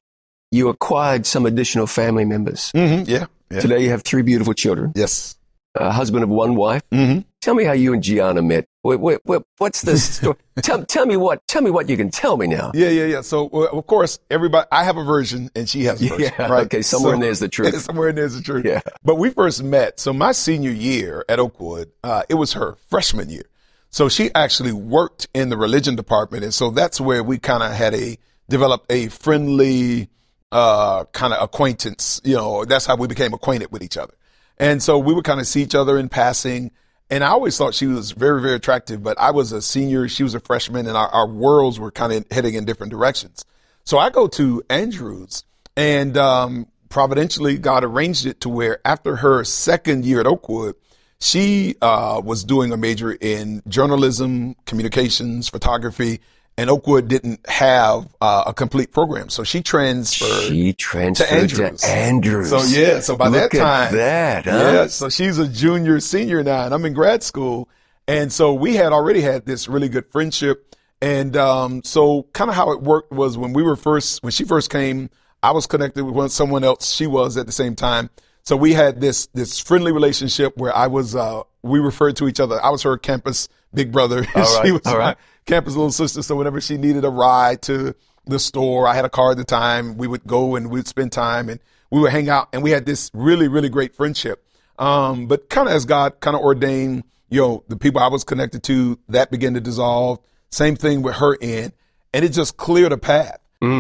you 0.51 0.69
acquired 0.69 1.25
some 1.25 1.47
additional 1.47 1.87
family 1.87 2.27
members. 2.27 2.71
Mm-hmm. 2.73 3.09
Yeah. 3.11 3.27
yeah. 3.51 3.61
Today, 3.61 3.83
you 3.83 3.91
have 3.91 4.03
three 4.03 4.23
beautiful 4.23 4.53
children. 4.53 4.93
Yes. 4.95 5.37
A 5.75 5.91
husband 5.91 6.23
of 6.25 6.31
one 6.31 6.55
wife. 6.57 6.83
Mm-hmm. 6.91 7.21
Tell 7.41 7.55
me 7.55 7.65
how 7.65 7.73
you 7.73 7.93
and 7.93 8.03
Gianna 8.03 8.43
met. 8.43 8.67
What, 8.83 9.01
what, 9.01 9.21
what, 9.25 9.43
what's 9.59 9.83
the 9.83 9.97
story? 9.99 10.37
tell, 10.63 10.85
tell 10.85 11.07
me 11.07 11.17
what. 11.17 11.47
Tell 11.49 11.63
me 11.63 11.71
what 11.71 11.89
you 11.89 11.97
can 11.97 12.11
tell 12.11 12.37
me 12.37 12.47
now. 12.47 12.71
Yeah, 12.75 12.89
yeah, 12.89 13.05
yeah. 13.07 13.21
So 13.23 13.49
of 13.49 13.87
course, 13.87 14.19
everybody. 14.31 14.67
I 14.71 14.85
have 14.85 14.97
a 14.97 15.05
version, 15.05 15.51
and 15.57 15.69
she 15.69 15.85
has 15.85 16.03
a 16.03 16.09
version. 16.09 16.33
Yeah, 16.39 16.47
right? 16.49 16.65
okay, 16.67 16.83
somewhere 16.83 17.13
So- 17.13 17.15
in 17.15 17.21
there's 17.21 17.41
the 17.41 17.49
truth. 17.57 17.81
somewhere 17.83 18.09
in 18.11 18.17
there's 18.17 18.35
the 18.35 18.43
truth. 18.43 18.65
Yeah. 18.65 18.81
But 19.05 19.17
we 19.17 19.31
first 19.31 19.63
met. 19.63 19.99
So 19.99 20.13
my 20.13 20.33
senior 20.33 20.71
year 20.71 21.25
at 21.29 21.39
Oakwood, 21.41 21.91
uh, 22.05 22.23
it 22.29 22.35
was 22.35 22.53
her 22.53 22.77
freshman 22.89 23.29
year. 23.31 23.45
So 23.91 24.09
she 24.09 24.31
actually 24.35 24.73
worked 24.73 25.29
in 25.35 25.49
the 25.49 25.57
religion 25.57 25.97
department, 25.97 26.45
and 26.45 26.55
so 26.55 26.71
that's 26.71 27.01
where 27.01 27.23
we 27.25 27.39
kind 27.39 27.63
of 27.63 27.73
had 27.73 27.95
a 27.95 28.17
developed 28.49 28.91
a 28.91 29.09
friendly 29.09 30.09
uh, 30.51 31.05
kind 31.13 31.33
of 31.33 31.43
acquaintance. 31.43 32.21
You 32.25 32.37
know, 32.37 32.65
that's 32.65 32.87
how 32.87 32.97
we 32.97 33.07
became 33.09 33.33
acquainted 33.35 33.73
with 33.73 33.83
each 33.83 33.97
other. 33.97 34.15
And 34.63 34.81
so 34.81 34.97
we 34.97 35.13
would 35.13 35.25
kind 35.25 35.41
of 35.41 35.49
see 35.49 35.61
each 35.61 35.75
other 35.75 35.99
in 35.99 36.09
passing. 36.09 36.71
And 37.11 37.25
I 37.25 37.31
always 37.31 37.59
thought 37.59 37.75
she 37.75 37.89
was 37.89 38.13
very, 38.13 38.41
very 38.41 38.55
attractive, 38.55 39.03
but 39.03 39.19
I 39.19 39.33
was 39.33 39.51
a 39.51 39.61
senior, 39.61 40.07
she 40.07 40.23
was 40.23 40.37
a 40.37 40.41
freshman, 40.41 40.87
and 40.87 40.97
our, 40.97 41.09
our 41.09 41.27
worlds 41.27 41.81
were 41.81 41.91
kind 41.91 42.13
of 42.13 42.25
heading 42.31 42.55
in 42.55 42.65
different 42.65 42.93
directions. 42.93 43.45
So 43.85 43.99
I 43.99 44.09
go 44.11 44.29
to 44.29 44.63
Andrews, 44.71 45.43
and 45.77 46.17
um, 46.17 46.69
providentially, 46.91 47.59
God 47.59 47.83
arranged 47.83 48.25
it 48.25 48.41
to 48.43 48.49
where 48.49 48.79
after 48.85 49.17
her 49.17 49.43
second 49.43 50.05
year 50.05 50.21
at 50.21 50.29
Oakwood, 50.29 50.77
she 51.19 51.75
uh, 51.83 52.23
was 52.25 52.45
doing 52.45 52.73
a 52.73 52.77
major 52.77 53.11
in 53.11 53.65
journalism, 53.67 54.55
communications, 54.65 55.49
photography, 55.49 56.21
and 56.59 56.69
Oakwood 56.69 57.09
didn't 57.09 57.41
have 57.49 58.09
uh, 58.21 58.45
a 58.47 58.55
complete 58.55 58.93
program. 58.93 59.29
So 59.31 59.43
she 59.45 59.63
transferred. 59.63 60.49
She 60.49 60.73
transferred 60.73 61.27
to 61.27 61.35
Andrews. 61.65 61.85
Andrews. 61.85 62.51
So 62.51 62.63
yeah, 62.65 63.01
so 63.01 63.17
by 63.17 63.29
Look 63.29 63.53
that 63.53 63.59
time, 63.59 63.87
at 63.87 63.93
that, 63.93 64.45
huh? 64.45 64.73
yeah, 64.73 64.87
so 64.87 65.09
she's 65.09 65.39
a 65.39 65.49
junior, 65.49 66.01
senior 66.01 66.43
now, 66.43 66.65
and 66.65 66.75
I'm 66.75 66.85
in 66.85 66.93
grad 66.93 67.23
school, 67.23 67.69
and 68.07 68.33
so 68.33 68.53
we 68.53 68.75
had 68.75 68.93
already 68.93 69.21
had 69.23 69.47
this 69.47 69.69
really 69.69 69.89
good 69.89 70.07
friendship, 70.11 70.77
and 71.01 71.37
um, 71.37 71.83
so 71.85 72.25
kind 72.33 72.51
of 72.51 72.57
how 72.57 72.73
it 72.73 72.83
worked 72.83 73.13
was 73.13 73.39
when 73.39 73.53
we 73.53 73.63
were 73.63 73.77
first, 73.77 74.23
when 74.23 74.31
she 74.33 74.45
first 74.45 74.71
came, 74.71 75.09
I 75.43 75.53
was 75.53 75.67
connected 75.67 76.05
with 76.05 76.33
someone 76.33 76.65
else, 76.65 76.93
she 76.95 77.07
was 77.07 77.37
at 77.37 77.47
the 77.47 77.53
same 77.53 77.75
time, 77.75 78.11
so 78.45 78.57
we 78.57 78.75
had 78.75 79.01
this 79.01 79.27
this 79.29 79.59
friendly 79.59 79.93
relationship 79.93 80.57
where 80.57 80.77
I 80.77 80.87
was, 80.89 81.17
uh, 81.17 81.43
we 81.63 81.79
referred 81.79 82.17
to 82.17 82.29
each 82.29 82.41
other. 82.41 82.63
I 82.63 82.71
was 82.71 82.83
her 82.83 82.99
campus 82.99 83.49
big 83.73 83.91
brother, 83.91 84.27
All 84.35 84.43
right. 84.43 84.67
she 84.67 84.73
was 84.73 84.83
all 84.85 84.99
right. 84.99 85.17
Campus 85.47 85.75
little 85.75 85.91
sister. 85.91 86.23
So 86.23 86.37
whenever 86.37 86.61
she 86.61 86.77
needed 86.77 87.05
a 87.05 87.11
ride 87.11 87.63
to 87.63 87.95
the 88.27 88.39
store, 88.39 88.87
I 88.87 88.95
had 88.95 89.05
a 89.05 89.11
car 89.11 89.33
at 89.33 89.37
the 89.37 89.45
time. 89.45 89.97
We 89.97 90.07
would 90.07 90.27
go 90.27 90.57
and 90.57 90.71
we'd 90.71 90.87
spend 90.87 91.13
time 91.13 91.49
and 91.49 91.61
we 91.91 92.01
would 92.01 92.13
hang 92.13 92.29
out 92.29 92.49
and 92.53 92.63
we 92.63 92.71
had 92.71 92.87
this 92.87 93.11
really, 93.13 93.49
really 93.49 93.69
great 93.69 93.95
friendship. 93.95 94.47
Um, 94.79 95.27
but 95.27 95.49
kind 95.49 95.69
of 95.69 95.75
as 95.75 95.85
God 95.85 96.21
kind 96.21 96.35
of 96.37 96.43
ordained, 96.43 97.05
you 97.29 97.41
know, 97.41 97.65
the 97.69 97.77
people 97.77 98.01
I 98.01 98.09
was 98.09 98.25
connected 98.25 98.63
to, 98.65 98.99
that 99.09 99.31
began 99.31 99.55
to 99.55 99.61
dissolve. 99.61 100.19
Same 100.51 100.77
thing 100.77 101.03
with 101.03 101.17
her 101.17 101.37
end. 101.41 101.73
And 102.15 102.25
it 102.25 102.31
just 102.31 102.57
cleared 102.57 102.93
a 102.93 102.99
path. 102.99 103.39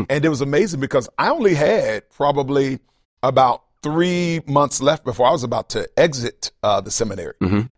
And 0.09 0.25
it 0.25 0.29
was 0.29 0.41
amazing 0.41 0.81
because 0.81 1.09
I 1.19 1.31
only 1.31 1.55
had 1.55 2.09
probably 2.11 2.79
about 3.23 3.65
three 3.83 4.41
months 4.47 4.81
left 4.81 5.05
before 5.05 5.27
I 5.27 5.33
was 5.33 5.43
about 5.43 5.71
to 5.71 5.89
exit 5.99 6.53
uh, 6.63 6.81
the 6.81 6.91
seminary. 6.91 7.35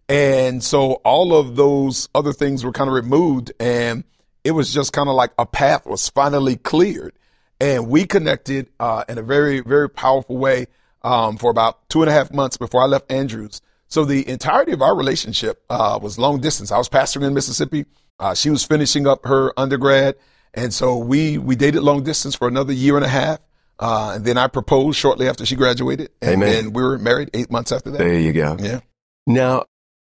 And 0.09 0.63
so 0.63 0.95
all 1.05 1.35
of 1.35 1.57
those 1.57 2.09
other 2.15 2.33
things 2.33 2.65
were 2.65 2.73
kind 2.73 2.89
of 2.89 2.95
removed 2.95 3.53
and 3.59 4.05
it 4.45 4.51
was 4.51 4.73
just 4.73 4.93
kind 4.93 5.09
of 5.09 5.15
like 5.15 5.33
a 5.39 5.47
path 5.47 5.87
was 5.87 6.09
finally 6.09 6.57
cleared. 6.57 7.15
And 7.61 7.89
we 7.89 8.05
connected 8.05 8.69
uh, 8.79 9.05
in 9.09 9.17
a 9.17 9.23
very, 9.23 9.61
very 9.61 9.89
powerful 9.89 10.37
way 10.37 10.67
um, 11.03 11.39
for 11.39 11.51
about 11.51 11.89
two 11.89 12.03
and 12.03 12.11
a 12.11 12.13
half 12.13 12.33
months 12.33 12.57
before 12.59 12.83
I 12.83 12.87
left 12.87 13.11
Andrews. 13.11 13.63
So 13.89 14.05
the 14.05 14.29
entirety 14.29 14.73
of 14.73 14.83
our 14.83 14.95
relationship 14.95 15.65
uh, 15.71 15.99
was 16.03 16.19
long 16.19 16.41
distance. 16.41 16.71
I 16.71 16.79
was 16.79 16.89
pastoring 16.89 17.27
in 17.27 17.33
Mississippi. 17.33 17.87
Uh, 18.19 18.35
she 18.35 18.51
was 18.51 18.65
finishing 18.65 19.07
up 19.07 19.25
her 19.25 19.59
undergrad. 19.59 20.17
And 20.53 20.75
so 20.75 20.99
we, 20.99 21.39
we 21.39 21.57
dated 21.57 21.83
long 21.83 22.03
distance 22.03 22.35
for 22.35 22.49
another 22.49 22.73
year 22.73 22.97
and 22.97 23.05
a 23.05 23.09
half. 23.09 23.39
Uh, 23.79 24.13
and 24.17 24.25
then 24.25 24.39
I 24.39 24.47
proposed 24.47 24.99
shortly 24.99 25.29
after 25.29 25.45
she 25.45 25.57
graduated. 25.57 26.11
And 26.23 26.43
Amen. 26.43 26.49
then 26.53 26.73
we 26.73 26.83
were 26.83 26.99
married 26.99 27.31
eight 27.35 27.51
months 27.51 27.73
after 27.73 27.91
that. 27.91 27.99
There 27.99 28.19
you 28.19 28.33
go. 28.33 28.57
Yeah. 28.61 28.81
Now, 29.27 29.65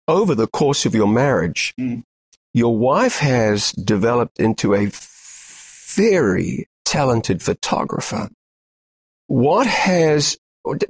over 0.08 0.36
the 0.36 0.48
course 0.48 0.86
of 0.86 0.94
your 0.94 1.08
marriage, 1.08 1.74
Mm. 1.80 2.04
your 2.54 2.78
wife 2.78 3.18
has 3.20 3.72
developed 3.72 4.40
into 4.40 4.74
a 4.76 4.92
very 5.96 6.68
talented 6.86 7.42
photographer. 7.42 8.30
What 9.28 9.68
has 9.68 10.38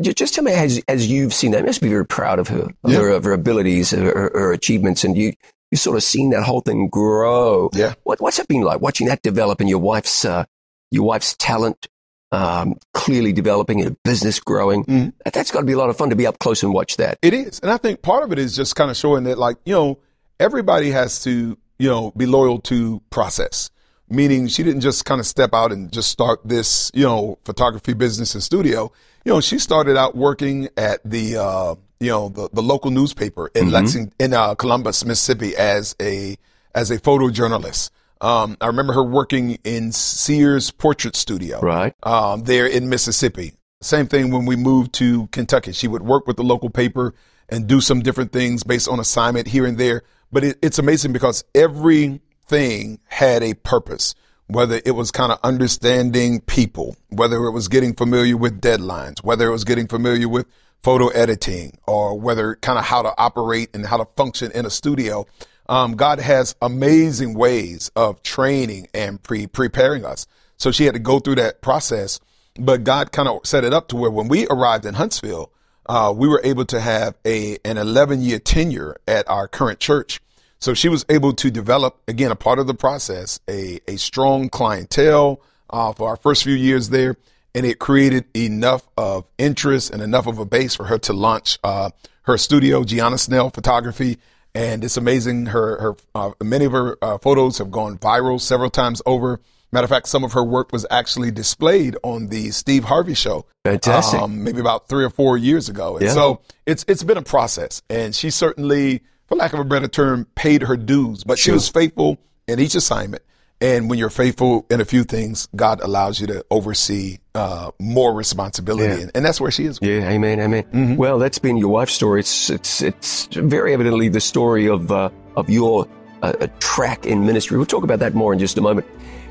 just 0.02 0.36
tell 0.36 0.44
me 0.44 0.52
as 0.52 0.82
as 0.88 1.08
you've 1.10 1.34
seen 1.34 1.52
that, 1.52 1.60
you 1.62 1.66
must 1.66 1.82
be 1.82 1.90
very 1.90 2.06
proud 2.06 2.38
of 2.40 2.48
her, 2.50 2.70
of, 2.84 2.92
Yeah. 2.92 3.00
her, 3.00 3.10
of 3.10 3.24
her 3.24 3.34
abilities, 3.34 3.92
her, 3.92 4.04
her, 4.04 4.32
her 4.34 4.54
achievements, 4.54 5.04
and 5.04 5.18
you 5.18 5.34
you 5.72 5.78
sort 5.78 5.98
of 5.98 6.04
seen 6.04 6.30
that 6.32 6.44
whole 6.44 6.62
thing 6.62 6.88
grow. 6.90 7.70
Yeah. 7.74 7.94
What 8.04 8.22
what's 8.22 8.40
it 8.40 8.48
been 8.48 8.62
like 8.62 8.82
watching 8.82 9.08
that 9.08 9.22
develop 9.24 9.60
and 9.60 9.70
your 9.70 9.80
wife's 9.80 10.26
uh, 10.26 10.46
your 10.92 11.04
wife's 11.04 11.36
talent 11.38 11.88
um, 12.34 12.76
clearly 12.94 13.32
developing 13.32 13.82
and 13.82 13.96
business 14.04 14.40
growing? 14.40 14.84
That- 15.24 15.34
That's 15.34 15.52
got 15.52 15.60
to 15.62 15.66
be 15.66 15.74
a 15.74 15.78
lot 15.78 15.90
of 15.90 15.96
fun 15.98 16.10
to 16.10 16.16
be 16.16 16.28
up 16.28 16.40
close 16.40 16.64
and 16.64 16.74
watch 16.74 16.98
that. 16.98 17.18
It 17.22 17.34
is. 17.34 17.60
And 17.60 17.72
I 17.72 17.78
think 17.78 18.02
part 18.02 18.24
of 18.24 18.32
it 18.32 18.40
is 18.40 18.56
just 18.56 18.76
kind 18.76 18.90
of 18.92 18.98
showing 18.98 19.24
that 19.26 19.38
like, 19.38 19.58
you 19.66 19.74
know, 19.74 20.00
everybody 20.40 20.92
has 20.92 21.24
to, 21.24 21.58
you 21.80 21.90
know, 21.90 22.12
be 22.18 22.26
loyal 22.26 22.60
to 22.62 23.02
process. 23.10 23.70
Meaning 24.10 24.48
she 24.48 24.64
didn't 24.64 24.82
just 24.82 25.06
kind 25.06 25.20
of 25.22 25.26
step 25.26 25.52
out 25.54 25.72
and 25.72 25.92
just 25.92 26.10
start 26.12 26.42
this, 26.44 26.92
you 26.94 27.04
know, 27.04 27.40
photography 27.46 27.94
business 27.94 28.34
and 28.36 28.44
studio. 28.44 28.92
You 29.26 29.32
know, 29.34 29.42
she 29.42 29.58
started 29.58 29.96
out 29.98 30.16
working 30.16 30.68
at 30.76 31.00
the, 31.10 31.38
uh, 31.38 31.76
you 32.00 32.10
know, 32.10 32.30
the, 32.30 32.50
the 32.52 32.62
local 32.62 32.92
newspaper 32.92 33.50
in 33.56 33.72
Lexington, 33.72 34.14
in 34.20 34.34
uh, 34.34 34.56
Columbus, 34.56 35.06
Mississippi 35.06 35.56
as 35.56 35.96
a, 36.02 36.36
as 36.76 36.92
a 36.92 37.00
photojournalist. 37.00 37.90
Um, 38.24 38.56
I 38.62 38.68
remember 38.68 38.94
her 38.94 39.04
working 39.04 39.58
in 39.66 39.92
Sears 39.92 40.72
Portrait 40.72 41.16
Studio 41.16 41.60
Right. 41.60 41.94
um, 42.04 42.44
there 42.44 42.66
in 42.66 42.88
Mississippi. 42.88 43.54
Same 43.82 44.08
thing 44.08 44.32
when 44.32 44.46
we 44.46 44.56
moved 44.56 44.94
to 44.94 45.28
Kentucky. 45.28 45.74
She 45.74 45.90
would 45.90 46.04
work 46.04 46.26
with 46.26 46.38
the 46.38 46.44
local 46.44 46.70
paper 46.70 47.14
and 47.50 47.68
do 47.68 47.82
some 47.82 48.00
different 48.00 48.32
things 48.32 48.64
based 48.64 48.88
on 48.88 49.00
assignment 49.02 49.48
here 49.48 49.66
and 49.66 49.78
there. 49.78 50.04
But 50.32 50.46
it, 50.46 50.58
it's 50.62 50.80
amazing 50.80 51.12
because 51.12 51.44
everything 51.54 53.00
had 53.06 53.44
a 53.44 53.56
purpose, 53.56 54.16
whether 54.48 54.82
it 54.86 54.92
was 54.92 55.12
kind 55.12 55.34
of 55.34 55.40
understanding 55.44 56.40
people, 56.42 56.96
whether 57.10 57.44
it 57.44 57.52
was 57.52 57.68
getting 57.68 57.94
familiar 57.94 58.38
with 58.38 58.62
deadlines, 58.62 59.22
whether 59.22 59.48
it 59.48 59.52
was 59.52 59.66
getting 59.66 59.88
familiar 59.88 60.30
with 60.30 60.48
photo 60.82 61.08
editing 61.10 61.78
or 61.88 62.18
whether 62.18 62.56
kind 62.56 62.80
of 62.80 62.86
how 62.86 63.02
to 63.02 63.14
operate 63.18 63.70
and 63.74 63.86
how 63.86 63.98
to 63.98 64.06
function 64.16 64.50
in 64.54 64.66
a 64.66 64.70
studio. 64.70 65.26
Um, 65.70 65.96
God 65.96 66.20
has 66.20 66.56
amazing 66.62 67.34
ways 67.36 67.92
of 67.96 68.22
training 68.24 68.88
and 68.94 69.22
pre 69.22 69.48
preparing 69.48 70.06
us. 70.06 70.26
So 70.58 70.72
she 70.72 70.86
had 70.86 70.94
to 70.94 71.00
go 71.00 71.20
through 71.20 71.36
that 71.36 71.62
process, 71.62 72.20
but 72.60 72.84
God 72.84 73.12
kind 73.12 73.28
of 73.28 73.46
set 73.46 73.64
it 73.64 73.74
up 73.74 73.88
to 73.90 73.96
where 73.96 74.12
when 74.12 74.28
we 74.28 74.48
arrived 74.48 74.86
in 74.86 74.94
Huntsville, 74.96 75.52
uh, 75.86 76.14
we 76.16 76.28
were 76.28 76.42
able 76.44 76.66
to 76.66 76.80
have 76.80 77.16
a 77.26 77.58
an 77.66 77.78
11 77.78 78.22
year 78.22 78.40
tenure 78.40 78.98
at 79.08 79.28
our 79.30 79.48
current 79.48 79.80
church. 79.80 80.20
So 80.60 80.74
she 80.74 80.88
was 80.88 81.06
able 81.10 81.34
to 81.34 81.52
develop 81.52 82.02
again 82.08 82.32
a 82.32 82.36
part 82.36 82.60
of 82.60 82.68
the 82.68 82.74
process 82.74 83.40
a 83.50 83.80
a 83.88 83.98
strong 83.98 84.50
clientele 84.50 85.42
uh, 85.70 85.92
for 85.94 86.10
our 86.10 86.18
first 86.18 86.44
few 86.44 86.54
years 86.54 86.90
there, 86.90 87.18
and 87.56 87.66
it 87.66 87.80
created 87.80 88.26
enough 88.36 88.88
of 88.98 89.26
interest 89.38 89.92
and 89.92 90.02
enough 90.02 90.28
of 90.28 90.40
a 90.40 90.46
base 90.46 90.76
for 90.76 90.86
her 90.86 91.00
to 91.00 91.14
launch 91.14 91.58
uh, 91.64 91.90
her 92.24 92.38
studio, 92.38 92.84
Gianna 92.84 93.18
Snell 93.18 93.50
Photography. 93.50 94.18
And 94.56 94.84
it's 94.84 94.98
amazing. 94.98 95.48
Her 95.48 95.80
her 95.82 95.96
uh, 96.14 96.32
many 96.44 96.66
of 96.66 96.72
her 96.74 96.98
uh, 97.02 97.18
photos 97.18 97.58
have 97.58 97.72
gone 97.72 97.98
viral 97.98 98.40
several 98.40 98.70
times 98.70 99.02
over. 99.06 99.40
Matter 99.72 99.86
of 99.86 99.90
fact, 99.90 100.08
some 100.08 100.24
of 100.24 100.34
her 100.34 100.44
work 100.44 100.72
was 100.72 100.86
actually 100.92 101.32
displayed 101.32 101.98
on 102.04 102.28
the 102.28 102.52
Steve 102.52 102.84
Harvey 102.84 103.16
show. 103.16 103.48
Fantastic. 103.66 104.22
Um, 104.22 104.44
maybe 104.44 104.60
about 104.60 104.88
three 104.88 105.04
or 105.04 105.10
four 105.10 105.36
years 105.36 105.68
ago. 105.70 105.98
And 105.98 106.06
Yeah. 106.06 106.14
so 106.14 106.42
it's 106.68 106.86
it's 106.88 107.02
been 107.02 107.18
a 107.18 107.24
process, 107.24 107.82
and 107.90 108.14
she 108.14 108.30
certainly, 108.30 109.02
for 109.26 109.36
lack 109.36 109.54
of 109.54 109.60
a 109.60 109.64
better 109.64 109.88
term, 109.88 110.28
paid 110.36 110.62
her 110.64 110.78
dues. 110.78 111.24
But 111.24 111.40
she 111.40 111.50
was 111.50 111.68
faithful 111.70 112.20
in 112.48 112.60
each 112.60 112.76
assignment. 112.76 113.24
And 113.64 113.90
when 113.90 113.98
you're 113.98 114.10
faithful 114.10 114.66
in 114.70 114.82
a 114.82 114.86
few 114.86 115.04
things, 115.06 115.48
God 115.56 115.80
allows 115.82 116.20
you 116.20 116.28
to 116.28 116.46
oversee 116.52 117.20
uh, 117.34 117.72
more 117.80 118.14
responsibility, 118.14 118.94
Yeah. 118.94 119.00
and, 119.04 119.12
and 119.16 119.26
that's 119.26 119.40
where 119.40 119.52
she 119.52 119.64
is. 119.66 119.80
Yeah, 119.82 120.10
amen, 120.10 120.40
amen. 120.42 120.64
Mm-hmm. 120.64 120.96
Well, 120.98 121.18
that's 121.18 121.40
been 121.40 121.56
your 121.58 121.70
wife's 121.70 121.94
story. 121.94 122.20
It's 122.20 122.50
it's 122.50 122.82
it's 122.82 123.26
very 123.32 123.74
evidently 123.74 124.10
the 124.10 124.20
story 124.20 124.68
of 124.68 124.92
uh, 124.92 125.10
of 125.38 125.50
your 125.50 125.88
uh, 126.22 126.48
track 126.60 127.06
in 127.06 127.26
ministry. 127.26 127.56
We'll 127.58 127.66
talk 127.66 127.86
about 127.86 128.00
that 128.00 128.14
more 128.14 128.34
in 128.34 128.40
just 128.40 128.58
a 128.58 128.62
moment. 128.62 128.86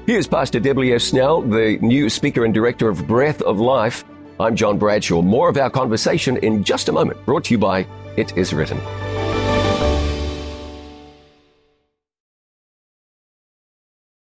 Here's 0.07 0.27
Pastor 0.27 0.59
W. 0.61 0.99
Snell, 0.99 1.43
the 1.43 1.79
new 1.83 2.09
speaker 2.11 2.45
and 2.45 2.53
director 2.55 2.89
of 2.89 3.07
Breath 3.07 3.41
of 3.43 3.61
Life. 3.61 4.03
I'm 4.41 4.57
John 4.57 4.79
Bradshaw. 4.79 5.21
More 5.23 5.49
of 5.51 5.57
our 5.59 5.71
conversation 5.71 6.39
in 6.39 6.65
just 6.65 6.89
a 6.89 6.93
moment. 6.93 7.25
Brought 7.27 7.45
to 7.45 7.55
you 7.55 7.59
by 7.59 7.87
It 8.17 8.37
Is 8.37 8.53
Written. 8.55 8.81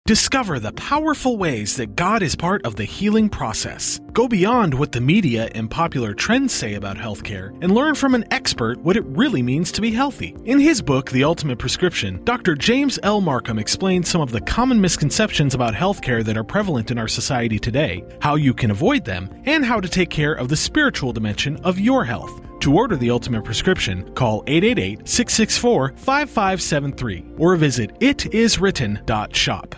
Discover 0.08 0.60
the 0.60 0.72
powerful 0.72 1.36
ways 1.36 1.76
that 1.76 1.94
God 1.94 2.22
is 2.22 2.34
part 2.34 2.64
of 2.64 2.76
the 2.76 2.86
healing 2.86 3.28
process. 3.28 4.00
Go 4.14 4.26
beyond 4.26 4.72
what 4.72 4.90
the 4.90 5.02
media 5.02 5.50
and 5.54 5.70
popular 5.70 6.14
trends 6.14 6.54
say 6.54 6.76
about 6.76 6.96
healthcare 6.96 7.50
and 7.62 7.74
learn 7.74 7.94
from 7.94 8.14
an 8.14 8.24
expert 8.30 8.78
what 8.78 8.96
it 8.96 9.04
really 9.04 9.42
means 9.42 9.70
to 9.72 9.82
be 9.82 9.90
healthy. 9.90 10.34
In 10.46 10.60
his 10.60 10.80
book, 10.80 11.10
The 11.10 11.24
Ultimate 11.24 11.58
Prescription, 11.58 12.24
Dr. 12.24 12.54
James 12.54 12.98
L. 13.02 13.20
Marcum 13.20 13.60
explains 13.60 14.08
some 14.08 14.22
of 14.22 14.30
the 14.30 14.40
common 14.40 14.80
misconceptions 14.80 15.54
about 15.54 15.74
healthcare 15.74 16.24
that 16.24 16.38
are 16.38 16.42
prevalent 16.42 16.90
in 16.90 16.96
our 16.96 17.06
society 17.06 17.58
today, 17.58 18.02
how 18.22 18.36
you 18.36 18.54
can 18.54 18.70
avoid 18.70 19.04
them, 19.04 19.28
and 19.44 19.62
how 19.62 19.78
to 19.78 19.90
take 19.90 20.08
care 20.08 20.32
of 20.32 20.48
the 20.48 20.56
spiritual 20.56 21.12
dimension 21.12 21.56
of 21.64 21.78
your 21.78 22.02
health. 22.02 22.40
To 22.60 22.74
order 22.74 22.96
the 22.96 23.10
ultimate 23.10 23.44
prescription, 23.44 24.10
call 24.14 24.42
888 24.46 25.06
664 25.06 25.92
5573 25.98 27.34
or 27.36 27.56
visit 27.56 28.00
itiswritten.shop. 28.00 29.74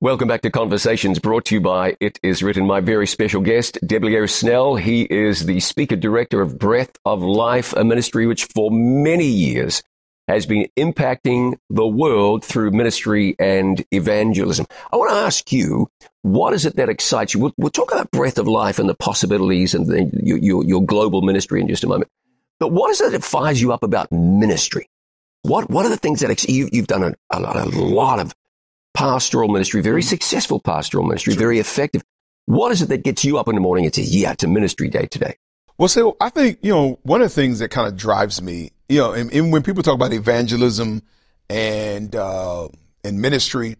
Welcome 0.00 0.28
back 0.28 0.42
to 0.42 0.50
Conversations 0.52 1.18
brought 1.18 1.46
to 1.46 1.56
you 1.56 1.60
by 1.60 1.96
It 1.98 2.20
Is 2.22 2.40
Written. 2.40 2.64
My 2.64 2.78
very 2.78 3.04
special 3.04 3.40
guest, 3.40 3.78
Debleaire 3.84 4.28
Snell. 4.28 4.76
He 4.76 5.02
is 5.02 5.44
the 5.44 5.58
speaker 5.58 5.96
director 5.96 6.40
of 6.40 6.56
Breath 6.56 6.92
of 7.04 7.20
Life, 7.20 7.72
a 7.72 7.82
ministry 7.82 8.24
which 8.24 8.44
for 8.44 8.70
many 8.70 9.24
years 9.24 9.82
has 10.28 10.46
been 10.46 10.68
impacting 10.76 11.58
the 11.68 11.84
world 11.84 12.44
through 12.44 12.70
ministry 12.70 13.34
and 13.40 13.84
evangelism. 13.90 14.66
I 14.92 14.96
want 14.96 15.10
to 15.10 15.16
ask 15.16 15.50
you, 15.50 15.90
what 16.22 16.54
is 16.54 16.64
it 16.64 16.76
that 16.76 16.88
excites 16.88 17.34
you? 17.34 17.40
We'll, 17.40 17.54
we'll 17.56 17.70
talk 17.70 17.90
about 17.90 18.12
Breath 18.12 18.38
of 18.38 18.46
Life 18.46 18.78
and 18.78 18.88
the 18.88 18.94
possibilities 18.94 19.74
and 19.74 19.88
the, 19.88 20.08
your, 20.22 20.38
your, 20.38 20.64
your 20.64 20.86
global 20.86 21.22
ministry 21.22 21.60
in 21.60 21.66
just 21.66 21.82
a 21.82 21.88
moment. 21.88 22.08
But 22.60 22.70
what 22.70 22.92
is 22.92 23.00
it 23.00 23.10
that 23.10 23.24
fires 23.24 23.60
you 23.60 23.72
up 23.72 23.82
about 23.82 24.12
ministry? 24.12 24.88
What, 25.42 25.68
what 25.68 25.86
are 25.86 25.88
the 25.90 25.96
things 25.96 26.20
that 26.20 26.44
you, 26.44 26.68
you've 26.70 26.86
done 26.86 27.02
a, 27.02 27.14
a, 27.36 27.40
a 27.40 27.66
lot 27.66 28.20
of 28.20 28.32
pastoral 28.98 29.48
ministry, 29.48 29.80
very 29.80 30.02
mm-hmm. 30.02 30.08
successful 30.08 30.58
pastoral 30.58 31.06
ministry, 31.06 31.32
sure. 31.34 31.38
very 31.38 31.60
effective. 31.60 32.02
What 32.46 32.72
is 32.72 32.82
it 32.82 32.88
that 32.88 33.04
gets 33.04 33.24
you 33.24 33.38
up 33.38 33.46
in 33.46 33.54
the 33.54 33.60
morning 33.60 33.84
and 33.84 33.94
says, 33.94 34.14
yeah, 34.14 34.32
it's 34.32 34.42
a 34.42 34.48
ministry 34.48 34.88
day 34.88 35.06
today? 35.06 35.36
Well, 35.78 35.88
so 35.88 36.16
I 36.20 36.30
think, 36.30 36.58
you 36.62 36.72
know, 36.72 36.98
one 37.04 37.22
of 37.22 37.28
the 37.28 37.34
things 37.34 37.60
that 37.60 37.68
kind 37.68 37.86
of 37.86 37.96
drives 37.96 38.42
me, 38.42 38.72
you 38.88 38.98
know, 38.98 39.12
and, 39.12 39.32
and 39.32 39.52
when 39.52 39.62
people 39.62 39.84
talk 39.84 39.94
about 39.94 40.12
evangelism 40.12 41.02
and, 41.48 42.16
uh, 42.16 42.68
and 43.04 43.20
ministry, 43.22 43.76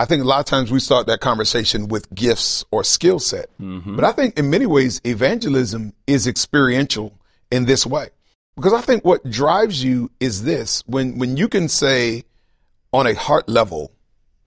I 0.00 0.04
think 0.04 0.22
a 0.22 0.26
lot 0.26 0.40
of 0.40 0.46
times 0.46 0.72
we 0.72 0.80
start 0.80 1.06
that 1.06 1.20
conversation 1.20 1.86
with 1.86 2.12
gifts 2.12 2.64
or 2.72 2.82
skill 2.82 3.20
set. 3.20 3.46
Mm-hmm. 3.60 3.94
But 3.94 4.04
I 4.04 4.10
think 4.10 4.36
in 4.36 4.50
many 4.50 4.66
ways, 4.66 5.00
evangelism 5.04 5.92
is 6.08 6.26
experiential 6.26 7.16
in 7.52 7.66
this 7.66 7.86
way. 7.86 8.08
Because 8.56 8.72
I 8.72 8.80
think 8.80 9.04
what 9.04 9.30
drives 9.30 9.84
you 9.84 10.10
is 10.18 10.42
this 10.42 10.82
when, 10.86 11.18
when 11.18 11.36
you 11.36 11.46
can 11.46 11.68
say 11.68 12.24
on 12.92 13.06
a 13.06 13.14
heart 13.14 13.48
level, 13.48 13.92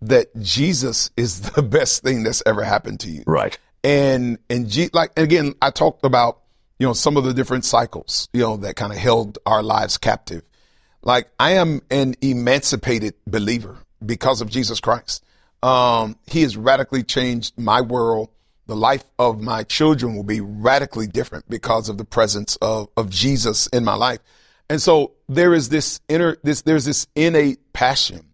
that 0.01 0.35
Jesus 0.39 1.11
is 1.17 1.41
the 1.51 1.61
best 1.61 2.03
thing 2.03 2.23
that's 2.23 2.43
ever 2.45 2.63
happened 2.63 3.01
to 3.01 3.09
you. 3.09 3.23
Right. 3.25 3.57
And, 3.83 4.39
and 4.49 4.69
G, 4.69 4.89
like, 4.93 5.17
again, 5.17 5.55
I 5.61 5.71
talked 5.71 6.05
about, 6.05 6.39
you 6.79 6.87
know, 6.87 6.93
some 6.93 7.17
of 7.17 7.23
the 7.23 7.33
different 7.33 7.65
cycles, 7.65 8.29
you 8.33 8.41
know, 8.41 8.57
that 8.57 8.75
kind 8.75 8.91
of 8.91 8.99
held 8.99 9.37
our 9.45 9.63
lives 9.63 9.97
captive. 9.97 10.43
Like 11.01 11.29
I 11.39 11.51
am 11.51 11.81
an 11.89 12.15
emancipated 12.21 13.15
believer 13.25 13.77
because 14.05 14.41
of 14.41 14.49
Jesus 14.49 14.79
Christ. 14.79 15.23
Um, 15.63 16.17
he 16.27 16.41
has 16.43 16.57
radically 16.57 17.03
changed 17.03 17.57
my 17.57 17.81
world. 17.81 18.29
The 18.67 18.75
life 18.75 19.03
of 19.17 19.41
my 19.41 19.63
children 19.63 20.15
will 20.15 20.23
be 20.23 20.41
radically 20.41 21.07
different 21.07 21.49
because 21.49 21.89
of 21.89 21.97
the 21.97 22.05
presence 22.05 22.55
of, 22.57 22.89
of 22.95 23.09
Jesus 23.09 23.67
in 23.67 23.83
my 23.83 23.95
life. 23.95 24.19
And 24.69 24.81
so 24.81 25.13
there 25.27 25.53
is 25.53 25.69
this 25.69 25.99
inner, 26.07 26.37
this, 26.43 26.61
there's 26.61 26.85
this 26.85 27.07
innate 27.15 27.73
passion 27.73 28.28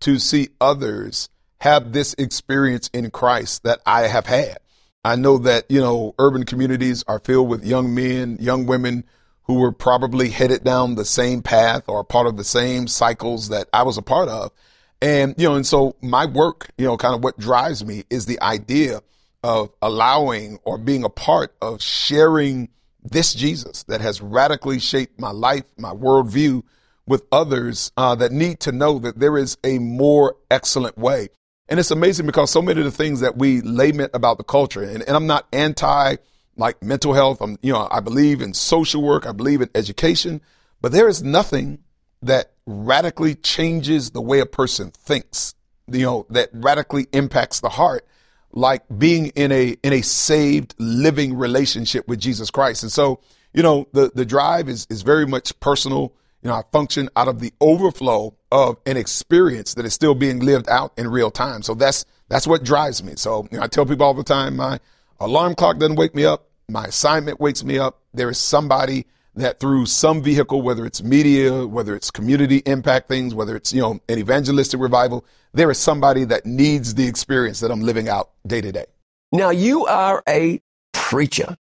to 0.00 0.18
see 0.18 0.48
others 0.60 1.28
have 1.60 1.92
this 1.92 2.14
experience 2.18 2.88
in 2.92 3.10
Christ 3.10 3.64
that 3.64 3.80
I 3.84 4.02
have 4.02 4.26
had. 4.26 4.58
I 5.04 5.16
know 5.16 5.38
that, 5.38 5.70
you 5.70 5.80
know, 5.80 6.14
urban 6.18 6.44
communities 6.44 7.04
are 7.08 7.18
filled 7.18 7.48
with 7.48 7.64
young 7.64 7.94
men, 7.94 8.36
young 8.40 8.66
women 8.66 9.04
who 9.44 9.54
were 9.54 9.72
probably 9.72 10.28
headed 10.28 10.62
down 10.62 10.94
the 10.94 11.04
same 11.04 11.42
path 11.42 11.84
or 11.88 12.04
part 12.04 12.26
of 12.26 12.36
the 12.36 12.44
same 12.44 12.86
cycles 12.86 13.48
that 13.48 13.68
I 13.72 13.82
was 13.82 13.96
a 13.96 14.02
part 14.02 14.28
of. 14.28 14.52
And, 15.00 15.34
you 15.38 15.48
know, 15.48 15.54
and 15.54 15.66
so 15.66 15.96
my 16.02 16.26
work, 16.26 16.70
you 16.76 16.84
know, 16.84 16.96
kind 16.96 17.14
of 17.14 17.24
what 17.24 17.38
drives 17.38 17.84
me 17.84 18.04
is 18.10 18.26
the 18.26 18.40
idea 18.42 19.00
of 19.42 19.70
allowing 19.80 20.58
or 20.64 20.76
being 20.76 21.04
a 21.04 21.08
part 21.08 21.54
of 21.62 21.80
sharing 21.80 22.68
this 23.02 23.32
Jesus 23.32 23.84
that 23.84 24.00
has 24.00 24.20
radically 24.20 24.78
shaped 24.80 25.18
my 25.18 25.30
life, 25.30 25.64
my 25.78 25.92
worldview, 25.92 26.62
with 27.08 27.24
others 27.32 27.90
uh, 27.96 28.14
that 28.16 28.32
need 28.32 28.60
to 28.60 28.72
know 28.72 28.98
that 28.98 29.18
there 29.18 29.36
is 29.36 29.56
a 29.64 29.78
more 29.78 30.36
excellent 30.50 30.96
way. 30.98 31.28
And 31.68 31.78
it's 31.78 31.90
amazing 31.90 32.26
because 32.26 32.50
so 32.50 32.62
many 32.62 32.80
of 32.80 32.84
the 32.84 32.90
things 32.90 33.20
that 33.20 33.36
we 33.36 33.60
lament 33.62 34.12
about 34.14 34.38
the 34.38 34.44
culture, 34.44 34.82
and, 34.82 35.02
and 35.02 35.16
I'm 35.16 35.26
not 35.26 35.46
anti 35.52 36.16
like 36.56 36.82
mental 36.82 37.12
health. 37.12 37.40
I'm, 37.40 37.58
you 37.62 37.72
know, 37.72 37.88
I 37.90 38.00
believe 38.00 38.40
in 38.42 38.52
social 38.52 39.02
work. 39.02 39.26
I 39.26 39.32
believe 39.32 39.60
in 39.60 39.70
education, 39.74 40.40
but 40.80 40.92
there 40.92 41.08
is 41.08 41.22
nothing 41.22 41.78
that 42.22 42.52
radically 42.66 43.34
changes 43.34 44.10
the 44.10 44.20
way 44.20 44.40
a 44.40 44.46
person 44.46 44.90
thinks, 44.90 45.54
you 45.86 46.02
know, 46.02 46.26
that 46.30 46.50
radically 46.52 47.06
impacts 47.12 47.60
the 47.60 47.68
heart 47.68 48.06
like 48.52 48.82
being 48.98 49.26
in 49.28 49.52
a, 49.52 49.76
in 49.82 49.92
a 49.92 50.02
saved 50.02 50.74
living 50.78 51.36
relationship 51.36 52.08
with 52.08 52.18
Jesus 52.18 52.50
Christ. 52.50 52.82
And 52.82 52.90
so, 52.90 53.20
you 53.52 53.62
know, 53.62 53.86
the, 53.92 54.10
the 54.14 54.24
drive 54.24 54.68
is, 54.68 54.86
is 54.90 55.02
very 55.02 55.26
much 55.26 55.58
personal. 55.60 56.14
You 56.42 56.48
know, 56.48 56.54
I 56.54 56.62
function 56.72 57.08
out 57.16 57.28
of 57.28 57.40
the 57.40 57.52
overflow 57.60 58.36
of 58.52 58.76
an 58.86 58.96
experience 58.96 59.74
that 59.74 59.84
is 59.84 59.92
still 59.92 60.14
being 60.14 60.40
lived 60.40 60.68
out 60.68 60.92
in 60.96 61.08
real 61.08 61.30
time. 61.30 61.62
So 61.62 61.74
that's 61.74 62.04
that's 62.28 62.46
what 62.46 62.64
drives 62.64 63.02
me. 63.02 63.14
So 63.16 63.46
you 63.50 63.58
know, 63.58 63.64
I 63.64 63.66
tell 63.66 63.86
people 63.86 64.06
all 64.06 64.14
the 64.14 64.24
time, 64.24 64.56
my 64.56 64.78
alarm 65.20 65.54
clock 65.54 65.78
doesn't 65.78 65.96
wake 65.96 66.14
me 66.14 66.24
up. 66.24 66.48
My 66.68 66.84
assignment 66.84 67.40
wakes 67.40 67.64
me 67.64 67.78
up. 67.78 68.02
There 68.12 68.30
is 68.30 68.38
somebody 68.38 69.06
that 69.38 69.60
through 69.60 69.86
some 69.86 70.22
vehicle, 70.22 70.62
whether 70.62 70.84
it's 70.84 71.02
media, 71.02 71.66
whether 71.66 71.94
it's 71.94 72.10
community 72.10 72.58
impact 72.66 73.08
things, 73.08 73.34
whether 73.34 73.56
it's, 73.56 73.72
you 73.72 73.80
know, 73.80 74.00
an 74.08 74.18
evangelistic 74.18 74.80
revival, 74.80 75.24
there 75.54 75.70
is 75.70 75.78
somebody 75.78 76.24
that 76.24 76.44
needs 76.44 76.94
the 76.94 77.06
experience 77.06 77.60
that 77.60 77.70
I'm 77.70 77.80
living 77.80 78.08
out 78.08 78.30
day 78.46 78.60
to 78.60 78.72
day. 78.72 78.86
Now 79.32 79.50
you 79.50 79.86
are 79.86 80.22
a 80.28 80.60
preacher. 80.92 81.56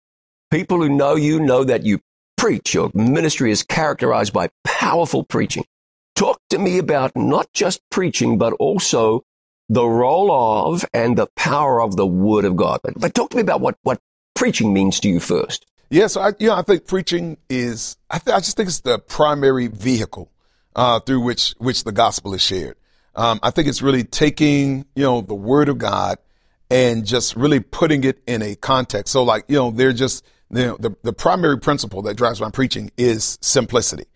People 0.51 0.79
who 0.79 0.89
know 0.89 1.17
you 1.17 1.41
know 1.41 1.65
that 1.65 1.85
you 1.85 2.01
preach. 2.37 2.75
Your 2.75 2.91
ministry 2.95 3.51
is 3.51 3.63
characterized 3.63 4.33
by 4.33 4.51
powerful 4.65 5.25
preaching. 5.25 5.65
Talk 6.15 6.41
to 6.51 6.59
me 6.59 6.79
about 6.79 7.13
not 7.17 7.53
just 7.53 7.81
preaching, 7.91 8.39
but 8.39 8.53
also 8.55 9.25
the 9.69 9.87
role 9.87 10.31
of 10.33 10.85
and 10.95 11.19
the 11.19 11.27
power 11.37 11.83
of 11.83 11.97
the 11.97 12.07
Word 12.07 12.45
of 12.45 12.57
God. 12.57 12.81
But, 12.83 12.99
but 12.99 13.15
talk 13.15 13.31
to 13.31 13.37
me 13.37 13.43
about 13.43 13.61
what, 13.61 13.77
what 13.83 14.01
preaching 14.35 14.73
means 14.73 15.01
to 15.01 15.09
you 15.09 15.21
first. 15.21 15.67
Yes, 15.91 16.17
I, 16.17 16.33
you 16.39 16.49
know, 16.49 16.55
I 16.55 16.63
think 16.63 16.87
preaching 16.87 17.37
is, 17.49 17.97
I, 18.11 18.19
th- 18.19 18.35
I 18.35 18.39
just 18.39 18.57
think 18.57 18.69
it's 18.69 18.81
the 18.81 18.99
primary 18.99 19.69
vehicle 19.69 20.31
uh, 20.75 21.01
through 21.01 21.21
which 21.21 21.55
which 21.59 21.85
the 21.85 21.93
gospel 21.93 22.35
is 22.35 22.43
shared. 22.43 22.77
Um, 23.15 23.41
I 23.43 23.51
think 23.51 23.69
it's 23.69 23.83
really 23.83 24.05
taking, 24.05 24.85
you 24.95 25.05
know, 25.05 25.21
the 25.21 25.35
Word 25.35 25.69
of 25.69 25.79
God 25.79 26.19
and 26.71 27.07
just 27.07 27.37
really 27.37 27.61
putting 27.61 28.05
it 28.05 28.21
in 28.27 28.43
a 28.43 28.57
context. 28.57 29.13
So, 29.13 29.23
like, 29.23 29.45
you 29.49 29.57
know, 29.57 29.71
they're 29.71 29.93
just 29.93 30.25
know, 30.51 30.77
the, 30.79 30.97
the 31.03 31.13
primary 31.13 31.59
principle 31.59 32.03
that 32.03 32.17
drives 32.17 32.41
my 32.41 32.51
preaching 32.51 32.91
is 32.97 33.39
simplicity. 33.41 34.07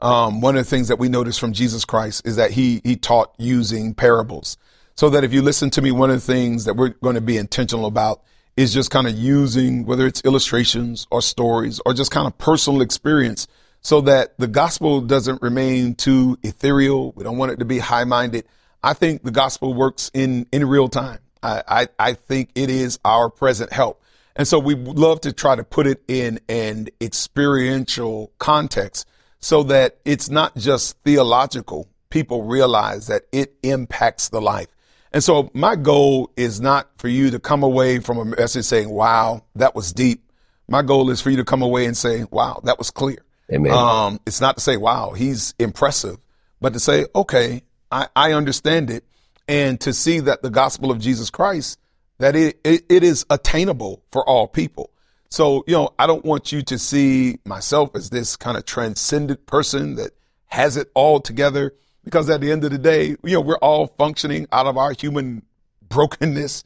Um, 0.00 0.40
one 0.40 0.56
of 0.56 0.64
the 0.64 0.70
things 0.70 0.88
that 0.88 0.98
we 0.98 1.08
notice 1.08 1.36
from 1.36 1.52
Jesus 1.52 1.84
Christ 1.84 2.26
is 2.26 2.36
that 2.36 2.52
he, 2.52 2.80
he 2.84 2.96
taught 2.96 3.34
using 3.38 3.94
parables. 3.94 4.56
So 4.94 5.10
that 5.10 5.24
if 5.24 5.32
you 5.32 5.42
listen 5.42 5.70
to 5.70 5.82
me, 5.82 5.90
one 5.90 6.10
of 6.10 6.16
the 6.16 6.32
things 6.32 6.64
that 6.64 6.74
we're 6.74 6.90
going 6.90 7.14
to 7.14 7.20
be 7.20 7.36
intentional 7.36 7.86
about 7.86 8.22
is 8.56 8.74
just 8.74 8.90
kind 8.90 9.06
of 9.06 9.14
using 9.14 9.86
whether 9.86 10.06
it's 10.06 10.22
illustrations 10.24 11.06
or 11.10 11.22
stories 11.22 11.80
or 11.86 11.94
just 11.94 12.10
kind 12.10 12.26
of 12.26 12.36
personal 12.38 12.82
experience 12.82 13.46
so 13.80 14.02
that 14.02 14.36
the 14.38 14.46
gospel 14.46 15.00
doesn't 15.00 15.40
remain 15.40 15.94
too 15.94 16.38
ethereal. 16.42 17.12
We 17.12 17.24
don't 17.24 17.38
want 17.38 17.52
it 17.52 17.58
to 17.60 17.64
be 17.64 17.78
high 17.78 18.04
minded. 18.04 18.44
I 18.82 18.92
think 18.92 19.22
the 19.22 19.30
gospel 19.30 19.74
works 19.74 20.10
in, 20.12 20.46
in 20.52 20.66
real 20.66 20.88
time. 20.88 21.20
I, 21.42 21.62
I, 21.66 21.88
I 21.98 22.12
think 22.12 22.50
it 22.54 22.68
is 22.68 22.98
our 23.04 23.30
present 23.30 23.72
help. 23.72 23.99
And 24.36 24.46
so 24.46 24.58
we 24.58 24.74
love 24.74 25.20
to 25.22 25.32
try 25.32 25.56
to 25.56 25.64
put 25.64 25.86
it 25.86 26.02
in 26.08 26.40
an 26.48 26.88
experiential 27.00 28.32
context 28.38 29.08
so 29.40 29.62
that 29.64 29.98
it's 30.04 30.30
not 30.30 30.56
just 30.56 30.98
theological. 31.04 31.88
People 32.10 32.44
realize 32.44 33.06
that 33.08 33.22
it 33.32 33.54
impacts 33.62 34.28
the 34.28 34.40
life. 34.40 34.68
And 35.12 35.24
so 35.24 35.50
my 35.54 35.76
goal 35.76 36.30
is 36.36 36.60
not 36.60 36.88
for 36.98 37.08
you 37.08 37.30
to 37.30 37.40
come 37.40 37.62
away 37.62 37.98
from 37.98 38.18
a 38.18 38.24
message 38.24 38.64
saying, 38.64 38.90
wow, 38.90 39.42
that 39.56 39.74
was 39.74 39.92
deep. 39.92 40.30
My 40.68 40.82
goal 40.82 41.10
is 41.10 41.20
for 41.20 41.30
you 41.30 41.38
to 41.38 41.44
come 41.44 41.62
away 41.62 41.86
and 41.86 41.96
say, 41.96 42.24
wow, 42.30 42.60
that 42.64 42.78
was 42.78 42.90
clear. 42.90 43.18
Amen. 43.52 43.72
Um, 43.72 44.20
it's 44.24 44.40
not 44.40 44.56
to 44.56 44.60
say, 44.60 44.76
wow, 44.76 45.10
he's 45.10 45.54
impressive, 45.58 46.18
but 46.60 46.74
to 46.74 46.80
say, 46.80 47.06
okay, 47.14 47.62
I, 47.90 48.06
I 48.14 48.32
understand 48.32 48.90
it. 48.90 49.04
And 49.48 49.80
to 49.80 49.92
see 49.92 50.20
that 50.20 50.42
the 50.42 50.50
gospel 50.50 50.92
of 50.92 51.00
Jesus 51.00 51.28
Christ 51.28 51.80
that 52.20 52.36
it, 52.36 52.60
it, 52.64 52.84
it 52.90 53.02
is 53.02 53.24
attainable 53.30 54.02
for 54.12 54.22
all 54.28 54.46
people. 54.46 54.90
So, 55.30 55.64
you 55.66 55.74
know, 55.74 55.90
I 55.98 56.06
don't 56.06 56.24
want 56.24 56.52
you 56.52 56.60
to 56.62 56.78
see 56.78 57.38
myself 57.46 57.96
as 57.96 58.10
this 58.10 58.36
kind 58.36 58.58
of 58.58 58.66
transcendent 58.66 59.46
person 59.46 59.94
that 59.94 60.10
has 60.48 60.76
it 60.76 60.90
all 60.94 61.20
together 61.20 61.72
because 62.04 62.28
at 62.28 62.42
the 62.42 62.52
end 62.52 62.62
of 62.64 62.72
the 62.72 62.78
day, 62.78 63.16
you 63.24 63.34
know, 63.34 63.40
we're 63.40 63.56
all 63.56 63.86
functioning 63.86 64.46
out 64.52 64.66
of 64.66 64.76
our 64.76 64.92
human 64.92 65.42
brokenness, 65.88 66.64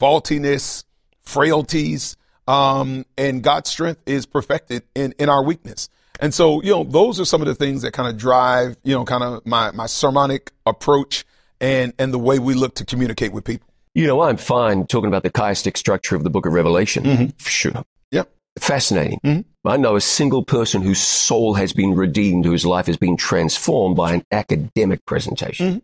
faultiness, 0.00 0.84
frailties, 1.22 2.16
um, 2.48 3.06
and 3.16 3.42
God's 3.44 3.70
strength 3.70 4.02
is 4.06 4.26
perfected 4.26 4.82
in, 4.96 5.14
in 5.20 5.28
our 5.28 5.44
weakness. 5.44 5.88
And 6.18 6.34
so, 6.34 6.62
you 6.62 6.70
know, 6.72 6.82
those 6.82 7.20
are 7.20 7.24
some 7.24 7.42
of 7.42 7.46
the 7.46 7.54
things 7.54 7.82
that 7.82 7.92
kind 7.92 8.08
of 8.08 8.16
drive, 8.16 8.76
you 8.82 8.94
know, 8.94 9.04
kind 9.04 9.22
of 9.22 9.46
my, 9.46 9.70
my 9.70 9.86
sermonic 9.86 10.50
approach 10.64 11.24
and, 11.60 11.92
and 11.96 12.12
the 12.12 12.18
way 12.18 12.40
we 12.40 12.54
look 12.54 12.74
to 12.76 12.84
communicate 12.84 13.32
with 13.32 13.44
people. 13.44 13.68
You 13.96 14.06
know, 14.06 14.20
I'm 14.20 14.36
fine 14.36 14.86
talking 14.86 15.08
about 15.08 15.22
the 15.22 15.30
chiastic 15.30 15.78
structure 15.78 16.16
of 16.16 16.22
the 16.22 16.28
book 16.28 16.44
of 16.44 16.52
Revelation. 16.52 17.04
Mm-hmm. 17.04 17.26
Sure. 17.38 17.82
Yep. 18.10 18.30
Fascinating. 18.58 19.18
Mm-hmm. 19.24 19.66
I 19.68 19.78
know 19.78 19.96
a 19.96 20.02
single 20.02 20.44
person 20.44 20.82
whose 20.82 21.00
soul 21.00 21.54
has 21.54 21.72
been 21.72 21.94
redeemed, 21.94 22.44
whose 22.44 22.66
life 22.66 22.86
has 22.88 22.98
been 22.98 23.16
transformed 23.16 23.96
by 23.96 24.12
an 24.12 24.22
academic 24.30 25.02
presentation. 25.06 25.66
Mm-hmm. 25.66 25.78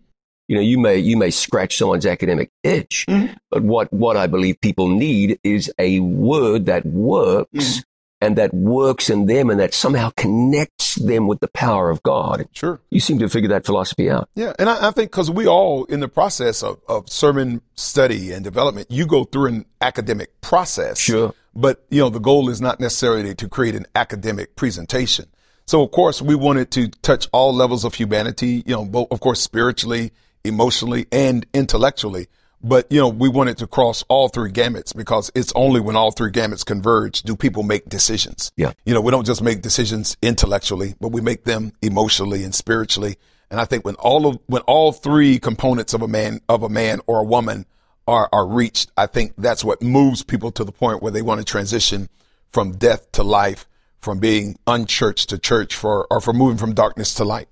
You 0.49 0.57
know, 0.57 0.61
you 0.63 0.79
may 0.79 0.99
you 0.99 1.17
may 1.17 1.31
scratch 1.31 1.79
someone's 1.79 2.05
academic 2.05 2.51
itch, 2.63 3.07
Mhm. 3.09 3.35
but 3.51 3.63
what 3.63 3.91
what 3.95 4.19
I 4.19 4.27
believe 4.27 4.61
people 4.61 4.89
need 4.89 5.39
is 5.43 5.73
a 5.79 6.01
word 6.01 6.67
that 6.67 6.85
works 6.85 7.49
Mhm. 7.55 7.85
And 8.23 8.37
that 8.37 8.55
works 8.55 9.11
in 9.11 9.27
them 9.27 9.51
and 9.51 9.59
that 9.59 9.75
somehow 9.75 10.11
connects 10.17 10.95
them 10.95 11.27
with 11.27 11.41
the 11.41 11.49
power 11.49 11.91
of 11.91 12.03
God. 12.05 12.49
Sure. 12.53 12.81
You 12.89 13.01
seem 13.01 13.19
to 13.19 13.29
figure 13.29 13.49
that 13.49 13.67
philosophy 13.67 14.09
out. 14.09 14.29
Yeah, 14.37 14.53
and 14.61 14.71
I, 14.71 14.89
I 14.89 14.91
think 14.93 15.11
because 15.11 15.29
we 15.29 15.49
all, 15.49 15.85
in 15.87 15.99
the 15.99 16.09
process 16.09 16.63
of, 16.63 16.81
of 16.89 17.11
sermon 17.11 17.63
study 17.75 18.31
and 18.31 18.45
development, 18.45 18.91
you 18.91 19.07
go 19.07 19.25
through 19.25 19.47
an 19.47 19.67
academic 19.81 20.41
process. 20.41 21.01
Sure. 21.01 21.35
But 21.55 21.85
you 21.91 22.01
know, 22.01 22.11
the 22.11 22.21
goal 22.21 22.49
is 22.49 22.61
not 22.61 22.79
necessarily 22.79 23.35
to 23.35 23.49
create 23.49 23.75
an 23.75 23.87
academic 23.97 24.55
presentation. 24.55 25.27
So, 25.67 25.83
of 25.83 25.91
course, 25.91 26.23
we 26.23 26.37
wanted 26.37 26.71
to 26.73 26.89
touch 26.89 27.29
all 27.33 27.53
levels 27.53 27.85
of 27.85 27.95
humanity. 27.95 28.63
You 28.65 28.77
know, 28.77 28.85
both, 28.85 29.09
of 29.11 29.19
course, 29.19 29.41
spiritually, 29.41 30.13
emotionally, 30.45 31.07
and 31.11 31.45
intellectually. 31.53 32.29
But 32.63 32.91
you 32.91 33.01
know, 33.01 33.09
we 33.09 33.29
wanted 33.29 33.59
to 33.59 33.67
cross 33.67 34.05
all 34.09 34.29
three 34.29 34.53
gamuts 34.53 34.95
because 34.95 35.31
it's 35.35 35.53
only 35.57 35.81
when 35.81 35.97
all 35.97 36.13
three 36.13 36.31
gamuts 36.31 36.65
converge 36.65 37.23
do 37.23 37.37
people 37.37 37.63
make 37.63 37.89
decisions. 37.89 38.53
Yeah. 38.57 38.73
You 38.85 38.95
know, 38.95 39.01
we 39.01 39.11
don't 39.11 39.27
just 39.27 39.43
make 39.43 39.63
decisions 39.63 40.17
intellectually, 40.23 40.95
but 41.01 41.09
we 41.09 41.21
make 41.21 41.45
them 41.45 41.73
emotionally 41.83 42.45
and 42.45 42.55
spiritually. 42.55 43.17
And 43.51 43.61
I 43.61 43.65
think 43.65 43.85
when 43.85 43.97
all 43.97 44.27
of 44.27 44.39
when 44.47 44.63
all 44.63 44.93
three 44.93 45.39
components 45.39 45.93
of 45.93 46.03
a 46.03 46.09
man 46.09 46.41
of 46.49 46.63
a 46.63 46.69
man 46.69 47.01
or 47.07 47.21
a 47.21 47.25
woman 47.25 47.67
are 48.07 48.29
are 48.33 48.47
reached, 48.47 48.91
I 48.97 49.07
think 49.07 49.35
that's 49.37 49.65
what 49.65 49.83
moves 49.83 50.23
people 50.23 50.53
to 50.53 50.65
the 50.65 50.73
point 50.73 51.03
where 51.03 51.13
they 51.13 51.23
want 51.23 51.41
to 51.41 51.45
transition 51.45 52.09
from 52.49 52.73
death 52.73 53.11
to 53.13 53.23
life, 53.23 53.67
from 54.01 54.21
being 54.21 54.57
unchurched 54.67 55.29
to 55.31 55.39
church, 55.39 55.75
for 55.75 56.07
or 56.11 56.21
from 56.21 56.37
moving 56.39 56.59
from 56.59 56.75
darkness 56.75 57.15
to 57.15 57.25
light. 57.25 57.49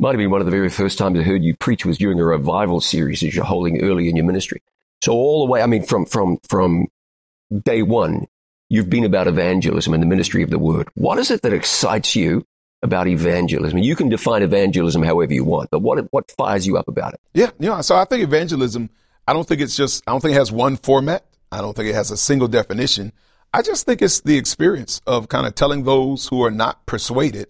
Might 0.00 0.10
have 0.10 0.18
been 0.18 0.30
one 0.30 0.40
of 0.40 0.46
the 0.46 0.50
very 0.50 0.70
first 0.70 0.98
times 0.98 1.18
I 1.18 1.22
heard 1.22 1.44
you 1.44 1.56
preach 1.56 1.86
was 1.86 1.98
during 1.98 2.18
a 2.18 2.24
revival 2.24 2.80
series 2.80 3.20
that 3.20 3.32
you're 3.32 3.44
holding 3.44 3.82
early 3.82 4.08
in 4.08 4.16
your 4.16 4.24
ministry. 4.24 4.60
So 5.02 5.12
all 5.12 5.46
the 5.46 5.50
way, 5.50 5.62
I 5.62 5.66
mean, 5.66 5.84
from 5.84 6.04
from 6.04 6.38
from 6.48 6.88
day 7.62 7.82
one, 7.82 8.26
you've 8.68 8.90
been 8.90 9.04
about 9.04 9.28
evangelism 9.28 9.94
and 9.94 10.02
the 10.02 10.06
ministry 10.06 10.42
of 10.42 10.50
the 10.50 10.58
word. 10.58 10.88
What 10.94 11.18
is 11.18 11.30
it 11.30 11.42
that 11.42 11.52
excites 11.52 12.16
you 12.16 12.44
about 12.82 13.06
evangelism? 13.06 13.78
You 13.78 13.94
can 13.94 14.08
define 14.08 14.42
evangelism 14.42 15.02
however 15.02 15.32
you 15.32 15.44
want, 15.44 15.70
but 15.70 15.80
what 15.80 16.12
what 16.12 16.30
fires 16.32 16.66
you 16.66 16.76
up 16.76 16.88
about 16.88 17.14
it? 17.14 17.20
Yeah, 17.32 17.50
yeah. 17.60 17.80
So 17.80 17.94
I 17.94 18.04
think 18.04 18.24
evangelism, 18.24 18.90
I 19.28 19.32
don't 19.32 19.46
think 19.46 19.60
it's 19.60 19.76
just, 19.76 20.02
I 20.08 20.10
don't 20.10 20.20
think 20.20 20.34
it 20.34 20.38
has 20.38 20.50
one 20.50 20.76
format. 20.76 21.24
I 21.52 21.60
don't 21.60 21.76
think 21.76 21.88
it 21.88 21.94
has 21.94 22.10
a 22.10 22.16
single 22.16 22.48
definition. 22.48 23.12
I 23.52 23.62
just 23.62 23.86
think 23.86 24.02
it's 24.02 24.20
the 24.20 24.36
experience 24.36 25.00
of 25.06 25.28
kind 25.28 25.46
of 25.46 25.54
telling 25.54 25.84
those 25.84 26.26
who 26.26 26.42
are 26.42 26.50
not 26.50 26.84
persuaded 26.86 27.46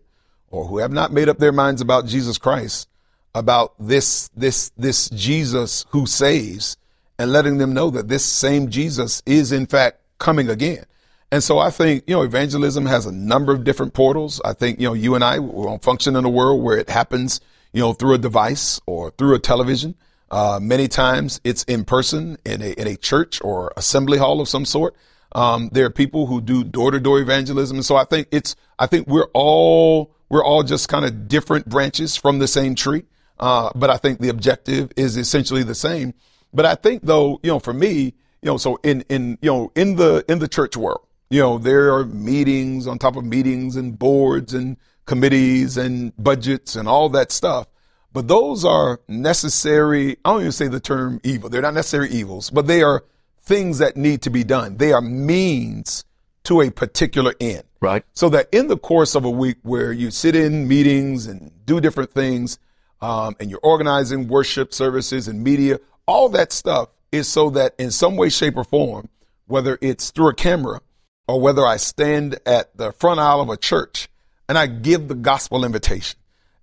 or 0.54 0.66
who 0.66 0.78
have 0.78 0.92
not 0.92 1.12
made 1.12 1.28
up 1.28 1.38
their 1.38 1.52
minds 1.52 1.80
about 1.80 2.06
Jesus 2.06 2.38
Christ 2.38 2.88
about 3.34 3.74
this, 3.80 4.30
this, 4.36 4.70
this 4.76 5.08
Jesus 5.10 5.84
who 5.90 6.06
saves 6.06 6.76
and 7.18 7.32
letting 7.32 7.58
them 7.58 7.74
know 7.74 7.90
that 7.90 8.08
this 8.08 8.24
same 8.24 8.70
Jesus 8.70 9.22
is 9.26 9.50
in 9.50 9.66
fact 9.66 9.98
coming 10.18 10.48
again. 10.48 10.84
And 11.32 11.42
so 11.42 11.58
I 11.58 11.70
think, 11.70 12.04
you 12.06 12.14
know, 12.14 12.22
evangelism 12.22 12.86
has 12.86 13.06
a 13.06 13.12
number 13.12 13.52
of 13.52 13.64
different 13.64 13.92
portals. 13.92 14.40
I 14.44 14.52
think, 14.52 14.80
you 14.80 14.86
know, 14.86 14.94
you 14.94 15.16
and 15.16 15.24
I 15.24 15.40
will 15.40 15.78
function 15.78 16.14
in 16.14 16.24
a 16.24 16.28
world 16.28 16.62
where 16.62 16.78
it 16.78 16.88
happens, 16.88 17.40
you 17.72 17.80
know, 17.80 17.92
through 17.92 18.14
a 18.14 18.18
device 18.18 18.80
or 18.86 19.10
through 19.10 19.34
a 19.34 19.40
television. 19.40 19.96
Uh, 20.30 20.60
many 20.62 20.86
times 20.86 21.40
it's 21.42 21.64
in 21.64 21.84
person 21.84 22.38
in 22.46 22.62
a, 22.62 22.70
in 22.80 22.86
a 22.86 22.96
church 22.96 23.40
or 23.42 23.72
assembly 23.76 24.18
hall 24.18 24.40
of 24.40 24.48
some 24.48 24.64
sort. 24.64 24.94
Um, 25.32 25.70
there 25.72 25.86
are 25.86 25.90
people 25.90 26.26
who 26.26 26.40
do 26.40 26.62
door 26.62 26.92
to 26.92 27.00
door 27.00 27.18
evangelism. 27.18 27.78
And 27.78 27.84
so 27.84 27.96
I 27.96 28.04
think 28.04 28.28
it's, 28.30 28.54
I 28.78 28.86
think 28.86 29.08
we're 29.08 29.28
all, 29.34 30.14
we're 30.34 30.44
all 30.44 30.64
just 30.64 30.88
kind 30.88 31.04
of 31.04 31.28
different 31.28 31.68
branches 31.68 32.16
from 32.16 32.40
the 32.40 32.48
same 32.48 32.74
tree. 32.74 33.04
Uh, 33.38 33.70
but 33.76 33.88
I 33.88 33.96
think 33.98 34.18
the 34.18 34.30
objective 34.30 34.90
is 34.96 35.16
essentially 35.16 35.62
the 35.62 35.76
same. 35.76 36.12
But 36.52 36.66
I 36.66 36.74
think 36.74 37.04
though, 37.04 37.38
you 37.44 37.52
know, 37.52 37.60
for 37.60 37.72
me, 37.72 38.14
you 38.42 38.50
know, 38.50 38.56
so 38.56 38.80
in, 38.82 39.02
in, 39.02 39.38
you 39.40 39.48
know, 39.48 39.70
in 39.76 39.94
the, 39.94 40.24
in 40.28 40.40
the 40.40 40.48
church 40.48 40.76
world, 40.76 41.06
you 41.30 41.40
know, 41.40 41.58
there 41.58 41.94
are 41.94 42.04
meetings 42.04 42.88
on 42.88 42.98
top 42.98 43.14
of 43.14 43.24
meetings 43.24 43.76
and 43.76 43.96
boards 43.96 44.54
and 44.54 44.76
committees 45.06 45.76
and 45.76 46.12
budgets 46.16 46.74
and 46.74 46.88
all 46.88 47.08
that 47.10 47.30
stuff. 47.30 47.68
But 48.12 48.26
those 48.26 48.64
are 48.64 49.00
necessary. 49.06 50.16
I 50.24 50.32
don't 50.32 50.40
even 50.40 50.50
say 50.50 50.66
the 50.66 50.80
term 50.80 51.20
evil. 51.22 51.48
They're 51.48 51.62
not 51.62 51.74
necessary 51.74 52.10
evils, 52.10 52.50
but 52.50 52.66
they 52.66 52.82
are 52.82 53.04
things 53.40 53.78
that 53.78 53.96
need 53.96 54.22
to 54.22 54.30
be 54.30 54.42
done. 54.42 54.78
They 54.78 54.92
are 54.92 55.00
means 55.00 56.04
to 56.44 56.60
a 56.60 56.70
particular 56.70 57.34
end. 57.40 57.64
Right. 57.80 58.04
So 58.14 58.28
that 58.30 58.48
in 58.52 58.68
the 58.68 58.78
course 58.78 59.14
of 59.14 59.24
a 59.24 59.30
week 59.30 59.58
where 59.62 59.92
you 59.92 60.10
sit 60.10 60.36
in 60.36 60.68
meetings 60.68 61.26
and 61.26 61.50
do 61.66 61.80
different 61.80 62.12
things, 62.12 62.58
um, 63.00 63.36
and 63.38 63.50
you're 63.50 63.60
organizing 63.62 64.28
worship 64.28 64.72
services 64.72 65.28
and 65.28 65.42
media, 65.42 65.78
all 66.06 66.28
that 66.30 66.52
stuff 66.52 66.88
is 67.12 67.28
so 67.28 67.50
that 67.50 67.74
in 67.78 67.90
some 67.90 68.16
way, 68.16 68.28
shape, 68.28 68.56
or 68.56 68.64
form, 68.64 69.08
whether 69.46 69.78
it's 69.80 70.10
through 70.10 70.28
a 70.28 70.34
camera 70.34 70.80
or 71.28 71.40
whether 71.40 71.64
I 71.64 71.76
stand 71.76 72.38
at 72.46 72.76
the 72.76 72.92
front 72.92 73.20
aisle 73.20 73.40
of 73.40 73.48
a 73.48 73.56
church 73.56 74.08
and 74.48 74.58
I 74.58 74.66
give 74.66 75.08
the 75.08 75.14
gospel 75.14 75.64
invitation. 75.64 76.18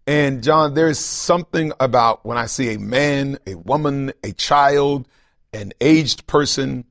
And 0.07 0.43
John, 0.43 0.73
there's 0.73 0.99
something 0.99 1.71
about 1.79 2.25
when 2.25 2.37
I 2.37 2.47
see 2.47 2.73
a 2.73 2.79
man, 2.79 3.37
a 3.45 3.55
woman, 3.55 4.13
a 4.23 4.31
child, 4.33 5.07
an 5.53 5.73
aged 5.79 6.27
person 6.27 6.85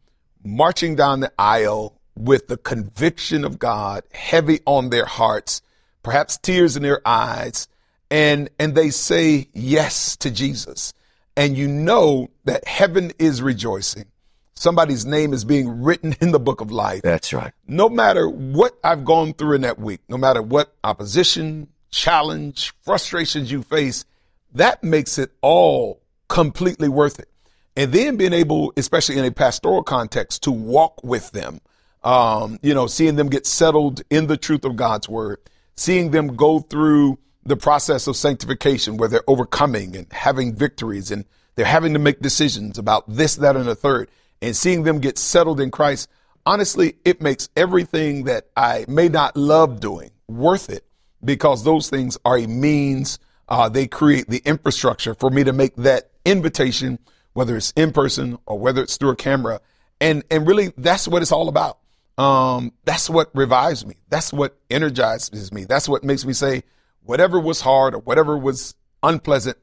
marching 0.44 0.94
down 0.94 1.20
the 1.20 1.32
aisle 1.38 1.99
with 2.16 2.48
the 2.48 2.56
conviction 2.56 3.44
of 3.44 3.58
God 3.58 4.02
heavy 4.12 4.60
on 4.66 4.90
their 4.90 5.06
hearts, 5.06 5.62
perhaps 6.02 6.38
tears 6.38 6.76
in 6.76 6.82
their 6.82 7.00
eyes, 7.06 7.68
and, 8.10 8.50
and 8.58 8.74
they 8.74 8.90
say 8.90 9.48
yes 9.52 10.16
to 10.16 10.30
Jesus. 10.30 10.92
And 11.36 11.56
you 11.56 11.68
know 11.68 12.28
that 12.44 12.66
heaven 12.66 13.12
is 13.18 13.40
rejoicing. 13.40 14.06
Somebody's 14.54 15.06
name 15.06 15.32
is 15.32 15.44
being 15.44 15.82
written 15.82 16.14
in 16.20 16.32
the 16.32 16.40
book 16.40 16.60
of 16.60 16.70
life 16.70 17.02
That's 17.02 17.32
right. 17.32 17.52
no 17.66 17.88
matter 17.88 18.28
what 18.28 18.78
I've 18.84 19.04
gone 19.04 19.32
through 19.32 19.54
in 19.54 19.62
that 19.62 19.78
week, 19.78 20.00
no 20.08 20.18
matter 20.18 20.42
what 20.42 20.74
opposition, 20.84 21.68
challenge, 21.90 22.74
frustrations 22.82 23.50
you 23.50 23.62
face, 23.62 24.04
that 24.52 24.84
makes 24.84 25.16
it 25.18 25.30
all 25.40 26.02
completely 26.28 26.88
worth 26.88 27.18
it. 27.18 27.28
And 27.76 27.92
then 27.92 28.16
being 28.16 28.32
able, 28.32 28.72
especially 28.76 29.16
in 29.16 29.24
a 29.24 29.30
pastoral 29.30 29.82
context, 29.82 30.42
to 30.42 30.50
walk 30.50 31.02
with 31.02 31.30
them, 31.30 31.60
um, 32.02 32.58
you 32.62 32.74
know, 32.74 32.86
seeing 32.86 33.16
them 33.16 33.28
get 33.28 33.46
settled 33.46 34.02
in 34.10 34.26
the 34.26 34.36
truth 34.36 34.64
of 34.64 34.76
God's 34.76 35.08
word, 35.08 35.38
seeing 35.76 36.10
them 36.10 36.36
go 36.36 36.60
through 36.60 37.18
the 37.44 37.56
process 37.56 38.06
of 38.06 38.16
sanctification 38.16 38.96
where 38.96 39.08
they're 39.08 39.24
overcoming 39.26 39.96
and 39.96 40.10
having 40.12 40.54
victories 40.54 41.10
and 41.10 41.24
they're 41.56 41.66
having 41.66 41.92
to 41.92 41.98
make 41.98 42.20
decisions 42.20 42.78
about 42.78 43.04
this, 43.08 43.36
that, 43.36 43.56
and 43.56 43.66
the 43.66 43.74
third, 43.74 44.10
and 44.40 44.56
seeing 44.56 44.84
them 44.84 45.00
get 45.00 45.18
settled 45.18 45.60
in 45.60 45.70
Christ. 45.70 46.08
Honestly, 46.46 46.94
it 47.04 47.20
makes 47.20 47.48
everything 47.56 48.24
that 48.24 48.46
I 48.56 48.84
may 48.88 49.08
not 49.08 49.36
love 49.36 49.80
doing 49.80 50.10
worth 50.26 50.70
it 50.70 50.84
because 51.22 51.64
those 51.64 51.90
things 51.90 52.16
are 52.24 52.38
a 52.38 52.46
means. 52.46 53.18
Uh, 53.48 53.68
they 53.68 53.86
create 53.86 54.28
the 54.28 54.40
infrastructure 54.44 55.14
for 55.14 55.28
me 55.28 55.44
to 55.44 55.52
make 55.52 55.76
that 55.76 56.10
invitation, 56.24 56.98
whether 57.32 57.56
it's 57.56 57.72
in 57.76 57.92
person 57.92 58.38
or 58.46 58.58
whether 58.58 58.82
it's 58.82 58.96
through 58.96 59.10
a 59.10 59.16
camera. 59.16 59.60
And, 60.00 60.22
and 60.30 60.46
really 60.46 60.72
that's 60.78 61.06
what 61.08 61.20
it's 61.20 61.32
all 61.32 61.48
about. 61.48 61.78
Um, 62.18 62.72
that's 62.84 63.08
what 63.08 63.30
revives 63.34 63.86
me. 63.86 63.94
That's 64.10 64.32
what 64.32 64.56
energizes 64.68 65.52
me. 65.52 65.64
That's 65.64 65.88
what 65.88 66.04
makes 66.04 66.24
me 66.26 66.32
say, 66.32 66.62
whatever 67.02 67.40
was 67.40 67.60
hard 67.62 67.94
or 67.94 67.98
whatever 68.00 68.36
was 68.36 68.74
unpleasant, 69.02 69.56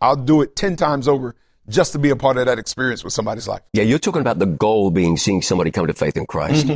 I'll 0.00 0.16
do 0.16 0.42
it 0.42 0.56
10 0.56 0.76
times 0.76 1.06
over 1.06 1.36
just 1.68 1.92
to 1.92 1.98
be 1.98 2.10
a 2.10 2.16
part 2.16 2.36
of 2.36 2.46
that 2.46 2.58
experience 2.58 3.04
with 3.04 3.12
somebody's 3.12 3.46
life. 3.46 3.60
Yeah, 3.72 3.84
you're 3.84 3.98
talking 4.00 4.22
about 4.22 4.38
the 4.40 4.46
goal 4.46 4.90
being 4.90 5.16
seeing 5.16 5.40
somebody 5.42 5.70
come 5.70 5.86
to 5.86 5.92
faith 5.92 6.16
in 6.16 6.26
Christ. 6.26 6.66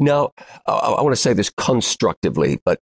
Now, 0.00 0.32
I, 0.66 0.72
I 0.72 1.02
want 1.02 1.14
to 1.14 1.20
say 1.20 1.34
this 1.34 1.50
constructively, 1.50 2.60
but 2.64 2.80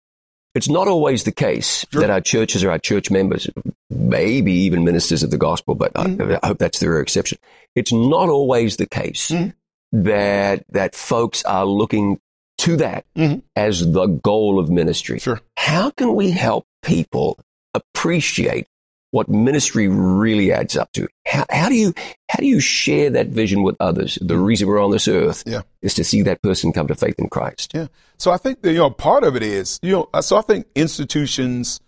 it's 0.53 0.69
not 0.69 0.87
always 0.87 1.23
the 1.23 1.31
case 1.31 1.85
Sure. 1.91 2.01
that 2.01 2.09
our 2.11 2.21
churches 2.21 2.63
or 2.63 2.69
our 2.69 2.77
church 2.77 3.09
members, 3.09 3.47
maybe 3.89 4.51
even 4.53 4.83
ministers 4.83 5.23
of 5.23 5.31
the 5.31 5.37
gospel, 5.37 5.73
but 5.73 5.91
I, 5.95 6.37
I 6.43 6.47
hope 6.47 6.59
that's 6.59 6.77
the 6.79 6.89
rare 6.89 7.01
exception. 7.01 7.39
It's 7.75 7.91
not 7.93 8.29
always 8.29 8.77
the 8.77 8.85
case 8.87 9.29
Mhm. 9.29 9.53
That 9.91 10.63
that 10.69 10.95
folks 10.95 11.43
are 11.43 11.65
looking 11.65 12.19
to 12.59 12.77
that 12.77 13.05
mm-hmm. 13.15 13.39
as 13.55 13.91
the 13.91 14.05
goal 14.07 14.59
of 14.59 14.69
ministry. 14.69 15.19
Sure. 15.19 15.41
How 15.57 15.89
can 15.91 16.15
we 16.15 16.31
help 16.31 16.65
people 16.83 17.39
appreciate 17.73 18.67
what 19.11 19.29
ministry 19.29 19.87
really 19.87 20.51
adds 20.51 20.77
up 20.77 20.91
to? 20.93 21.07
How, 21.25 21.45
how 21.49 21.69
do 21.69 21.75
you 21.75 21.93
how 22.29 22.39
do 22.39 22.45
you 22.45 22.59
share 22.59 23.09
that 23.11 23.27
vision 23.27 23.63
with 23.63 23.75
others? 23.79 24.17
The 24.21 24.33
mm-hmm. 24.33 24.43
reason 24.43 24.67
we're 24.67 24.83
on 24.83 24.91
this 24.91 25.07
earth 25.07 25.43
yeah. 25.45 25.61
is 25.81 25.93
to 25.95 26.03
see 26.03 26.21
that 26.23 26.41
person 26.41 26.73
come 26.73 26.87
to 26.87 26.95
faith 26.95 27.15
in 27.17 27.29
Christ. 27.29 27.71
Yeah. 27.73 27.87
So 28.17 28.31
I 28.31 28.37
think 28.37 28.61
that 28.61 28.71
you 28.71 28.79
know 28.79 28.89
part 28.89 29.23
of 29.23 29.35
it 29.35 29.43
is 29.43 29.79
you 29.81 29.91
know 29.91 30.21
so 30.21 30.37
I 30.37 30.41
think 30.41 30.67
institutions, 30.75 31.79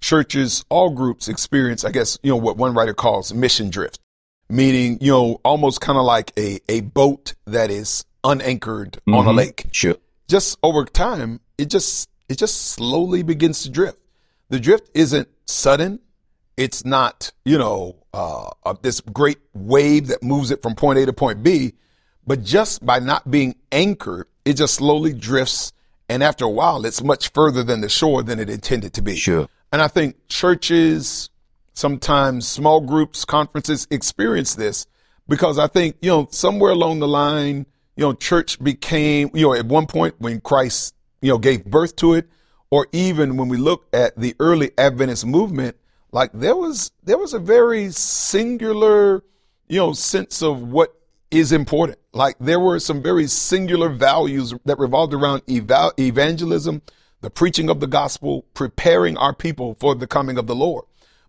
churches, 0.00 0.64
all 0.70 0.90
groups 0.90 1.28
experience 1.28 1.84
I 1.84 1.90
guess 1.90 2.18
you 2.22 2.30
know 2.30 2.36
what 2.36 2.56
one 2.56 2.74
writer 2.74 2.94
calls 2.94 3.32
mission 3.34 3.70
drift, 3.70 4.00
meaning 4.54 4.98
you 5.00 5.10
know 5.10 5.40
almost 5.44 5.80
kind 5.80 5.98
of 5.98 6.04
like 6.04 6.32
a 6.38 6.60
a 6.68 6.80
boat 6.80 7.34
that 7.46 7.70
is 7.70 8.04
unanchored 8.22 8.92
mm-hmm. 8.92 9.14
on 9.14 9.26
a 9.26 9.32
lake. 9.32 9.66
Sure. 9.72 9.96
Just 10.28 10.58
over 10.62 10.84
time, 10.84 11.40
it 11.58 11.66
just 11.66 12.08
it 12.28 12.38
just 12.38 12.68
slowly 12.68 13.22
begins 13.22 13.62
to 13.64 13.70
drift. 13.70 13.98
The 14.48 14.60
drift 14.60 14.90
isn't 14.94 15.28
sudden. 15.46 16.00
It's 16.56 16.84
not, 16.84 17.32
you 17.44 17.58
know, 17.58 17.96
uh, 18.14 18.50
uh, 18.64 18.74
this 18.80 19.00
great 19.00 19.38
wave 19.54 20.06
that 20.06 20.22
moves 20.22 20.52
it 20.52 20.62
from 20.62 20.76
point 20.76 21.00
A 21.00 21.06
to 21.06 21.12
point 21.12 21.42
B, 21.42 21.74
but 22.24 22.44
just 22.44 22.86
by 22.86 23.00
not 23.00 23.28
being 23.28 23.56
anchored, 23.72 24.28
it 24.44 24.54
just 24.54 24.74
slowly 24.74 25.12
drifts. 25.12 25.72
And 26.08 26.22
after 26.22 26.44
a 26.44 26.50
while, 26.50 26.86
it's 26.86 27.02
much 27.02 27.32
further 27.32 27.64
than 27.64 27.80
the 27.80 27.88
shore 27.88 28.22
than 28.22 28.38
it 28.38 28.48
intended 28.48 28.94
to 28.94 29.02
be. 29.02 29.16
Sure. 29.16 29.48
And 29.72 29.82
I 29.82 29.88
think 29.88 30.28
churches, 30.28 31.28
sometimes 31.74 32.48
small 32.48 32.80
groups, 32.80 33.24
conferences 33.24 33.86
experience 33.90 34.54
this 34.54 34.86
because 35.28 35.58
I 35.58 35.66
think, 35.66 35.96
you 36.00 36.10
know, 36.10 36.28
somewhere 36.30 36.72
along 36.72 37.00
the 37.00 37.08
line, 37.08 37.66
you 37.96 38.04
know, 38.04 38.14
church 38.14 38.62
became, 38.62 39.30
you 39.34 39.42
know, 39.42 39.54
at 39.54 39.66
one 39.66 39.86
point 39.86 40.14
when 40.18 40.40
Christ, 40.40 40.94
you 41.20 41.30
know, 41.30 41.38
gave 41.38 41.64
birth 41.64 41.96
to 41.96 42.14
it, 42.14 42.28
or 42.70 42.86
even 42.92 43.36
when 43.36 43.48
we 43.48 43.56
look 43.56 43.86
at 43.92 44.16
the 44.18 44.34
early 44.40 44.70
Adventist 44.78 45.26
movement, 45.26 45.76
like 46.12 46.30
there 46.32 46.56
was, 46.56 46.92
there 47.02 47.18
was 47.18 47.34
a 47.34 47.38
very 47.38 47.90
singular, 47.90 49.22
you 49.68 49.78
know, 49.78 49.92
sense 49.92 50.42
of 50.42 50.62
what 50.62 50.94
is 51.30 51.52
important. 51.52 51.98
Like 52.12 52.36
there 52.38 52.60
were 52.60 52.78
some 52.78 53.02
very 53.02 53.26
singular 53.26 53.88
values 53.88 54.54
that 54.64 54.78
revolved 54.78 55.14
around 55.14 55.42
evangelism, 55.48 56.82
the 57.20 57.30
preaching 57.30 57.70
of 57.70 57.80
the 57.80 57.86
gospel, 57.86 58.44
preparing 58.54 59.16
our 59.16 59.34
people 59.34 59.76
for 59.80 59.94
the 59.94 60.06
coming 60.06 60.38
of 60.38 60.46
the 60.46 60.54
Lord. 60.54 60.84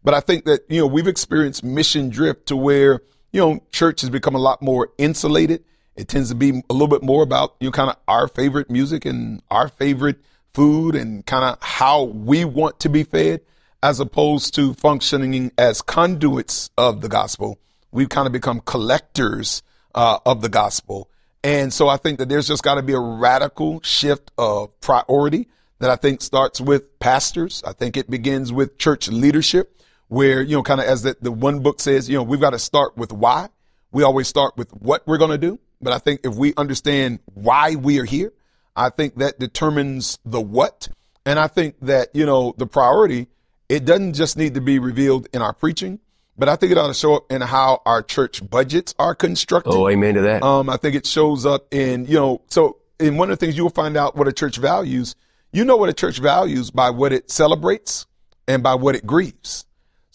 But 0.06 0.14
I 0.14 0.22
think 0.22 0.46
that, 0.46 0.62
you 0.70 0.80
know, 0.80 0.88
we've 0.88 1.08
experienced 1.08 1.64
mission 1.64 2.10
drift 2.10 2.46
to 2.48 2.56
where, 2.56 3.02
you 3.34 3.42
know, 3.42 3.60
church 3.72 4.00
has 4.02 4.10
become 4.10 4.36
a 4.36 4.40
lot 4.40 4.62
more 4.62 4.94
insulated 4.98 5.66
it 5.96 6.08
tends 6.10 6.30
to 6.30 6.36
be 6.36 6.62
a 6.70 6.74
little 6.74 6.88
bit 6.88 7.04
more 7.04 7.24
about 7.24 7.56
you 7.60 7.68
know, 7.68 7.72
kind 7.72 7.90
of 7.90 7.98
our 8.08 8.28
favorite 8.28 8.70
music 8.70 9.06
and 9.06 9.42
our 9.50 9.70
favorite 9.70 10.18
food 10.54 10.96
and 10.96 11.26
kind 11.26 11.44
of 11.44 11.58
how 11.62 12.04
we 12.04 12.46
want 12.46 12.80
to 12.82 12.90
be 12.90 13.04
fed 13.04 13.42
as 13.82 14.00
opposed 14.00 14.54
to 14.56 14.74
functioning 14.74 15.52
as 15.58 15.82
conduits 15.82 16.70
of 16.78 17.02
the 17.02 17.10
gospel. 17.10 17.60
We've 17.92 18.10
kind 18.10 18.28
of 18.28 18.34
become 18.34 18.62
collectors 18.62 19.64
uh, 19.94 20.20
of 20.26 20.42
the 20.42 20.50
gospel. 20.50 21.10
And 21.44 21.72
so 21.72 21.88
I 21.88 21.98
think 21.98 22.20
that 22.20 22.28
there's 22.28 22.48
just 22.48 22.64
got 22.64 22.76
to 22.76 22.82
be 22.82 22.94
a 22.94 23.00
radical 23.00 23.82
shift 23.82 24.32
of 24.38 24.78
priority 24.82 25.48
that 25.80 25.90
I 25.90 25.96
think 25.96 26.22
starts 26.22 26.60
with 26.60 27.00
pastors. 27.00 27.64
I 27.66 27.74
think 27.74 27.96
it 27.96 28.10
begins 28.10 28.52
with 28.52 28.78
church 28.78 29.08
leadership 29.08 29.80
where, 30.08 30.42
you 30.42 30.56
know, 30.56 30.64
kind 30.64 30.80
of 30.80 30.86
as 30.86 31.04
the, 31.04 31.16
the 31.22 31.32
one 31.32 31.62
book 31.62 31.80
says, 31.80 32.10
you 32.10 32.16
know, 32.16 32.24
we've 32.24 32.40
got 32.40 32.52
to 32.52 32.60
start 32.60 32.98
with 32.98 33.12
why. 33.12 33.50
We 33.92 34.04
always 34.04 34.28
start 34.28 34.58
with 34.58 34.72
what 34.72 35.06
we're 35.08 35.18
going 35.18 35.32
to 35.32 35.38
do. 35.38 35.60
But 35.82 35.94
I 35.94 36.00
think 36.00 36.22
if 36.24 36.36
we 36.36 36.54
understand 36.56 37.20
why 37.34 37.76
we 37.76 38.00
are 38.00 38.06
here, 38.06 38.34
I 38.76 38.90
think 38.90 39.16
that 39.16 39.40
determines 39.40 40.20
the 40.26 40.42
what. 40.42 40.90
And 41.26 41.40
I 41.40 41.48
think 41.48 41.76
that, 41.82 42.10
you 42.14 42.26
know, 42.26 42.54
the 42.58 42.68
priority, 42.68 43.28
it 43.70 43.86
doesn't 43.86 44.14
just 44.14 44.38
need 44.38 44.54
to 44.56 44.62
be 44.62 44.80
revealed 44.80 45.28
in 45.34 45.42
our 45.42 45.54
preaching, 45.54 46.00
but 46.38 46.50
I 46.50 46.56
think 46.56 46.72
it 46.72 46.78
ought 46.78 46.88
to 46.88 46.94
show 46.94 47.16
up 47.16 47.32
in 47.32 47.42
how 47.42 47.82
our 47.86 48.04
church 48.04 48.48
budgets 48.48 48.94
are 49.00 49.16
constructed. 49.16 49.74
Oh, 49.74 49.90
amen 49.90 50.16
to 50.16 50.22
that. 50.22 50.44
Um, 50.44 50.70
I 50.70 50.78
think 50.78 50.96
it 50.96 51.06
shows 51.06 51.46
up 51.46 51.74
in, 51.74 52.06
you 52.06 52.16
know, 52.16 52.42
so 52.50 52.78
in 53.00 53.18
one 53.18 53.32
of 53.32 53.40
the 53.40 53.46
things 53.46 53.58
you'll 53.58 53.70
find 53.70 53.98
out 53.98 54.16
what 54.16 54.28
a 54.28 54.34
church 54.34 54.58
values, 54.58 55.16
you 55.52 55.66
know 55.66 55.78
what 55.78 55.90
a 55.90 55.94
church 55.94 56.20
values 56.20 56.70
by 56.70 56.90
what 56.90 57.12
it 57.12 57.32
celebrates 57.32 58.06
and 58.48 58.62
by 58.62 58.76
what 58.76 58.96
it 58.96 59.06
grieves. 59.08 59.66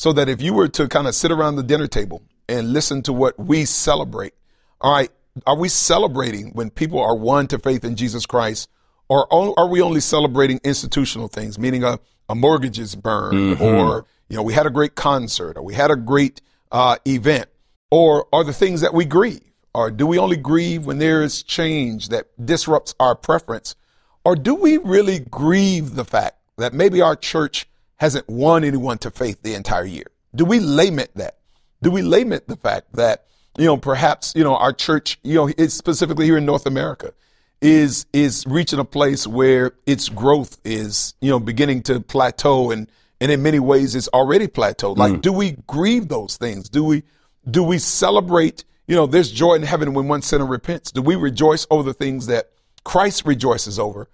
So 0.00 0.14
that 0.14 0.30
if 0.30 0.40
you 0.40 0.54
were 0.54 0.68
to 0.68 0.88
kind 0.88 1.06
of 1.06 1.14
sit 1.14 1.30
around 1.30 1.56
the 1.56 1.62
dinner 1.62 1.86
table 1.86 2.22
and 2.48 2.72
listen 2.72 3.02
to 3.02 3.12
what 3.12 3.38
we 3.38 3.66
celebrate, 3.66 4.32
all 4.80 4.94
right, 4.94 5.10
are 5.46 5.58
we 5.58 5.68
celebrating 5.68 6.52
when 6.52 6.70
people 6.70 6.98
are 7.00 7.14
won 7.14 7.48
to 7.48 7.58
faith 7.58 7.84
in 7.84 7.96
Jesus 7.96 8.24
Christ? 8.24 8.70
Or 9.10 9.30
are 9.30 9.68
we 9.68 9.82
only 9.82 10.00
celebrating 10.00 10.58
institutional 10.64 11.28
things, 11.28 11.58
meaning 11.58 11.84
a, 11.84 12.00
a 12.30 12.34
mortgage 12.34 12.78
is 12.78 12.96
burned 12.96 13.58
mm-hmm. 13.58 13.62
or, 13.62 14.06
you 14.30 14.38
know, 14.38 14.42
we 14.42 14.54
had 14.54 14.64
a 14.64 14.70
great 14.70 14.94
concert 14.94 15.58
or 15.58 15.62
we 15.62 15.74
had 15.74 15.90
a 15.90 15.96
great 15.96 16.40
uh, 16.72 16.96
event? 17.06 17.50
Or 17.90 18.26
are 18.32 18.42
the 18.42 18.54
things 18.54 18.80
that 18.80 18.94
we 18.94 19.04
grieve? 19.04 19.52
Or 19.74 19.90
do 19.90 20.06
we 20.06 20.16
only 20.16 20.38
grieve 20.38 20.86
when 20.86 20.96
there 20.96 21.22
is 21.22 21.42
change 21.42 22.08
that 22.08 22.24
disrupts 22.42 22.94
our 22.98 23.14
preference? 23.14 23.76
Or 24.24 24.34
do 24.34 24.54
we 24.54 24.78
really 24.78 25.18
grieve 25.18 25.94
the 25.94 26.06
fact 26.06 26.38
that 26.56 26.72
maybe 26.72 27.02
our 27.02 27.16
church 27.16 27.66
hasn't 28.00 28.28
won 28.28 28.64
anyone 28.64 28.98
to 28.98 29.10
faith 29.10 29.42
the 29.42 29.54
entire 29.54 29.84
year? 29.84 30.06
Do 30.34 30.44
we 30.44 30.58
lament 30.58 31.10
that? 31.14 31.36
Do 31.82 31.90
we 31.90 32.02
lament 32.02 32.48
the 32.48 32.56
fact 32.56 32.94
that 32.94 33.26
you 33.58 33.64
know, 33.64 33.76
perhaps, 33.76 34.32
you 34.36 34.44
know, 34.44 34.56
our 34.56 34.72
church, 34.72 35.18
you 35.22 35.34
know, 35.34 35.50
it's 35.58 35.74
specifically 35.74 36.24
here 36.24 36.38
in 36.38 36.44
North 36.44 36.66
America 36.66 37.12
is, 37.60 38.06
is 38.12 38.44
reaching 38.46 38.78
a 38.78 38.84
place 38.84 39.26
where 39.26 39.72
its 39.86 40.08
growth 40.08 40.58
is, 40.64 41.14
you 41.20 41.30
know, 41.30 41.40
beginning 41.40 41.82
to 41.82 42.00
plateau 42.00 42.70
and, 42.70 42.90
and 43.20 43.30
in 43.30 43.42
many 43.42 43.58
ways 43.58 43.94
it's 43.94 44.08
already 44.08 44.46
plateaued. 44.46 44.96
Like, 44.96 45.14
mm. 45.14 45.20
do 45.20 45.32
we 45.32 45.58
grieve 45.66 46.08
those 46.08 46.36
things? 46.36 46.68
Do 46.68 46.84
we, 46.84 47.02
do 47.50 47.62
we 47.62 47.78
celebrate, 47.78 48.64
you 48.86 48.96
know, 48.96 49.06
there's 49.06 49.30
joy 49.30 49.54
in 49.54 49.62
heaven 49.62 49.94
when 49.94 50.08
one 50.08 50.22
sinner 50.22 50.46
repents. 50.46 50.92
Do 50.92 51.02
we 51.02 51.16
rejoice 51.16 51.66
over 51.70 51.82
the 51.82 51.94
things 51.94 52.28
that 52.28 52.50
Christ 52.84 53.26
rejoices 53.26 53.78
over? 53.78 54.08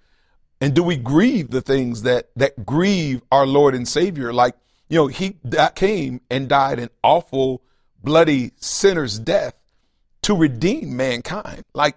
And 0.59 0.73
do 0.73 0.81
we 0.83 0.97
grieve 0.97 1.51
the 1.51 1.61
things 1.61 2.01
that, 2.03 2.29
that 2.35 2.65
grieve 2.65 3.21
our 3.31 3.45
Lord 3.45 3.75
and 3.75 3.87
Savior? 3.87 4.33
Like, 4.33 4.55
you 4.89 4.97
know, 4.97 5.07
he 5.07 5.37
that 5.43 5.75
came 5.75 6.21
and 6.29 6.49
died 6.49 6.79
an 6.79 6.89
awful, 7.03 7.61
bloody 8.03 8.51
sinner's 8.57 9.19
death 9.19 9.53
to 10.23 10.35
redeem 10.35 10.95
mankind. 10.97 11.63
Like, 11.73 11.95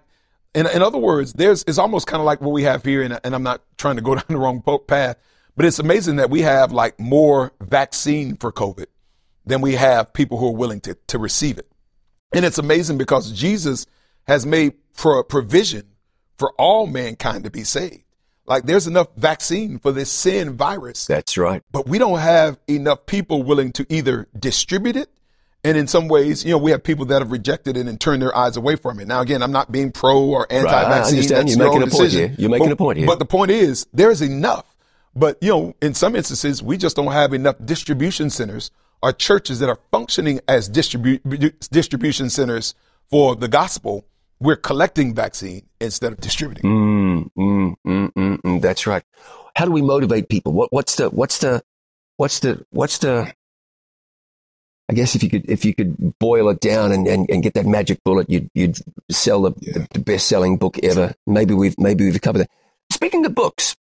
in, 0.53 0.67
in 0.67 0.81
other 0.81 0.97
words, 0.97 1.33
there's, 1.33 1.63
it's 1.65 1.77
almost 1.77 2.07
kind 2.07 2.19
of 2.19 2.25
like 2.25 2.41
what 2.41 2.51
we 2.51 2.63
have 2.63 2.83
here. 2.83 3.01
And, 3.01 3.19
and 3.23 3.33
I'm 3.33 3.43
not 3.43 3.61
trying 3.77 3.95
to 3.95 4.01
go 4.01 4.15
down 4.15 4.25
the 4.27 4.37
wrong 4.37 4.61
path, 4.61 5.17
but 5.55 5.65
it's 5.65 5.79
amazing 5.79 6.17
that 6.17 6.29
we 6.29 6.41
have 6.41 6.71
like 6.71 6.99
more 6.99 7.51
vaccine 7.61 8.35
for 8.35 8.51
COVID 8.51 8.87
than 9.45 9.61
we 9.61 9.73
have 9.73 10.13
people 10.13 10.37
who 10.37 10.47
are 10.47 10.55
willing 10.55 10.81
to, 10.81 10.95
to 11.07 11.17
receive 11.17 11.57
it. 11.57 11.71
And 12.33 12.45
it's 12.45 12.57
amazing 12.57 12.97
because 12.97 13.31
Jesus 13.31 13.85
has 14.27 14.45
made 14.45 14.73
pro- 14.95 15.23
provision 15.23 15.87
for 16.37 16.53
all 16.57 16.87
mankind 16.87 17.43
to 17.43 17.49
be 17.49 17.63
saved. 17.63 18.03
Like 18.51 18.65
there's 18.65 18.87
enough 18.87 19.07
vaccine 19.15 19.79
for 19.79 19.91
this 19.91 20.11
sin 20.11 20.57
virus. 20.57 21.05
That's 21.05 21.37
right. 21.37 21.63
But 21.71 21.87
we 21.87 21.97
don't 21.97 22.19
have 22.19 22.59
enough 22.67 23.05
people 23.05 23.43
willing 23.43 23.71
to 23.73 23.85
either 23.89 24.27
distribute 24.37 24.95
it 24.95 25.09
and 25.63 25.77
in 25.77 25.87
some 25.87 26.07
ways, 26.07 26.43
you 26.43 26.51
know, 26.51 26.57
we 26.57 26.71
have 26.71 26.83
people 26.83 27.05
that 27.05 27.21
have 27.21 27.31
rejected 27.31 27.77
it 27.77 27.87
and 27.87 27.99
turned 28.01 28.21
their 28.21 28.35
eyes 28.35 28.57
away 28.57 28.75
from 28.75 28.99
it. 28.99 29.07
Now, 29.07 29.21
again, 29.21 29.43
I'm 29.43 29.51
not 29.51 29.71
being 29.71 29.91
pro 29.91 30.19
or 30.19 30.47
anti-vaccine. 30.49 30.89
Right, 30.89 30.91
I 30.91 31.07
understand. 31.07 31.47
That's 31.47 31.55
You're 31.55 31.67
making 31.67 31.83
a 31.83 31.85
decision. 31.85 32.19
point 32.19 32.31
here. 32.31 32.35
You're 32.39 32.49
making 32.49 32.67
but, 32.67 32.73
a 32.73 32.75
point 32.77 32.97
here. 32.97 33.07
But 33.07 33.19
the 33.19 33.25
point 33.25 33.51
is, 33.51 33.85
there's 33.93 34.21
enough. 34.21 34.75
But, 35.15 35.37
you 35.41 35.49
know, 35.49 35.75
in 35.81 35.93
some 35.93 36.15
instances, 36.15 36.63
we 36.63 36.77
just 36.77 36.95
don't 36.95 37.11
have 37.11 37.33
enough 37.33 37.57
distribution 37.63 38.31
centers 38.31 38.71
or 39.03 39.13
churches 39.13 39.59
that 39.59 39.69
are 39.69 39.79
functioning 39.91 40.39
as 40.47 40.67
distribu- 40.67 41.69
distribution 41.69 42.29
centers 42.31 42.73
for 43.11 43.35
the 43.35 43.47
gospel. 43.47 44.05
We're 44.41 44.55
collecting 44.55 45.13
vaccine 45.13 45.67
instead 45.79 46.11
of 46.11 46.19
distributing. 46.19 46.63
Mm, 46.69 47.29
mm, 47.37 47.75
mm, 47.85 48.11
mm, 48.11 48.37
mm. 48.41 48.61
that's 48.61 48.87
right. 48.87 49.03
How 49.55 49.65
do 49.65 49.71
we 49.71 49.83
motivate 49.83 50.29
people? 50.29 50.51
What, 50.51 50.73
what's 50.73 50.95
the, 50.95 51.09
what's 51.11 51.37
the, 51.37 51.61
what's 52.17 52.39
the, 52.39 52.65
what's 52.71 52.97
the, 52.97 53.31
I 54.89 54.93
guess 54.93 55.15
if 55.15 55.23
you 55.23 55.29
could 55.29 55.49
if 55.49 55.63
you 55.63 55.73
could 55.73 56.17
boil 56.19 56.49
it 56.49 56.59
down 56.59 56.91
and, 56.91 57.07
and, 57.07 57.29
and 57.29 57.41
get 57.41 57.53
that 57.53 57.65
magic 57.65 58.03
bullet, 58.03 58.29
you'd 58.29 58.49
you'd 58.53 58.77
sell 59.09 59.43
the, 59.43 59.53
yeah. 59.61 59.85
the 59.91 59.99
best 59.99 60.27
selling 60.27 60.57
book 60.57 60.77
ever. 60.83 61.13
Maybe 61.25 61.53
we've 61.53 61.77
maybe 61.77 62.03
we've 62.03 62.19
covered 62.19 62.39
that. 62.39 62.49
Speaking 62.91 63.25
of 63.25 63.33
books, 63.33 63.77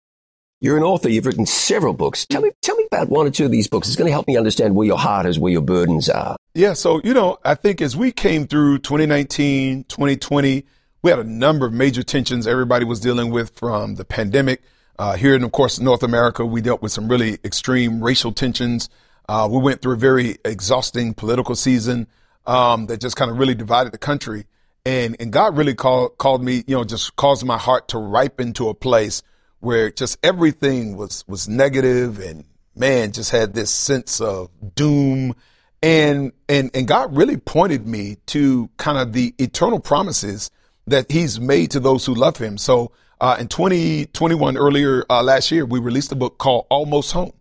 you're 0.60 0.76
an 0.76 0.82
author. 0.82 1.08
You've 1.08 1.26
written 1.26 1.46
several 1.46 1.92
books. 1.92 2.26
Tell 2.26 2.42
me 2.42 2.50
tell 2.62 2.76
me 2.76 2.84
about 2.90 3.08
one 3.08 3.26
or 3.26 3.30
two 3.30 3.44
of 3.44 3.50
these 3.50 3.68
books. 3.68 3.88
It's 3.88 3.96
going 3.96 4.08
to 4.08 4.12
help 4.12 4.26
me 4.26 4.36
understand 4.36 4.74
where 4.74 4.86
your 4.86 4.98
heart 4.98 5.26
is, 5.26 5.38
where 5.38 5.52
your 5.52 5.62
burdens 5.62 6.08
are. 6.08 6.36
Yeah. 6.54 6.72
So 6.72 7.00
you 7.04 7.14
know, 7.14 7.38
I 7.44 7.54
think 7.54 7.80
as 7.82 7.96
we 7.96 8.12
came 8.12 8.46
through 8.46 8.78
2019, 8.78 9.84
2020, 9.84 10.64
we 11.02 11.10
had 11.10 11.18
a 11.18 11.24
number 11.24 11.66
of 11.66 11.72
major 11.72 12.02
tensions 12.02 12.46
everybody 12.46 12.84
was 12.84 13.00
dealing 13.00 13.30
with 13.30 13.50
from 13.50 13.96
the 13.96 14.04
pandemic. 14.04 14.62
Uh, 14.98 15.14
here 15.14 15.34
in, 15.34 15.44
of 15.44 15.52
course, 15.52 15.78
North 15.78 16.02
America, 16.02 16.44
we 16.46 16.62
dealt 16.62 16.80
with 16.80 16.90
some 16.90 17.06
really 17.06 17.38
extreme 17.44 18.02
racial 18.02 18.32
tensions. 18.32 18.88
Uh, 19.28 19.46
we 19.50 19.58
went 19.58 19.82
through 19.82 19.92
a 19.92 19.98
very 19.98 20.38
exhausting 20.42 21.12
political 21.12 21.54
season 21.54 22.06
um, 22.46 22.86
that 22.86 23.00
just 23.00 23.14
kind 23.14 23.30
of 23.30 23.38
really 23.38 23.54
divided 23.54 23.92
the 23.92 23.98
country. 23.98 24.46
And, 24.86 25.16
and 25.20 25.32
God 25.32 25.56
really 25.58 25.74
called, 25.74 26.16
called 26.16 26.42
me, 26.42 26.64
you 26.66 26.76
know, 26.76 26.84
just 26.84 27.14
caused 27.16 27.44
my 27.44 27.58
heart 27.58 27.88
to 27.88 27.98
ripen 27.98 28.54
to 28.54 28.70
a 28.70 28.74
place 28.74 29.22
where 29.60 29.90
just 29.90 30.18
everything 30.22 30.96
was, 30.96 31.24
was 31.26 31.48
negative 31.48 32.18
and 32.18 32.44
man, 32.74 33.12
just 33.12 33.30
had 33.30 33.54
this 33.54 33.70
sense 33.70 34.20
of 34.20 34.50
doom. 34.74 35.34
And, 35.82 36.32
and, 36.48 36.70
and 36.74 36.86
God 36.86 37.16
really 37.16 37.36
pointed 37.36 37.86
me 37.86 38.16
to 38.26 38.68
kind 38.76 38.98
of 38.98 39.12
the 39.12 39.34
eternal 39.38 39.80
promises 39.80 40.50
that 40.86 41.10
he's 41.10 41.40
made 41.40 41.70
to 41.72 41.80
those 41.80 42.06
who 42.06 42.14
love 42.14 42.36
him. 42.36 42.58
So, 42.58 42.92
uh, 43.18 43.36
in 43.40 43.48
2021, 43.48 44.58
earlier 44.58 45.04
uh, 45.08 45.22
last 45.22 45.50
year, 45.50 45.64
we 45.64 45.80
released 45.80 46.12
a 46.12 46.16
book 46.16 46.36
called 46.36 46.66
Almost 46.68 47.12
Home, 47.12 47.32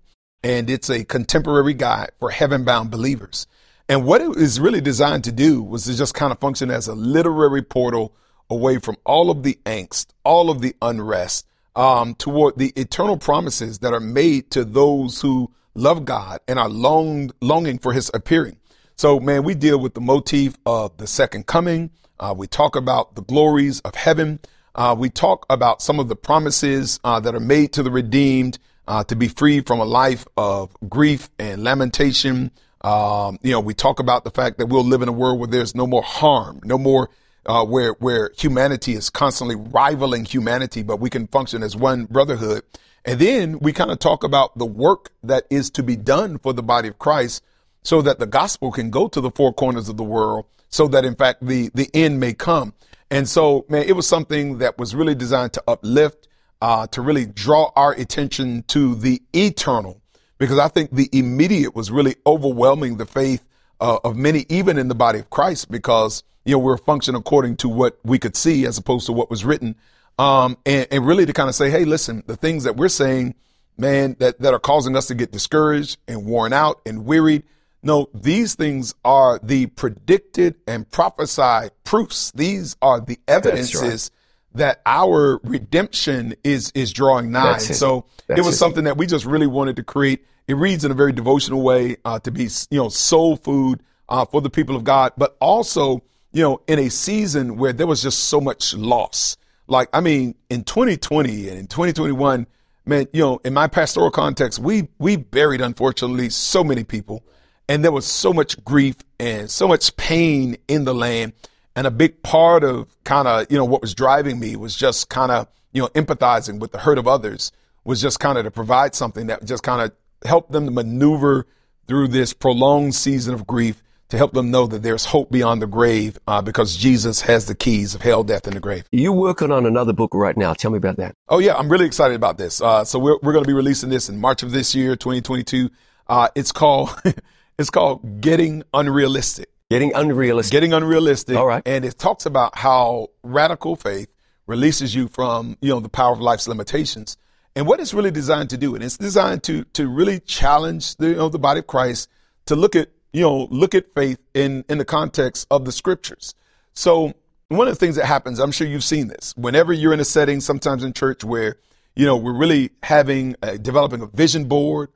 and 0.41 0.70
it's 0.70 0.89
a 0.89 1.03
contemporary 1.03 1.74
guide 1.74 2.11
for 2.18 2.30
heaven 2.30 2.63
bound 2.63 2.91
believers. 2.91 3.45
And 3.89 4.05
what 4.05 4.22
it 4.22 4.38
is 4.38 4.59
really 4.59 4.82
designed 4.82 5.26
to 5.26 5.32
do 5.32 5.61
was 5.61 5.84
to 5.86 5.95
just 5.95 6.13
kind 6.13 6.32
of 6.32 6.39
function 6.39 6.72
as 6.72 6.88
a 6.88 6.95
literary 6.95 7.61
portal 7.61 8.16
away 8.49 8.80
from 8.80 8.95
all 9.05 9.30
of 9.30 9.43
the 9.43 9.59
angst, 9.66 10.07
all 10.24 10.49
of 10.49 10.61
the 10.61 10.76
unrest, 10.82 11.45
um, 11.76 12.15
toward 12.15 12.57
the 12.57 12.73
eternal 12.76 13.17
promises 13.17 13.80
that 13.80 13.93
are 13.93 13.99
made 13.99 14.51
to 14.51 14.63
those 14.65 15.21
who 15.21 15.51
love 15.73 16.05
God 16.05 16.39
and 16.47 16.57
are 16.57 16.69
long, 16.69 17.32
longing 17.41 17.80
for 17.80 17.93
his 17.93 18.09
appearing. 18.13 18.57
So, 18.95 19.19
man, 19.19 19.43
we 19.43 19.55
deal 19.55 19.78
with 19.78 19.93
the 19.93 20.01
motif 20.01 20.57
of 20.65 20.95
the 20.97 21.07
second 21.07 21.47
coming. 21.47 21.91
Uh, 22.19 22.34
we 22.36 22.47
talk 22.47 22.76
about 22.76 23.15
the 23.15 23.21
glories 23.21 23.82
of 23.82 23.95
heaven. 23.95 24.39
Uh, 24.73 24.95
we 24.97 25.09
talk 25.09 25.45
about 25.49 25.82
some 25.82 25.99
of 25.99 26.07
the 26.07 26.15
promises 26.15 26.99
uh, 27.03 27.19
that 27.19 27.36
are 27.36 27.41
made 27.41 27.73
to 27.73 27.84
the 27.84 27.91
redeemed 27.91 28.57
uh, 28.88 29.03
to 29.03 29.15
be 29.15 29.28
free 29.28 29.59
from 29.61 29.80
a 29.80 29.86
life 29.86 30.26
of 30.38 30.76
grief 30.88 31.30
and 31.38 31.63
lamentation. 31.63 32.51
Um, 32.82 33.38
you 33.41 33.51
know, 33.51 33.59
we 33.59 33.73
talk 33.73 33.99
about 33.99 34.23
the 34.23 34.32
fact 34.32 34.59
that 34.59 34.67
we'll 34.67 34.84
live 34.84 35.01
in 35.01 35.09
a 35.09 35.13
world 35.13 35.39
where 35.39 35.47
there's 35.47 35.76
no 35.76 35.88
more 35.88 36.03
harm, 36.03 36.61
no 36.63 36.78
more 36.78 37.09
uh, 37.45 37.65
where 37.65 37.93
where 37.93 38.31
humanity 38.37 38.93
is 38.93 39.09
constantly 39.09 39.55
rivaling 39.55 40.25
humanity, 40.25 40.83
but 40.83 40.99
we 40.99 41.09
can 41.09 41.27
function 41.27 41.63
as 41.63 41.75
one 41.75 42.05
brotherhood. 42.05 42.63
And 43.05 43.19
then 43.19 43.59
we 43.59 43.71
kind 43.71 43.91
of 43.91 43.99
talk 43.99 44.23
about 44.23 44.57
the 44.57 44.65
work 44.65 45.11
that 45.23 45.45
is 45.49 45.69
to 45.71 45.83
be 45.83 45.95
done 45.95 46.39
for 46.39 46.53
the 46.53 46.63
body 46.63 46.87
of 46.87 46.97
Christ, 46.97 47.43
so 47.83 48.01
that 48.01 48.17
the 48.19 48.25
gospel 48.25 48.71
can 48.71 48.89
go 48.89 49.07
to 49.07 49.21
the 49.21 49.31
four 49.31 49.53
corners 49.53 49.89
of 49.89 49.97
the 49.97 50.03
world, 50.03 50.45
so 50.69 50.87
that 50.87 51.05
in 51.05 51.15
fact 51.15 51.45
the 51.45 51.69
the 51.73 51.89
end 51.93 52.19
may 52.19 52.33
come. 52.33 52.73
And 53.11 53.29
so, 53.29 53.65
man, 53.69 53.83
it 53.83 53.95
was 53.95 54.07
something 54.07 54.57
that 54.57 54.79
was 54.79 54.95
really 54.95 55.13
designed 55.13 55.53
to 55.53 55.63
uplift, 55.67 56.27
uh, 56.59 56.87
to 56.87 57.01
really 57.01 57.27
draw 57.27 57.71
our 57.75 57.91
attention 57.93 58.63
to 58.69 58.95
the 58.95 59.21
eternal, 59.33 60.01
because 60.39 60.57
I 60.57 60.67
think 60.67 60.89
the 60.91 61.09
immediate 61.13 61.75
was 61.75 61.91
really 61.91 62.15
overwhelming 62.25 62.97
the 62.97 63.05
faith 63.05 63.45
uh, 63.79 63.99
of 64.03 64.15
many, 64.15 64.47
even 64.49 64.79
in 64.79 64.87
the 64.87 64.95
body 64.95 65.19
of 65.19 65.29
Christ, 65.29 65.69
because 65.69 66.23
you 66.45 66.53
know, 66.53 66.59
we're 66.59 66.77
functioning 66.77 67.19
according 67.19 67.57
to 67.57 67.69
what 67.69 67.99
we 68.03 68.19
could 68.19 68.35
see 68.35 68.65
as 68.65 68.77
opposed 68.77 69.07
to 69.07 69.11
what 69.11 69.29
was 69.29 69.43
written. 69.43 69.75
Um, 70.17 70.57
and, 70.65 70.87
and 70.91 71.05
really 71.05 71.25
to 71.25 71.33
kind 71.33 71.49
of 71.49 71.55
say, 71.55 71.69
hey, 71.69 71.83
listen, 71.83 72.23
the 72.27 72.37
things 72.37 72.63
that 72.63 72.77
we're 72.77 72.87
saying, 72.87 73.35
man, 73.77 74.15
that, 74.19 74.39
that 74.39 74.53
are 74.53 74.59
causing 74.59 74.95
us 74.95 75.07
to 75.07 75.15
get 75.15 75.31
discouraged 75.31 75.97
and 76.07 76.25
worn 76.25 76.53
out 76.53 76.79
and 76.85 77.05
wearied. 77.05 77.43
No, 77.83 78.09
these 78.13 78.55
things 78.55 78.95
are 79.03 79.39
the 79.43 79.65
predicted 79.67 80.55
and 80.65 80.89
prophesied 80.89 81.71
proofs. 81.83 82.31
These 82.31 82.77
are 82.81 83.01
the 83.01 83.19
evidences 83.27 84.11
right. 84.13 84.59
that 84.59 84.81
our 84.85 85.39
redemption 85.43 86.35
is, 86.43 86.71
is 86.73 86.93
drawing 86.93 87.31
nigh. 87.31 87.57
It. 87.57 87.61
So 87.61 88.05
That's 88.27 88.39
it 88.39 88.45
was 88.45 88.55
it. 88.55 88.59
something 88.59 88.85
that 88.85 88.97
we 88.97 89.05
just 89.05 89.25
really 89.25 89.47
wanted 89.47 89.75
to 89.75 89.83
create. 89.83 90.25
It 90.47 90.55
reads 90.55 90.85
in 90.85 90.91
a 90.91 90.95
very 90.95 91.11
devotional 91.11 91.61
way, 91.61 91.97
uh, 92.05 92.19
to 92.19 92.31
be, 92.31 92.49
you 92.69 92.77
know, 92.79 92.89
soul 92.89 93.35
food, 93.35 93.81
uh, 94.07 94.25
for 94.25 94.41
the 94.41 94.49
people 94.49 94.75
of 94.75 94.83
God, 94.83 95.13
but 95.17 95.35
also 95.39 96.01
you 96.36 96.41
know, 96.41 96.59
in 96.67 96.79
a 96.79 96.89
season 96.89 97.55
where 97.55 97.71
there 97.71 97.88
was 97.88 98.01
just 98.01 98.25
so 98.25 98.41
much 98.41 98.73
loss. 98.73 99.38
Like, 99.67 99.88
I 99.93 100.01
mean, 100.01 100.36
in 100.49 100.65
2020 100.65 101.47
and 101.47 101.57
in 101.57 101.67
2021, 101.67 102.45
man, 102.86 103.07
you 103.13 103.21
know, 103.21 103.39
in 103.45 103.53
my 103.53 103.67
pastoral 103.67 104.11
context, 104.11 104.59
we, 104.59 104.89
we 104.99 105.15
buried, 105.15 105.61
unfortunately, 105.61 106.29
so 106.29 106.61
many 106.61 106.83
people 106.83 107.23
and 107.69 107.86
there 107.86 107.91
was 107.93 108.05
so 108.05 108.33
much 108.33 108.61
grief 108.65 108.97
and 109.17 109.49
so 109.49 109.65
much 109.65 109.95
pain 109.95 110.57
in 110.67 110.83
the 110.83 110.93
land. 110.93 111.31
And 111.73 111.88
a 111.88 111.91
big 111.91 112.21
part 112.21 112.65
of 112.65 112.93
kind 113.05 113.29
of, 113.29 113.49
you 113.49 113.57
know, 113.57 113.63
what 113.63 113.81
was 113.81 113.95
driving 113.95 114.38
me 114.38 114.57
was 114.57 114.75
just 114.75 115.07
kind 115.07 115.31
of, 115.31 115.47
you 115.71 115.81
know, 115.81 115.88
empathizing 115.89 116.59
with 116.59 116.73
the 116.73 116.79
hurt 116.79 116.97
of 116.97 117.07
others 117.07 117.53
was 117.86 118.01
just 118.01 118.19
kind 118.19 118.38
of 118.38 118.43
to 118.43 118.51
provide 118.51 118.93
something 118.93 119.27
that 119.27 119.45
just 119.45 119.63
kind 119.63 119.81
of 119.81 119.93
helped 120.27 120.51
them 120.51 120.65
to 120.65 120.71
maneuver 120.71 121.47
through 121.88 122.09
this 122.09 122.33
prolonged 122.33 122.93
season 122.93 123.33
of 123.33 123.47
grief 123.47 123.81
to 124.09 124.17
help 124.17 124.33
them 124.33 124.51
know 124.51 124.67
that 124.67 124.83
there's 124.83 125.05
hope 125.05 125.31
beyond 125.31 125.61
the 125.61 125.67
grave 125.67 126.17
uh, 126.27 126.41
because 126.41 126.75
Jesus 126.75 127.21
has 127.21 127.45
the 127.45 127.55
keys 127.55 127.95
of 127.95 128.01
hell, 128.01 128.23
death, 128.23 128.45
and 128.45 128.55
the 128.55 128.59
grave. 128.59 128.85
You're 128.91 129.11
working 129.11 129.51
on 129.51 129.65
another 129.65 129.93
book 129.93 130.13
right 130.13 130.37
now. 130.37 130.53
Tell 130.53 130.71
me 130.71 130.77
about 130.77 130.97
that. 130.97 131.15
Oh, 131.27 131.39
yeah. 131.39 131.55
I'm 131.55 131.69
really 131.69 131.85
excited 131.85 132.15
about 132.15 132.37
this. 132.37 132.61
Uh, 132.61 132.83
so 132.83 132.99
we're, 132.99 133.17
we're 133.23 133.33
going 133.33 133.43
to 133.43 133.47
be 133.47 133.53
releasing 133.53 133.89
this 133.89 134.09
in 134.09 134.19
March 134.19 134.43
of 134.43 134.51
this 134.51 134.75
year, 134.75 134.95
2022. 134.95 135.69
Uh, 136.07 136.29
it's 136.35 136.51
called, 136.51 136.89
it's 137.59 137.69
called 137.69 138.21
Getting 138.21 138.63
Unrealistic. 138.73 139.49
Getting 139.71 139.93
Unrealistic. 139.95 140.51
Getting 140.51 140.73
Unrealistic. 140.73 141.35
All 141.35 141.47
right. 141.47 141.63
And 141.65 141.83
it 141.83 141.97
talks 141.97 142.27
about 142.27 142.57
how 142.57 143.07
radical 143.23 143.75
faith 143.75 144.09
releases 144.45 144.93
you 144.93 145.07
from, 145.07 145.57
you 145.61 145.69
know, 145.69 145.79
the 145.79 145.89
power 145.89 146.13
of 146.13 146.19
life's 146.19 146.47
limitations 146.47 147.17
and 147.55 147.65
what 147.65 147.79
it's 147.79 147.93
really 147.93 148.11
designed 148.11 148.51
to 148.51 148.57
do. 148.57 148.75
And 148.75 148.83
it's 148.83 148.97
designed 148.97 149.41
to, 149.43 149.63
to 149.73 149.87
really 149.87 150.19
challenge 150.19 150.95
the, 150.97 151.09
you 151.09 151.15
know, 151.15 151.29
the 151.29 151.39
body 151.39 151.61
of 151.61 151.67
Christ 151.67 152.09
to 152.45 152.55
look 152.55 152.75
at 152.75 152.89
you 153.16 153.22
know, 153.22 153.47
look 153.49 153.74
at 153.74 153.93
faith 153.95 154.20
in, 154.34 154.66
in 154.68 154.78
the 154.78 154.84
context 154.84 155.47
of 155.49 155.63
the 155.63 155.72
scriptures. 155.72 156.36
So 156.74 157.13
one 157.47 157.66
of 157.70 157.74
the 157.74 157.80
things 157.80 157.95
that 157.95 158.05
happens, 158.05 158.39
I'm 158.39 158.51
sure 158.51 158.68
you've 158.68 158.84
seen 158.84 159.07
this, 159.07 159.34
whenever 159.38 159.72
you're 159.72 159.93
in 159.93 160.01
a 160.01 160.05
setting, 160.05 160.41
sometimes 160.41 160.84
in 160.84 160.91
church 160.91 161.24
where, 161.24 161.55
you 161.95 162.05
know, 162.05 162.18
we're 162.18 162.38
really 162.38 162.72
having, 162.84 163.38
a, 163.41 163.57
developing 163.57 164.01
a 164.01 164.07
vision 164.07 164.49
board 164.49 164.89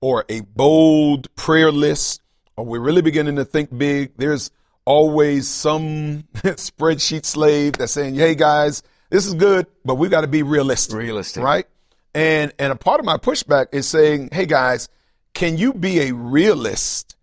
or 0.00 0.24
a 0.30 0.40
bold 0.40 1.34
prayer 1.36 1.70
list, 1.70 2.22
or 2.56 2.64
we're 2.64 2.80
really 2.80 3.02
beginning 3.02 3.36
to 3.36 3.44
think 3.44 3.76
big, 3.76 4.12
there's 4.16 4.50
always 4.86 5.46
some 5.46 6.22
spreadsheet 6.36 7.26
slave 7.26 7.74
that's 7.74 7.92
saying, 7.92 8.14
Hey 8.14 8.34
guys, 8.34 8.82
this 9.10 9.26
is 9.26 9.34
good, 9.34 9.66
but 9.84 9.96
we've 9.96 10.10
got 10.10 10.22
to 10.22 10.28
be 10.28 10.42
realistic. 10.42 10.96
Realistic. 10.96 11.42
Right? 11.42 11.66
And, 12.14 12.54
and 12.58 12.72
a 12.72 12.76
part 12.76 13.00
of 13.00 13.04
my 13.04 13.18
pushback 13.18 13.66
is 13.72 13.86
saying, 13.86 14.30
Hey 14.32 14.46
guys, 14.46 14.88
can 15.34 15.58
you 15.58 15.74
be 15.74 16.00
a 16.00 16.14
realist 16.14 17.15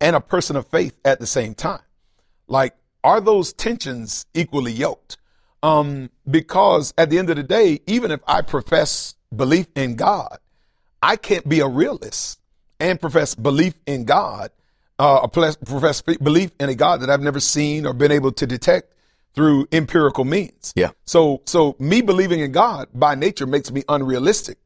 and 0.00 0.16
a 0.16 0.20
person 0.20 0.56
of 0.56 0.66
faith 0.66 0.98
at 1.04 1.20
the 1.20 1.26
same 1.26 1.54
time? 1.54 1.82
Like, 2.48 2.74
are 3.04 3.20
those 3.20 3.52
tensions 3.52 4.26
equally 4.34 4.72
yoked? 4.72 5.16
Um, 5.62 6.10
because 6.28 6.94
at 6.96 7.10
the 7.10 7.18
end 7.18 7.30
of 7.30 7.36
the 7.36 7.42
day, 7.42 7.80
even 7.86 8.10
if 8.10 8.20
I 8.26 8.42
profess 8.42 9.14
belief 9.34 9.66
in 9.74 9.96
God, 9.96 10.38
I 11.02 11.16
can't 11.16 11.48
be 11.48 11.60
a 11.60 11.68
realist 11.68 12.40
and 12.78 13.00
profess 13.00 13.34
belief 13.34 13.74
in 13.86 14.04
God, 14.04 14.50
uh, 14.98 15.20
a 15.22 15.28
profess 15.28 16.02
belief 16.02 16.50
in 16.58 16.68
a 16.68 16.74
God 16.74 17.00
that 17.00 17.10
I've 17.10 17.20
never 17.20 17.40
seen 17.40 17.86
or 17.86 17.92
been 17.92 18.12
able 18.12 18.32
to 18.32 18.46
detect 18.46 18.92
through 19.34 19.68
empirical 19.70 20.24
means. 20.24 20.72
Yeah. 20.74 20.90
So, 21.04 21.42
so 21.46 21.76
me 21.78 22.00
believing 22.00 22.40
in 22.40 22.52
God 22.52 22.88
by 22.92 23.14
nature 23.14 23.46
makes 23.46 23.70
me 23.70 23.84
unrealistic. 23.88 24.58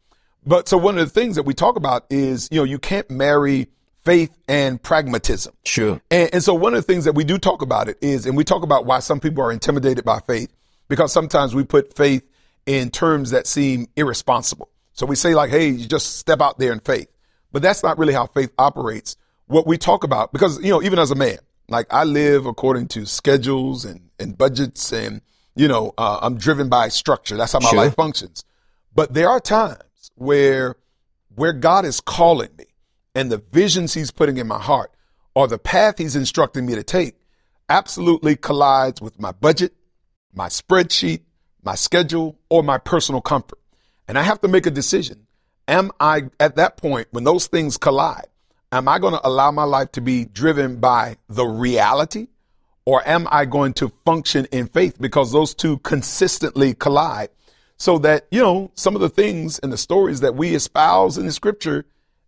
But 0.47 0.69
so 0.69 0.77
one 0.77 0.99
of 0.99 1.07
the 1.07 1.21
things 1.21 1.37
that 1.37 1.45
we 1.45 1.55
talk 1.55 1.77
about 1.77 2.07
is, 2.11 2.49
you 2.51 2.59
know, 2.59 2.65
you 2.65 2.79
can't 2.79 3.11
marry 3.11 3.69
faith 4.05 4.37
and 4.49 4.83
pragmatism. 4.83 5.55
Sure. 5.65 6.01
And, 6.11 6.31
and, 6.35 6.45
so 6.45 6.55
one 6.55 6.75
of 6.75 6.87
the 6.87 6.93
things 6.93 7.05
that 7.05 7.15
we 7.15 7.25
do 7.25 7.39
talk 7.39 7.63
about 7.63 7.89
it 7.89 7.97
is, 8.01 8.27
and 8.27 8.37
we 8.37 8.45
talk 8.45 8.63
about 8.63 8.87
why 8.87 8.99
some 8.99 9.21
people 9.21 9.43
are 9.43 9.53
intimidated 9.53 10.05
by 10.05 10.21
faith, 10.21 10.53
because 10.89 11.13
sometimes 11.13 11.55
we 11.55 11.65
put 11.65 11.97
faith 11.97 12.23
in 12.67 12.91
terms 12.91 13.31
that 13.31 13.47
seem 13.47 13.87
irresponsible. 13.97 14.69
So 14.93 15.07
we 15.07 15.17
say 15.17 15.35
like, 15.35 15.51
hey, 15.51 15.69
you 15.69 15.87
just 15.87 16.17
step 16.17 16.41
out 16.41 16.59
there 16.59 16.73
in 16.73 16.81
faith. 16.81 17.09
But 17.53 17.63
that's 17.63 17.83
not 17.83 17.99
really 17.99 18.13
how 18.13 18.27
faith 18.27 18.53
operates. 18.59 19.17
What 19.47 19.67
we 19.67 19.79
talk 19.79 20.05
about, 20.05 20.33
because, 20.33 20.63
you 20.63 20.71
know, 20.71 20.83
even 20.83 20.99
as 20.99 21.11
a 21.11 21.15
man, 21.15 21.39
like 21.69 21.87
I 21.91 22.05
live 22.05 22.47
according 22.47 22.89
to 22.89 23.07
schedules 23.07 23.85
and, 23.85 24.11
and 24.19 24.37
budgets 24.37 24.93
and, 24.93 25.21
you 25.55 25.69
know, 25.69 25.93
uh, 25.99 26.19
I'm 26.23 26.37
driven 26.37 26.69
by 26.69 26.89
structure. 26.89 27.37
That's 27.37 27.53
how 27.53 27.61
my 27.61 27.71
sure. 27.71 27.79
life 27.79 27.95
functions. 27.95 28.45
But 28.95 29.15
there 29.15 29.29
are 29.29 29.41
times 29.41 30.11
where, 30.15 30.77
where 31.35 31.53
God 31.53 31.85
is 31.85 32.01
calling 32.01 32.51
me 32.59 32.67
and 33.15 33.31
the 33.31 33.43
visions 33.53 33.95
he's 33.95 34.11
putting 34.11 34.37
in 34.37 34.47
my 34.47 34.61
heart 34.61 34.93
or 35.35 35.47
the 35.47 35.59
path 35.59 35.99
he's 35.99 36.17
instructing 36.17 36.67
me 36.67 36.75
to 36.75 36.83
take 36.83 37.17
absolutely 37.69 38.37
collides 38.37 39.01
with 39.01 39.19
my 39.19 39.33
budget, 39.33 39.73
my 40.35 40.49
spreadsheet, 40.49 41.23
my 41.63 41.75
schedule, 41.75 42.39
or 42.49 42.63
my 42.63 42.79
personal 42.79 43.21
comfort. 43.21 43.59
And 44.07 44.19
I 44.19 44.23
have 44.23 44.41
to 44.43 44.49
make 44.49 44.67
a 44.67 44.71
decision. 44.71 45.27
Am 45.67 45.91
I 45.99 46.25
at 46.39 46.57
that 46.57 46.77
point 46.77 47.09
when 47.11 47.25
those 47.25 47.47
things 47.47 47.79
collide, 47.79 48.27
am 48.71 48.87
I 48.87 48.99
going 48.99 49.15
to 49.15 49.27
allow 49.27 49.51
my 49.51 49.65
life 49.65 49.93
to 49.93 50.01
be 50.01 50.27
driven 50.27 50.77
by 50.77 51.17
the 51.29 51.47
reality 51.47 52.29
or 52.85 53.07
am 53.09 53.27
I 53.31 53.47
going 53.47 53.73
to 53.75 53.89
function 54.05 54.47
in 54.53 54.67
faith 54.67 55.01
because 55.01 55.33
those 55.33 55.55
two 55.55 55.79
consistently 55.79 56.75
collide 56.75 57.31
so 57.79 57.99
that, 57.99 58.27
you 58.31 58.43
know, 58.43 58.71
some 58.75 58.95
of 58.95 59.01
the 59.01 59.09
things 59.09 59.59
and 59.59 59.73
the 59.73 59.79
stories 59.79 60.21
that 60.21 60.35
we 60.35 60.55
espouse 60.55 61.17
in 61.17 61.25
the 61.25 61.33
scripture 61.33 61.87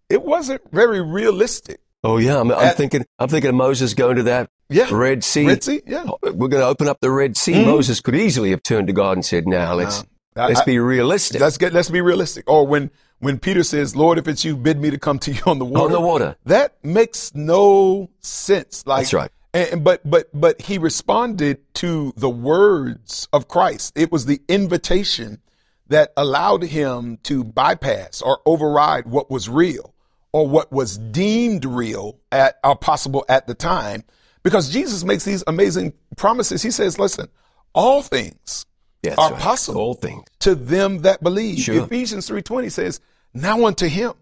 it 0.08 0.22
wasn't 0.22 0.62
very 0.72 1.00
realistic. 1.00 1.80
Oh 2.04 2.18
yeah, 2.18 2.38
I'm, 2.40 2.52
I'm 2.52 2.74
thinking 2.76 3.04
I'm 3.18 3.28
thinking 3.28 3.48
of 3.50 3.54
Moses 3.56 3.94
going 3.94 4.16
to 4.16 4.22
that 4.24 4.50
Yeah. 4.68 4.88
Red 4.92 5.24
Sea. 5.24 5.46
Red 5.46 5.64
Sea, 5.64 5.82
yeah. 5.86 6.04
Oh, 6.06 6.18
we're 6.22 6.48
going 6.48 6.62
to 6.62 6.66
open 6.66 6.88
up 6.88 7.00
the 7.00 7.10
Red 7.10 7.36
Sea. 7.36 7.54
Mm-hmm. 7.54 7.70
Moses 7.70 8.00
could 8.00 8.14
easily 8.14 8.50
have 8.50 8.62
turned 8.62 8.86
to 8.86 8.92
God 8.92 9.12
and 9.16 9.24
said, 9.24 9.46
now 9.48 9.74
let's, 9.74 10.04
I- 10.36 10.46
let's 10.48 10.60
I- 10.60 10.64
be 10.64 10.78
realistic. 10.78 11.40
Let's 11.40 11.58
get 11.58 11.72
let's 11.72 11.90
be 11.90 12.00
realistic. 12.00 12.48
Or 12.48 12.66
when 12.66 12.90
when 13.18 13.38
Peter 13.38 13.62
says, 13.64 13.96
"Lord, 13.96 14.18
if 14.18 14.28
it's 14.28 14.44
you, 14.44 14.56
bid 14.56 14.78
me 14.80 14.90
to 14.90 14.98
come 14.98 15.18
to 15.20 15.32
you 15.32 15.40
on 15.46 15.58
the 15.58 15.64
water." 15.64 15.84
On 15.86 15.92
the 15.92 16.00
water. 16.00 16.36
That 16.44 16.76
makes 16.84 17.34
no 17.34 18.10
sense. 18.20 18.86
Like 18.86 19.04
That's 19.04 19.14
right. 19.14 19.30
And, 19.54 19.82
but 19.82 20.08
but 20.08 20.28
but 20.34 20.60
he 20.60 20.76
responded 20.78 21.58
to 21.76 22.12
the 22.16 22.28
words 22.28 23.26
of 23.32 23.48
Christ. 23.48 23.94
It 23.96 24.12
was 24.12 24.26
the 24.26 24.42
invitation 24.48 25.40
that 25.88 26.12
allowed 26.16 26.64
him 26.64 27.18
to 27.22 27.42
bypass 27.42 28.20
or 28.20 28.40
override 28.44 29.06
what 29.06 29.30
was 29.30 29.48
real 29.48 29.94
or 30.32 30.46
what 30.48 30.70
was 30.72 30.98
deemed 30.98 31.64
real 31.64 32.18
at 32.32 32.58
or 32.64 32.76
possible 32.76 33.24
at 33.28 33.46
the 33.46 33.54
time 33.54 34.04
because 34.42 34.68
Jesus 34.70 35.02
makes 35.04 35.24
these 35.24 35.42
amazing 35.46 35.92
promises. 36.16 36.62
He 36.62 36.70
says, 36.70 36.98
"Listen, 36.98 37.28
all 37.74 38.02
things 38.02 38.66
Yeah, 39.02 39.14
are 39.18 39.32
right. 39.32 39.40
possible 39.40 39.80
All 39.80 39.94
things. 39.94 40.24
to 40.40 40.54
them 40.54 41.02
that 41.02 41.22
believe. 41.22 41.58
Sure. 41.60 41.84
Ephesians 41.84 42.26
3:20 42.28 42.68
says, 42.70 43.00
"Now 43.34 43.66
unto 43.66 43.86
him 43.86 44.12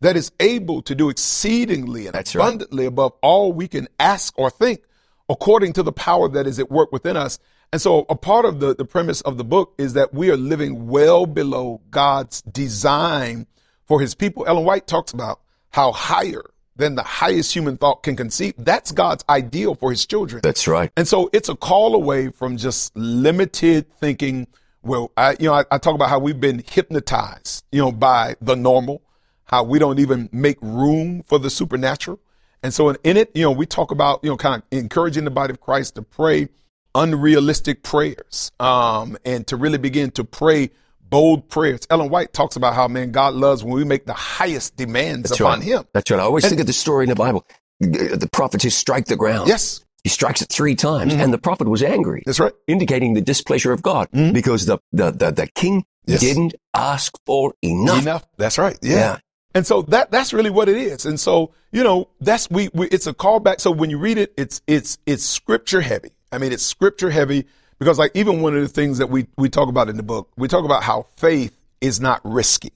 that 0.00 0.16
is 0.16 0.30
able 0.40 0.82
to 0.82 0.94
do 0.94 1.08
exceedingly 1.08 2.06
and 2.06 2.14
That's 2.14 2.34
right. 2.34 2.44
abundantly 2.46 2.86
above 2.86 3.12
all 3.22 3.52
we 3.52 3.66
can 3.68 3.88
ask 3.98 4.34
or 4.38 4.50
think, 4.50 4.80
according 5.28 5.72
to 5.74 5.82
the 5.82 5.92
power 5.92 6.28
that 6.28 6.46
is 6.46 6.58
at 6.58 6.70
work 6.70 6.92
within 6.92 7.16
us." 7.16 7.38
And 7.72 7.82
so 7.82 8.06
a 8.08 8.14
part 8.14 8.44
of 8.44 8.60
the, 8.60 8.74
the 8.76 8.84
premise 8.84 9.20
of 9.22 9.38
the 9.38 9.44
book 9.44 9.74
is 9.78 9.94
that 9.94 10.14
we 10.14 10.30
are 10.30 10.36
living 10.36 10.86
well 10.86 11.26
below 11.26 11.80
God's 11.90 12.40
design 12.42 13.46
for 13.86 14.00
his 14.00 14.14
people. 14.14 14.44
Ellen 14.46 14.64
White 14.64 14.86
talks 14.86 15.12
about 15.12 15.40
how 15.76 15.92
higher 15.92 16.42
than 16.76 16.94
the 16.94 17.02
highest 17.02 17.54
human 17.54 17.76
thought 17.76 18.02
can 18.02 18.16
conceive. 18.16 18.54
That's 18.56 18.92
God's 18.92 19.22
ideal 19.28 19.74
for 19.74 19.90
his 19.90 20.06
children. 20.06 20.40
That's 20.42 20.66
right. 20.66 20.90
And 20.96 21.06
so 21.06 21.28
it's 21.34 21.50
a 21.50 21.54
call 21.54 21.94
away 21.94 22.30
from 22.30 22.56
just 22.56 22.96
limited 22.96 23.86
thinking. 24.00 24.46
Well, 24.82 25.12
I, 25.18 25.32
you 25.32 25.48
know, 25.48 25.52
I, 25.52 25.64
I 25.70 25.76
talk 25.76 25.94
about 25.94 26.08
how 26.08 26.18
we've 26.18 26.40
been 26.40 26.64
hypnotized, 26.66 27.66
you 27.72 27.82
know, 27.82 27.92
by 27.92 28.36
the 28.40 28.56
normal, 28.56 29.02
how 29.44 29.64
we 29.64 29.78
don't 29.78 29.98
even 29.98 30.30
make 30.32 30.56
room 30.62 31.22
for 31.26 31.38
the 31.38 31.50
supernatural. 31.50 32.20
And 32.62 32.72
so 32.72 32.88
in, 32.88 32.96
in 33.04 33.18
it, 33.18 33.30
you 33.34 33.42
know, 33.42 33.52
we 33.52 33.66
talk 33.66 33.90
about, 33.90 34.20
you 34.22 34.30
know, 34.30 34.38
kind 34.38 34.62
of 34.62 34.78
encouraging 34.78 35.24
the 35.24 35.30
body 35.30 35.52
of 35.52 35.60
Christ 35.60 35.96
to 35.96 36.02
pray 36.02 36.48
unrealistic 36.94 37.82
prayers, 37.82 38.50
um, 38.60 39.18
and 39.26 39.46
to 39.48 39.56
really 39.56 39.76
begin 39.76 40.10
to 40.12 40.24
pray 40.24 40.70
bold 41.08 41.48
prayers. 41.48 41.80
Ellen 41.90 42.10
White 42.10 42.32
talks 42.32 42.56
about 42.56 42.74
how, 42.74 42.88
man, 42.88 43.12
God 43.12 43.34
loves 43.34 43.62
when 43.64 43.74
we 43.74 43.84
make 43.84 44.06
the 44.06 44.12
highest 44.12 44.76
demands 44.76 45.30
That's 45.30 45.40
upon 45.40 45.60
right. 45.60 45.68
him. 45.68 45.84
That's 45.92 46.10
right. 46.10 46.20
I 46.20 46.24
always 46.24 46.48
think 46.48 46.60
of 46.60 46.66
the 46.66 46.72
story 46.72 47.04
in 47.04 47.10
the 47.10 47.14
Bible. 47.14 47.46
The 47.80 48.28
prophet 48.32 48.60
just 48.60 48.78
strike 48.78 49.06
the 49.06 49.16
ground. 49.16 49.48
Yes, 49.48 49.84
He 50.02 50.08
strikes 50.08 50.40
it 50.40 50.48
three 50.48 50.74
times, 50.74 51.12
mm-hmm. 51.12 51.20
and 51.20 51.32
the 51.32 51.38
prophet 51.38 51.68
was 51.68 51.82
angry, 51.82 52.22
that's 52.24 52.40
right. 52.40 52.52
indicating 52.66 53.14
the 53.14 53.20
displeasure 53.20 53.72
of 53.72 53.82
God 53.82 54.08
mm-hmm. 54.12 54.32
because 54.32 54.66
the, 54.66 54.78
the, 54.92 55.10
the, 55.10 55.30
the 55.30 55.46
king 55.48 55.84
Yes. 56.06 56.20
didn't 56.20 56.54
ask 56.72 57.12
for 57.26 57.54
enough. 57.62 58.02
Enough. 58.02 58.24
That's 58.36 58.58
right. 58.58 58.78
Yeah. 58.80 58.94
Yeah. 58.94 59.18
And 59.54 59.66
so 59.66 59.82
that 59.82 60.10
that's 60.10 60.32
really 60.32 60.50
what 60.50 60.68
it 60.68 60.76
is. 60.76 61.04
And 61.06 61.18
so 61.18 61.52
you 61.72 61.82
know 61.82 62.08
that's 62.20 62.48
we, 62.50 62.68
we 62.74 62.86
it's 62.88 63.06
a 63.06 63.14
callback. 63.14 63.60
So 63.60 63.70
when 63.70 63.90
you 63.90 63.98
read 63.98 64.18
it, 64.18 64.32
it's 64.36 64.62
it's 64.66 64.98
it's 65.06 65.24
scripture 65.24 65.80
heavy. 65.80 66.10
I 66.30 66.38
mean, 66.38 66.52
it's 66.52 66.64
scripture 66.64 67.10
heavy 67.10 67.46
because 67.78 67.98
like 67.98 68.12
even 68.14 68.42
one 68.42 68.54
of 68.54 68.62
the 68.62 68.68
things 68.68 68.98
that 68.98 69.08
we 69.08 69.26
we 69.36 69.48
talk 69.48 69.68
about 69.68 69.88
in 69.88 69.96
the 69.96 70.02
book, 70.02 70.30
we 70.36 70.48
talk 70.48 70.64
about 70.64 70.82
how 70.82 71.06
faith 71.16 71.56
is 71.80 72.00
not 72.00 72.20
risky, 72.24 72.72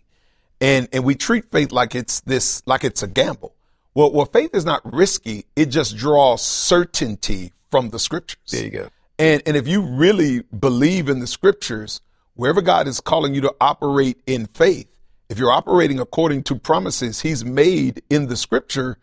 and 0.60 0.88
and 0.92 1.04
we 1.04 1.14
treat 1.14 1.50
faith 1.50 1.72
like 1.72 1.94
it's 1.94 2.20
this 2.20 2.62
like 2.66 2.84
it's 2.84 3.02
a 3.02 3.08
gamble. 3.08 3.54
Well, 3.94 4.12
well, 4.12 4.26
faith 4.26 4.54
is 4.54 4.64
not 4.64 4.80
risky. 4.92 5.46
It 5.56 5.66
just 5.66 5.96
draws 5.96 6.44
certainty 6.44 7.52
from 7.70 7.90
the 7.90 7.98
scriptures. 7.98 8.38
There 8.50 8.64
you 8.64 8.70
go. 8.70 8.88
And, 9.18 9.42
and 9.44 9.56
if 9.56 9.68
you 9.68 9.82
really 9.82 10.40
believe 10.58 11.08
in 11.08 11.18
the 11.18 11.26
scriptures, 11.26 12.00
wherever 12.34 12.62
God 12.62 12.88
is 12.88 13.00
calling 13.00 13.34
you 13.34 13.42
to 13.42 13.54
operate 13.60 14.18
in 14.26 14.46
faith, 14.46 14.88
if 15.28 15.38
you're 15.38 15.52
operating 15.52 16.00
according 16.00 16.44
to 16.44 16.54
promises 16.54 17.20
he's 17.20 17.44
made 17.44 18.02
in 18.08 18.28
the 18.28 18.36
scripture, 18.36 18.96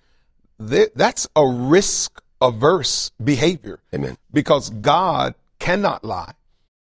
that, 0.57 0.95
that's 0.95 1.27
a 1.35 1.45
risk 1.45 2.21
averse 2.41 3.11
behavior. 3.23 3.79
Amen. 3.93 4.17
Because 4.33 4.69
God 4.69 5.35
cannot 5.59 6.03
lie. 6.03 6.33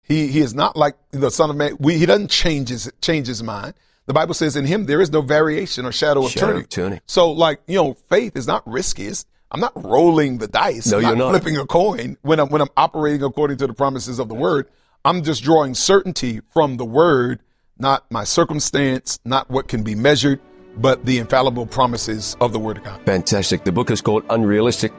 He, 0.04 0.28
he 0.28 0.40
is 0.40 0.54
not 0.54 0.76
like 0.76 0.96
the 1.12 1.32
son 1.32 1.50
of 1.50 1.56
man. 1.56 1.78
We, 1.80 1.98
he 1.98 2.06
doesn't 2.06 2.30
change 2.30 2.70
his, 2.70 2.92
change 3.02 3.28
his 3.28 3.42
mind. 3.42 3.74
The 4.06 4.14
Bible 4.14 4.34
says 4.34 4.56
in 4.56 4.66
him 4.66 4.86
there 4.86 5.00
is 5.00 5.12
no 5.12 5.22
variation 5.22 5.86
or 5.86 5.92
shadow 5.92 6.26
of 6.26 6.32
Shadow 6.32 6.48
turning. 6.48 6.62
of 6.64 6.70
turning. 6.70 7.02
So 7.06 7.32
like, 7.32 7.62
you 7.68 7.76
know, 7.76 7.94
faith 7.94 8.36
is 8.36 8.48
not 8.48 8.68
risky. 8.68 9.06
It's, 9.08 9.26
I'm 9.50 9.62
not 9.62 9.72
rolling 9.82 10.40
the 10.40 10.48
dice. 10.48 10.92
No, 10.92 10.98
I'm 10.98 11.04
you're 11.04 11.16
not. 11.16 11.30
flipping 11.30 11.58
a 11.58 11.66
coin 11.66 12.18
when 12.24 12.40
I'm 12.40 12.50
when 12.50 12.60
I'm 12.60 12.70
operating 12.76 13.24
according 13.24 13.58
to 13.58 13.68
the 13.68 13.74
promises 13.74 14.20
of 14.20 14.28
the 14.28 14.34
word. 14.36 14.68
I'm 15.06 15.22
just 15.24 15.44
drawing 15.44 15.76
certainty 15.76 16.42
from 16.52 16.78
the 16.78 16.86
word, 16.86 17.42
not 17.78 18.10
my 18.10 18.24
circumstance, 18.24 19.20
not 19.24 19.50
what 19.50 19.68
can 19.68 19.84
be 19.84 19.96
measured, 19.96 20.40
but 20.76 21.06
the 21.06 21.20
infallible 21.20 21.68
promises 21.68 22.36
of 22.42 22.52
the 22.52 22.60
word 22.60 22.78
of 22.80 22.84
God. 22.84 23.02
Fantastic. 23.06 23.64
The 23.64 23.72
book 23.72 23.92
is 23.92 24.02
called 24.02 24.24
Unrealistic. 24.30 24.92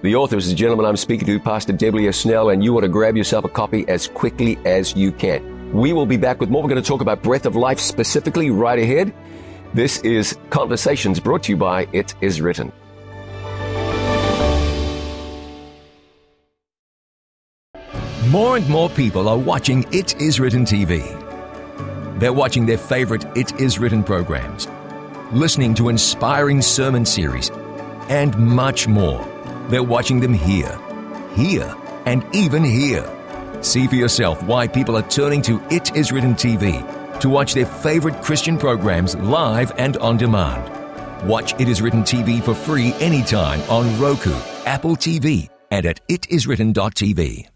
The 0.00 0.14
author 0.14 0.36
is 0.36 0.48
the 0.48 0.54
gentleman 0.54 0.86
I'm 0.86 0.96
speaking 0.96 1.26
to, 1.26 1.40
Pastor 1.40 1.72
Debleaire 1.72 2.12
Snell, 2.12 2.50
and 2.50 2.62
you 2.62 2.72
want 2.72 2.84
to 2.84 2.88
grab 2.88 3.16
yourself 3.16 3.44
a 3.44 3.48
copy 3.48 3.84
as 3.88 4.06
quickly 4.06 4.56
as 4.64 4.94
you 4.94 5.10
can. 5.10 5.72
We 5.72 5.92
will 5.92 6.06
be 6.06 6.16
back 6.16 6.38
with 6.38 6.50
more. 6.50 6.62
We're 6.62 6.68
going 6.68 6.80
to 6.80 6.86
talk 6.86 7.00
about 7.00 7.20
breath 7.20 7.46
of 7.46 7.56
life 7.56 7.80
specifically 7.80 8.50
right 8.50 8.78
ahead. 8.78 9.12
This 9.74 9.98
is 10.02 10.38
Conversations 10.50 11.18
brought 11.18 11.42
to 11.44 11.52
you 11.52 11.56
by 11.56 11.88
It 11.92 12.14
Is 12.20 12.40
Written. 12.40 12.70
More 18.28 18.56
and 18.56 18.68
more 18.68 18.90
people 18.90 19.28
are 19.28 19.38
watching 19.38 19.84
It 19.92 20.20
Is 20.20 20.38
Written 20.38 20.64
TV. 20.64 21.02
They're 22.20 22.32
watching 22.32 22.66
their 22.66 22.78
favorite 22.78 23.24
It 23.36 23.60
Is 23.60 23.80
Written 23.80 24.04
programs, 24.04 24.68
listening 25.32 25.74
to 25.74 25.88
inspiring 25.88 26.62
sermon 26.62 27.04
series, 27.04 27.50
and 28.08 28.38
much 28.38 28.86
more. 28.86 29.37
They're 29.68 29.82
watching 29.82 30.20
them 30.20 30.32
here, 30.32 30.78
here, 31.34 31.74
and 32.06 32.24
even 32.34 32.64
here. 32.64 33.04
See 33.60 33.86
for 33.86 33.96
yourself 33.96 34.42
why 34.42 34.66
people 34.66 34.96
are 34.96 35.08
turning 35.08 35.42
to 35.42 35.60
It 35.70 35.94
Is 35.94 36.12
Written 36.12 36.34
TV 36.34 37.20
to 37.20 37.28
watch 37.28 37.54
their 37.54 37.66
favorite 37.66 38.22
Christian 38.22 38.56
programs 38.56 39.16
live 39.16 39.72
and 39.76 39.96
on 39.98 40.16
demand. 40.16 41.28
Watch 41.28 41.60
It 41.60 41.68
Is 41.68 41.82
Written 41.82 42.02
TV 42.02 42.42
for 42.42 42.54
free 42.54 42.94
anytime 43.00 43.60
on 43.62 43.98
Roku, 44.00 44.34
Apple 44.64 44.96
TV, 44.96 45.48
and 45.70 45.84
at 45.84 46.06
itiswritten.tv. 46.08 47.48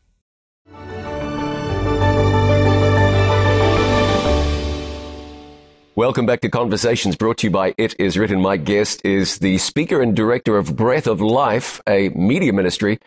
Welcome 5.95 6.25
back 6.25 6.41
to 6.41 6.49
Conversations 6.49 7.17
brought 7.17 7.37
to 7.39 7.49
you 7.49 7.51
by 7.51 7.75
It 7.77 7.95
Is 8.01 8.17
Written. 8.17 8.41
My 8.41 8.57
guest 8.57 9.05
is 9.05 9.41
the 9.41 9.59
speaker 9.59 10.01
and 10.01 10.17
director 10.17 10.57
of 10.57 10.75
Breath 10.75 11.07
of 11.07 11.21
Life, 11.21 11.83
a 11.87 12.09
media 12.09 12.55
ministry. 12.55 12.99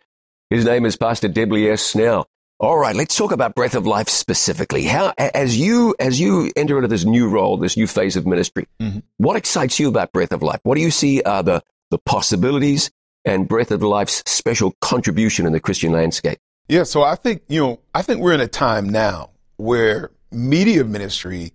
His 0.52 0.66
name 0.66 0.86
is 0.86 0.96
Pastor 0.96 1.28
Debleaire 1.28 1.78
Snell. 1.78 2.28
All 2.60 2.78
right, 2.78 2.96
let's 2.96 3.18
talk 3.18 3.32
about 3.32 3.56
Breath 3.56 3.74
of 3.74 3.88
Life 3.88 4.08
specifically. 4.08 4.84
How, 4.84 5.16
as 5.18 5.58
you, 5.58 5.96
as 6.00 6.20
you 6.20 6.52
enter 6.56 6.78
into 6.78 6.88
this 6.88 7.06
new 7.06 7.28
role, 7.28 7.58
this 7.58 7.76
new 7.76 7.88
phase 7.88 8.18
of 8.18 8.28
ministry, 8.28 8.68
mm-hmm. 8.80 9.00
what 9.18 9.36
excites 9.36 9.80
you 9.80 9.90
about 9.90 10.12
Breath 10.12 10.32
of 10.32 10.44
Life? 10.44 10.60
What 10.62 10.76
do 10.76 10.82
you 10.82 10.92
see 10.92 11.24
are 11.24 11.42
the, 11.42 11.64
the 11.90 11.98
possibilities 11.98 12.92
and 13.26 13.48
Breath 13.48 13.72
of 13.72 13.82
Life's 13.82 14.22
special 14.28 14.76
contribution 14.82 15.48
in 15.48 15.54
the 15.54 15.60
Christian 15.60 15.92
landscape? 15.92 16.38
Yeah, 16.70 16.84
so 16.84 17.02
I 17.02 17.16
think, 17.16 17.42
you 17.50 17.62
know, 17.62 17.80
I 17.96 18.04
think 18.04 18.22
we're 18.22 18.34
in 18.34 18.42
a 18.42 18.48
time 18.48 18.88
now 18.88 19.32
where 19.58 20.12
media 20.32 20.84
ministry 20.84 21.52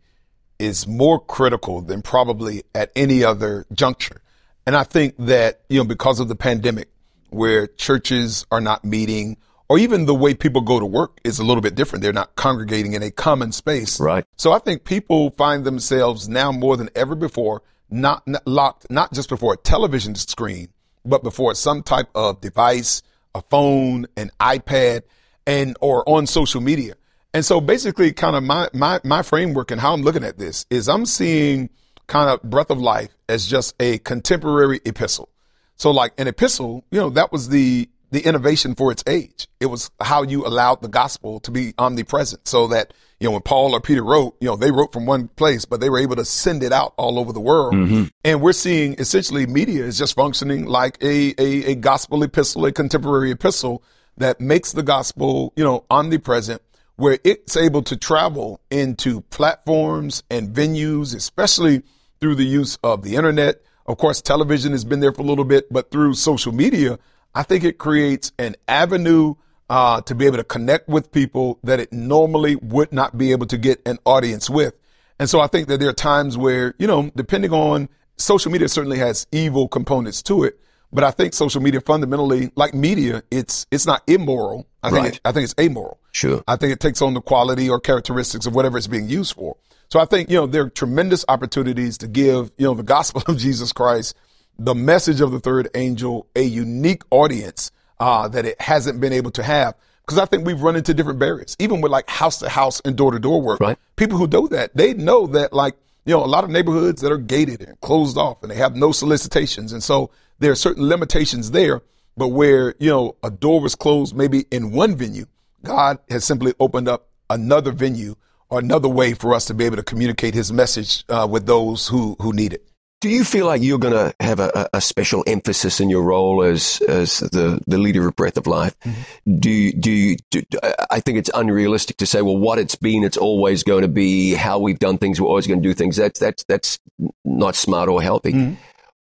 is 0.60 0.86
more 0.86 1.18
critical 1.18 1.80
than 1.80 2.02
probably 2.02 2.62
at 2.74 2.92
any 2.94 3.24
other 3.24 3.66
juncture. 3.72 4.20
And 4.66 4.76
I 4.76 4.84
think 4.84 5.14
that, 5.18 5.62
you 5.68 5.78
know, 5.78 5.84
because 5.84 6.20
of 6.20 6.28
the 6.28 6.36
pandemic, 6.36 6.88
where 7.30 7.66
churches 7.66 8.44
are 8.50 8.60
not 8.60 8.84
meeting, 8.84 9.36
or 9.68 9.78
even 9.78 10.06
the 10.06 10.14
way 10.14 10.34
people 10.34 10.60
go 10.60 10.78
to 10.78 10.86
work 10.86 11.18
is 11.24 11.38
a 11.38 11.44
little 11.44 11.62
bit 11.62 11.76
different. 11.76 12.02
They're 12.02 12.12
not 12.12 12.34
congregating 12.34 12.92
in 12.92 13.02
a 13.02 13.10
common 13.10 13.52
space. 13.52 13.98
Right. 14.00 14.24
So 14.36 14.52
I 14.52 14.58
think 14.58 14.84
people 14.84 15.30
find 15.30 15.64
themselves 15.64 16.28
now 16.28 16.52
more 16.52 16.76
than 16.76 16.90
ever 16.94 17.14
before 17.14 17.62
not, 17.88 18.26
not 18.26 18.46
locked, 18.46 18.90
not 18.90 19.12
just 19.12 19.28
before 19.28 19.54
a 19.54 19.56
television 19.56 20.14
screen, 20.14 20.68
but 21.04 21.22
before 21.22 21.54
some 21.54 21.82
type 21.82 22.08
of 22.14 22.40
device, 22.40 23.02
a 23.34 23.42
phone, 23.42 24.06
an 24.16 24.30
iPad, 24.40 25.02
and 25.46 25.76
or 25.80 26.08
on 26.08 26.26
social 26.26 26.60
media. 26.60 26.94
And 27.32 27.44
so 27.44 27.60
basically 27.60 28.12
kind 28.12 28.36
of 28.36 28.42
my, 28.42 28.68
my, 28.74 29.00
my 29.04 29.22
framework 29.22 29.70
and 29.70 29.80
how 29.80 29.92
I'm 29.92 30.02
looking 30.02 30.24
at 30.24 30.38
this 30.38 30.66
is 30.70 30.88
I'm 30.88 31.06
seeing 31.06 31.70
kind 32.06 32.28
of 32.28 32.42
breath 32.42 32.70
of 32.70 32.78
life 32.78 33.10
as 33.28 33.46
just 33.46 33.74
a 33.80 33.98
contemporary 33.98 34.80
epistle. 34.84 35.28
So 35.76 35.90
like 35.92 36.12
an 36.18 36.26
epistle, 36.26 36.84
you 36.90 37.00
know, 37.00 37.10
that 37.10 37.32
was 37.32 37.48
the 37.48 37.88
the 38.10 38.20
innovation 38.26 38.74
for 38.74 38.90
its 38.90 39.04
age. 39.06 39.46
It 39.60 39.66
was 39.66 39.90
how 40.00 40.22
you 40.22 40.44
allowed 40.44 40.82
the 40.82 40.88
gospel 40.88 41.40
to 41.40 41.50
be 41.50 41.74
omnipresent 41.78 42.48
so 42.48 42.66
that, 42.68 42.92
you 43.20 43.28
know, 43.28 43.32
when 43.32 43.42
Paul 43.42 43.72
or 43.72 43.80
Peter 43.80 44.02
wrote, 44.02 44.36
you 44.40 44.48
know, 44.48 44.56
they 44.56 44.72
wrote 44.72 44.92
from 44.92 45.06
one 45.06 45.28
place, 45.28 45.64
but 45.64 45.80
they 45.80 45.88
were 45.88 45.98
able 46.00 46.16
to 46.16 46.24
send 46.24 46.62
it 46.62 46.72
out 46.72 46.92
all 46.96 47.18
over 47.18 47.32
the 47.32 47.40
world. 47.40 47.74
Mm-hmm. 47.74 48.04
And 48.24 48.42
we're 48.42 48.52
seeing 48.52 48.94
essentially 48.98 49.46
media 49.46 49.84
is 49.84 49.96
just 49.96 50.16
functioning 50.16 50.66
like 50.66 50.98
a, 51.00 51.34
a, 51.38 51.70
a 51.70 51.74
gospel 51.76 52.22
epistle, 52.24 52.66
a 52.66 52.72
contemporary 52.72 53.30
epistle 53.30 53.82
that 54.16 54.40
makes 54.40 54.72
the 54.72 54.82
gospel, 54.82 55.52
you 55.54 55.62
know, 55.62 55.84
omnipresent 55.88 56.62
where 57.00 57.18
it's 57.24 57.56
able 57.56 57.82
to 57.82 57.96
travel 57.96 58.60
into 58.70 59.22
platforms 59.22 60.22
and 60.30 60.54
venues, 60.54 61.16
especially 61.16 61.82
through 62.20 62.34
the 62.34 62.44
use 62.44 62.78
of 62.84 63.02
the 63.02 63.16
internet. 63.16 63.62
Of 63.86 63.96
course, 63.96 64.20
television 64.20 64.72
has 64.72 64.84
been 64.84 65.00
there 65.00 65.12
for 65.12 65.22
a 65.22 65.24
little 65.24 65.46
bit, 65.46 65.72
but 65.72 65.90
through 65.90 66.12
social 66.12 66.52
media, 66.52 66.98
I 67.34 67.42
think 67.42 67.64
it 67.64 67.78
creates 67.78 68.32
an 68.38 68.54
avenue 68.68 69.36
uh, 69.70 70.02
to 70.02 70.14
be 70.14 70.26
able 70.26 70.36
to 70.36 70.44
connect 70.44 70.90
with 70.90 71.10
people 71.10 71.58
that 71.64 71.80
it 71.80 71.90
normally 71.90 72.56
would 72.56 72.92
not 72.92 73.16
be 73.16 73.32
able 73.32 73.46
to 73.46 73.56
get 73.56 73.80
an 73.86 73.98
audience 74.04 74.50
with. 74.50 74.74
And 75.18 75.30
so 75.30 75.40
I 75.40 75.46
think 75.46 75.68
that 75.68 75.80
there 75.80 75.88
are 75.88 75.94
times 75.94 76.36
where, 76.36 76.74
you 76.78 76.86
know, 76.86 77.10
depending 77.16 77.52
on 77.54 77.88
social 78.18 78.52
media 78.52 78.68
certainly 78.68 78.98
has 78.98 79.26
evil 79.32 79.68
components 79.68 80.22
to 80.24 80.44
it, 80.44 80.60
but 80.92 81.04
I 81.04 81.10
think 81.10 81.34
social 81.34 81.60
media 81.62 81.80
fundamentally, 81.80 82.50
like 82.56 82.74
media, 82.74 83.22
it's 83.30 83.66
it's 83.70 83.86
not 83.86 84.02
immoral. 84.06 84.66
I 84.82 84.90
think 84.90 85.02
Right. 85.04 85.14
it, 85.14 85.20
I 85.24 85.32
think 85.32 85.44
it's 85.44 85.54
amoral. 85.60 85.98
Sure. 86.12 86.42
I 86.48 86.56
think 86.56 86.72
it 86.72 86.80
takes 86.80 87.00
on 87.02 87.14
the 87.14 87.20
quality 87.20 87.68
or 87.70 87.78
characteristics 87.80 88.46
of 88.46 88.54
whatever 88.54 88.78
it's 88.78 88.86
being 88.86 89.08
used 89.08 89.34
for. 89.34 89.56
So 89.88 90.00
I 90.00 90.04
think, 90.04 90.30
you 90.30 90.36
know, 90.36 90.46
there 90.46 90.62
are 90.62 90.70
tremendous 90.70 91.24
opportunities 91.28 91.98
to 91.98 92.06
give, 92.08 92.50
you 92.58 92.66
know, 92.66 92.74
the 92.74 92.82
gospel 92.82 93.22
of 93.28 93.38
Jesus 93.38 93.72
Christ, 93.72 94.16
the 94.58 94.74
message 94.74 95.20
of 95.20 95.32
the 95.32 95.40
third 95.40 95.68
angel, 95.74 96.26
a 96.36 96.42
unique 96.42 97.02
audience 97.10 97.70
uh, 97.98 98.28
that 98.28 98.44
it 98.46 98.60
hasn't 98.60 99.00
been 99.00 99.12
able 99.12 99.30
to 99.32 99.42
have. 99.42 99.74
Because 100.06 100.18
I 100.18 100.24
think 100.26 100.44
we've 100.46 100.60
run 100.60 100.74
into 100.76 100.92
different 100.94 101.18
barriers, 101.20 101.56
even 101.60 101.80
with 101.80 101.92
like 101.92 102.08
house 102.08 102.38
to 102.38 102.48
house 102.48 102.80
and 102.84 102.96
door 102.96 103.12
to 103.12 103.18
door 103.20 103.40
work. 103.42 103.60
Right. 103.60 103.78
People 103.96 104.18
who 104.18 104.26
do 104.26 104.48
that, 104.48 104.74
they 104.76 104.94
know 104.94 105.26
that 105.28 105.52
like, 105.52 105.74
you 106.04 106.14
know, 106.14 106.24
a 106.24 106.26
lot 106.26 106.42
of 106.42 106.50
neighborhoods 106.50 107.02
that 107.02 107.12
are 107.12 107.18
gated 107.18 107.60
and 107.62 107.80
closed 107.80 108.16
off 108.16 108.42
and 108.42 108.50
they 108.50 108.56
have 108.56 108.74
no 108.74 108.90
solicitations. 108.90 109.72
And 109.72 109.82
so 109.82 110.10
there 110.40 110.50
are 110.52 110.56
certain 110.56 110.88
limitations 110.88 111.52
there. 111.52 111.82
But 112.16 112.28
where, 112.28 112.74
you 112.78 112.90
know, 112.90 113.16
a 113.22 113.30
door 113.30 113.60
was 113.60 113.74
closed 113.74 114.14
maybe 114.14 114.44
in 114.50 114.72
one 114.72 114.96
venue, 114.96 115.26
God 115.64 116.00
has 116.10 116.24
simply 116.24 116.52
opened 116.58 116.88
up 116.88 117.08
another 117.30 117.70
venue 117.70 118.16
or 118.50 118.58
another 118.58 118.88
way 118.88 119.14
for 119.14 119.32
us 119.32 119.46
to 119.46 119.54
be 119.54 119.64
able 119.64 119.76
to 119.76 119.82
communicate 119.82 120.34
his 120.34 120.52
message 120.52 121.04
uh, 121.08 121.26
with 121.30 121.46
those 121.46 121.86
who, 121.86 122.16
who 122.20 122.32
need 122.32 122.52
it. 122.52 122.66
Do 123.00 123.08
you 123.08 123.24
feel 123.24 123.46
like 123.46 123.62
you're 123.62 123.78
going 123.78 123.94
to 123.94 124.14
have 124.20 124.40
a, 124.40 124.68
a 124.74 124.80
special 124.82 125.24
emphasis 125.26 125.80
in 125.80 125.88
your 125.88 126.02
role 126.02 126.42
as 126.42 126.82
as 126.86 127.20
the, 127.20 127.58
the 127.66 127.78
leader 127.78 128.06
of 128.06 128.14
Breath 128.14 128.36
of 128.36 128.46
Life? 128.46 128.76
Do 129.24 129.48
you, 129.48 129.72
do 129.72 129.90
you, 129.90 130.16
do, 130.30 130.42
I 130.90 131.00
think 131.00 131.16
it's 131.16 131.30
unrealistic 131.32 131.96
to 131.98 132.04
say, 132.04 132.20
well, 132.20 132.36
what 132.36 132.58
it's 132.58 132.74
been, 132.74 133.02
it's 133.02 133.16
always 133.16 133.62
going 133.62 133.82
to 133.82 133.88
be 133.88 134.34
how 134.34 134.58
we've 134.58 134.78
done 134.78 134.98
things. 134.98 135.18
We're 135.18 135.28
always 135.28 135.46
going 135.46 135.62
to 135.62 135.66
do 135.66 135.72
things. 135.72 135.96
That's 135.96 136.20
that's 136.20 136.44
that's 136.44 136.78
not 137.24 137.54
smart 137.54 137.88
or 137.88 138.02
healthy. 138.02 138.32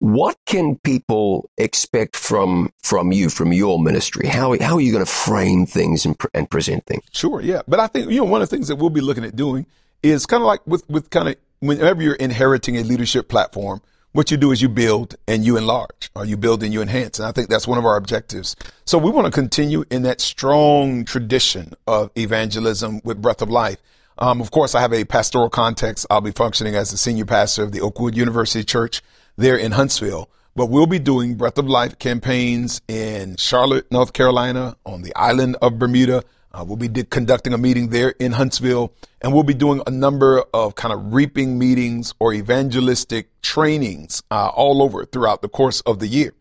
What 0.01 0.37
can 0.47 0.77
people 0.77 1.51
expect 1.59 2.17
from 2.17 2.73
from 2.83 3.11
you, 3.11 3.29
from 3.31 3.53
your 3.53 3.81
ministry? 3.81 4.29
How 4.29 4.57
how 4.61 4.77
are 4.77 4.81
you 4.81 4.93
going 4.93 5.05
to 5.05 5.11
frame 5.11 5.67
things 5.67 6.07
and, 6.07 6.17
pre- 6.17 6.31
and 6.35 6.49
present 6.49 6.87
things? 6.87 7.03
Sure, 7.13 7.41
yeah. 7.41 7.63
But 7.67 7.81
I 7.81 7.89
think, 7.89 8.11
you 8.11 8.19
know, 8.19 8.25
one 8.25 8.41
of 8.41 8.49
the 8.49 8.57
things 8.57 8.69
that 8.69 8.77
we'll 8.77 8.91
be 8.91 9.01
looking 9.01 9.25
at 9.25 9.35
doing 9.35 9.67
is 10.03 10.25
kind 10.27 10.43
of 10.43 10.47
like 10.47 10.65
with, 10.67 10.89
with 10.89 11.11
kind 11.11 11.29
of 11.29 11.37
whenever 11.59 12.01
you're 12.01 12.15
inheriting 12.15 12.77
a 12.77 12.85
leadership 12.85 13.29
platform, 13.29 13.83
what 14.13 14.31
you 14.31 14.37
do 14.37 14.53
is 14.53 14.63
you 14.63 14.69
build 14.69 15.17
and 15.27 15.45
you 15.45 15.57
enlarge, 15.57 16.11
or 16.15 16.25
you 16.25 16.37
build 16.37 16.63
and 16.63 16.73
you 16.73 16.81
enhance. 16.81 17.19
And 17.19 17.27
I 17.27 17.33
think 17.33 17.49
that's 17.49 17.67
one 17.67 17.79
of 17.79 17.85
our 17.85 17.97
objectives. 17.97 18.55
So 18.85 18.99
we 18.99 19.11
want 19.11 19.27
to 19.27 19.33
continue 19.33 19.85
in 19.91 20.03
that 20.03 20.21
strong 20.21 21.05
tradition 21.05 21.75
of 21.87 22.11
evangelism 22.17 23.01
with 23.05 23.21
Breath 23.21 23.43
of 23.43 23.51
Life. 23.51 23.79
Um, 24.19 24.41
of 24.41 24.51
course, 24.51 24.75
I 24.75 24.81
have 24.81 24.93
a 24.93 25.05
pastoral 25.05 25.51
context. 25.51 26.07
I'll 26.11 26.21
be 26.21 26.33
functioning 26.33 26.75
as 26.75 26.91
the 26.91 26.97
senior 26.97 27.25
pastor 27.25 27.63
of 27.65 27.73
the 27.73 27.81
Oakwood 27.81 28.17
University 28.17 28.65
Church 28.65 29.03
there 29.39 29.57
in 29.57 29.73
Huntsville. 29.73 30.29
But 30.55 30.67
we'll 30.67 30.87
be 30.87 30.99
doing 30.99 31.37
Breath 31.37 31.57
of 31.57 31.69
Life 31.69 31.99
campaigns 31.99 32.83
in 32.89 33.37
Charlotte, 33.37 33.91
North 33.93 34.13
Carolina, 34.13 34.77
on 34.85 35.03
the 35.03 35.15
island 35.15 35.57
of 35.63 35.79
Bermuda. 35.79 36.25
Uh, 36.53 36.65
we'll 36.67 36.77
be 36.77 36.89
di- 36.89 37.05
conducting 37.05 37.53
a 37.53 37.59
meeting 37.59 37.91
there 37.91 38.11
in 38.19 38.33
Huntsville, 38.33 38.93
and 39.21 39.33
we'll 39.33 39.45
be 39.45 39.55
doing 39.55 39.81
a 39.87 39.91
number 39.91 40.43
of 40.53 40.75
kind 40.75 40.93
of 40.93 41.15
reaping 41.15 41.59
meetings 41.59 42.13
or 42.19 42.35
evangelistic 42.35 43.41
trainings 43.41 44.23
uh, 44.33 44.49
all 44.49 44.83
over 44.83 45.05
throughout 45.05 45.43
the 45.43 45.49
course 45.49 45.81
of 45.83 46.01
the 46.01 46.09
year. 46.09 46.33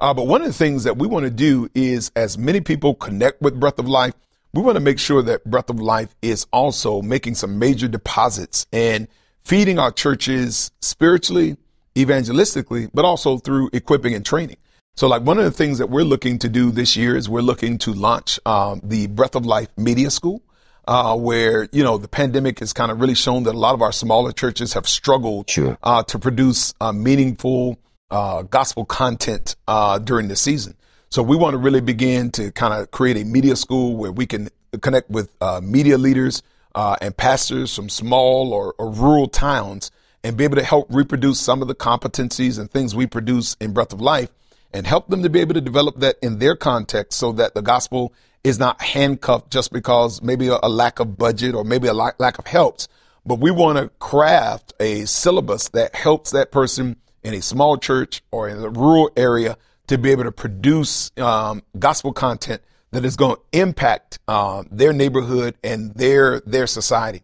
Uh, 0.00 0.12
but 0.12 0.26
one 0.26 0.40
of 0.40 0.48
the 0.48 0.52
things 0.52 0.82
that 0.84 0.96
we 0.96 1.06
want 1.06 1.24
to 1.24 1.30
do 1.30 1.68
is, 1.74 2.10
as 2.16 2.36
many 2.36 2.60
people 2.60 2.94
connect 2.94 3.40
with 3.40 3.60
Breath 3.60 3.78
of 3.78 3.86
Life, 3.86 4.14
we 4.52 4.62
want 4.62 4.74
to 4.74 4.80
make 4.80 4.98
sure 4.98 5.22
that 5.22 5.44
Breath 5.44 5.70
of 5.70 5.78
Life 5.78 6.16
is 6.22 6.46
also 6.52 7.02
making 7.02 7.36
some 7.36 7.60
major 7.60 7.86
deposits 7.86 8.66
and 8.72 9.06
feeding 9.44 9.78
our 9.78 9.92
churches 9.92 10.72
spiritually, 10.80 11.56
evangelistically, 11.94 12.90
but 12.94 13.04
also 13.04 13.38
through 13.38 13.70
equipping 13.72 14.14
and 14.14 14.24
training. 14.24 14.56
So, 14.96 15.06
like 15.08 15.22
one 15.22 15.38
of 15.38 15.44
the 15.44 15.50
things 15.50 15.78
that 15.78 15.88
we're 15.88 16.04
looking 16.04 16.38
to 16.40 16.48
do 16.48 16.70
this 16.70 16.96
year 16.96 17.16
is 17.16 17.28
we're 17.28 17.40
looking 17.40 17.78
to 17.78 17.92
launch 17.92 18.38
um, 18.44 18.80
the 18.82 19.06
Breath 19.06 19.34
of 19.34 19.46
Life 19.46 19.68
Media 19.76 20.10
School, 20.10 20.42
uh, 20.86 21.16
where 21.16 21.68
you 21.72 21.82
know 21.82 21.96
the 21.96 22.08
pandemic 22.08 22.58
has 22.58 22.72
kind 22.72 22.90
of 22.90 23.00
really 23.00 23.14
shown 23.14 23.44
that 23.44 23.54
a 23.54 23.58
lot 23.58 23.74
of 23.74 23.82
our 23.82 23.92
smaller 23.92 24.32
churches 24.32 24.72
have 24.74 24.88
struggled 24.88 25.48
Sure. 25.48 25.78
uh, 25.82 26.02
to 26.04 26.18
produce 26.18 26.74
uh, 26.80 26.92
meaningful 26.92 27.78
uh, 28.10 28.42
gospel 28.42 28.84
content 28.84 29.56
uh, 29.68 29.98
during 29.98 30.28
the 30.28 30.36
season. 30.36 30.74
So 31.10 31.22
we 31.22 31.36
want 31.36 31.54
to 31.54 31.58
really 31.58 31.80
begin 31.80 32.30
to 32.32 32.52
kind 32.52 32.74
of 32.74 32.90
create 32.90 33.16
a 33.16 33.24
media 33.24 33.56
school 33.56 33.96
where 33.96 34.12
we 34.12 34.26
can 34.26 34.48
connect 34.80 35.10
with 35.10 35.30
uh, 35.40 35.60
media 35.62 35.98
leaders 35.98 36.42
uh, 36.74 36.96
and 37.00 37.16
pastors 37.16 37.74
from 37.74 37.88
small 37.88 38.52
or, 38.52 38.74
or 38.78 38.90
rural 38.90 39.26
towns 39.28 39.90
and 40.22 40.36
be 40.36 40.44
able 40.44 40.56
to 40.56 40.62
help 40.62 40.86
reproduce 40.90 41.40
some 41.40 41.62
of 41.62 41.68
the 41.68 41.74
competencies 41.74 42.58
and 42.58 42.70
things 42.70 42.94
we 42.94 43.06
produce 43.06 43.56
in 43.60 43.72
Breath 43.72 43.92
of 43.92 44.00
Life 44.00 44.30
and 44.72 44.86
help 44.86 45.08
them 45.08 45.22
to 45.22 45.30
be 45.30 45.40
able 45.40 45.54
to 45.54 45.60
develop 45.60 45.98
that 46.00 46.16
in 46.22 46.38
their 46.38 46.56
context 46.56 47.18
so 47.18 47.32
that 47.32 47.54
the 47.54 47.62
gospel 47.62 48.12
is 48.44 48.58
not 48.58 48.80
handcuffed 48.80 49.50
just 49.50 49.72
because 49.72 50.22
maybe 50.22 50.48
a, 50.48 50.58
a 50.62 50.68
lack 50.68 51.00
of 51.00 51.18
budget 51.18 51.54
or 51.54 51.64
maybe 51.64 51.88
a 51.88 51.94
lack, 51.94 52.18
lack 52.18 52.38
of 52.38 52.46
helps. 52.46 52.88
But 53.26 53.36
we 53.40 53.50
want 53.50 53.78
to 53.78 53.88
craft 53.98 54.72
a 54.80 55.04
syllabus 55.04 55.68
that 55.70 55.94
helps 55.94 56.30
that 56.30 56.50
person 56.50 56.96
in 57.22 57.34
a 57.34 57.42
small 57.42 57.76
church 57.76 58.22
or 58.30 58.48
in 58.48 58.58
a 58.58 58.68
rural 58.68 59.10
area 59.16 59.56
to 59.88 59.98
be 59.98 60.10
able 60.10 60.24
to 60.24 60.32
produce 60.32 61.10
um, 61.18 61.62
gospel 61.78 62.12
content 62.12 62.62
that 62.92 63.04
is 63.04 63.16
going 63.16 63.36
to 63.36 63.60
impact 63.60 64.18
um, 64.26 64.68
their 64.70 64.92
neighborhood 64.92 65.56
and 65.62 65.94
their 65.94 66.40
their 66.40 66.66
society. 66.66 67.22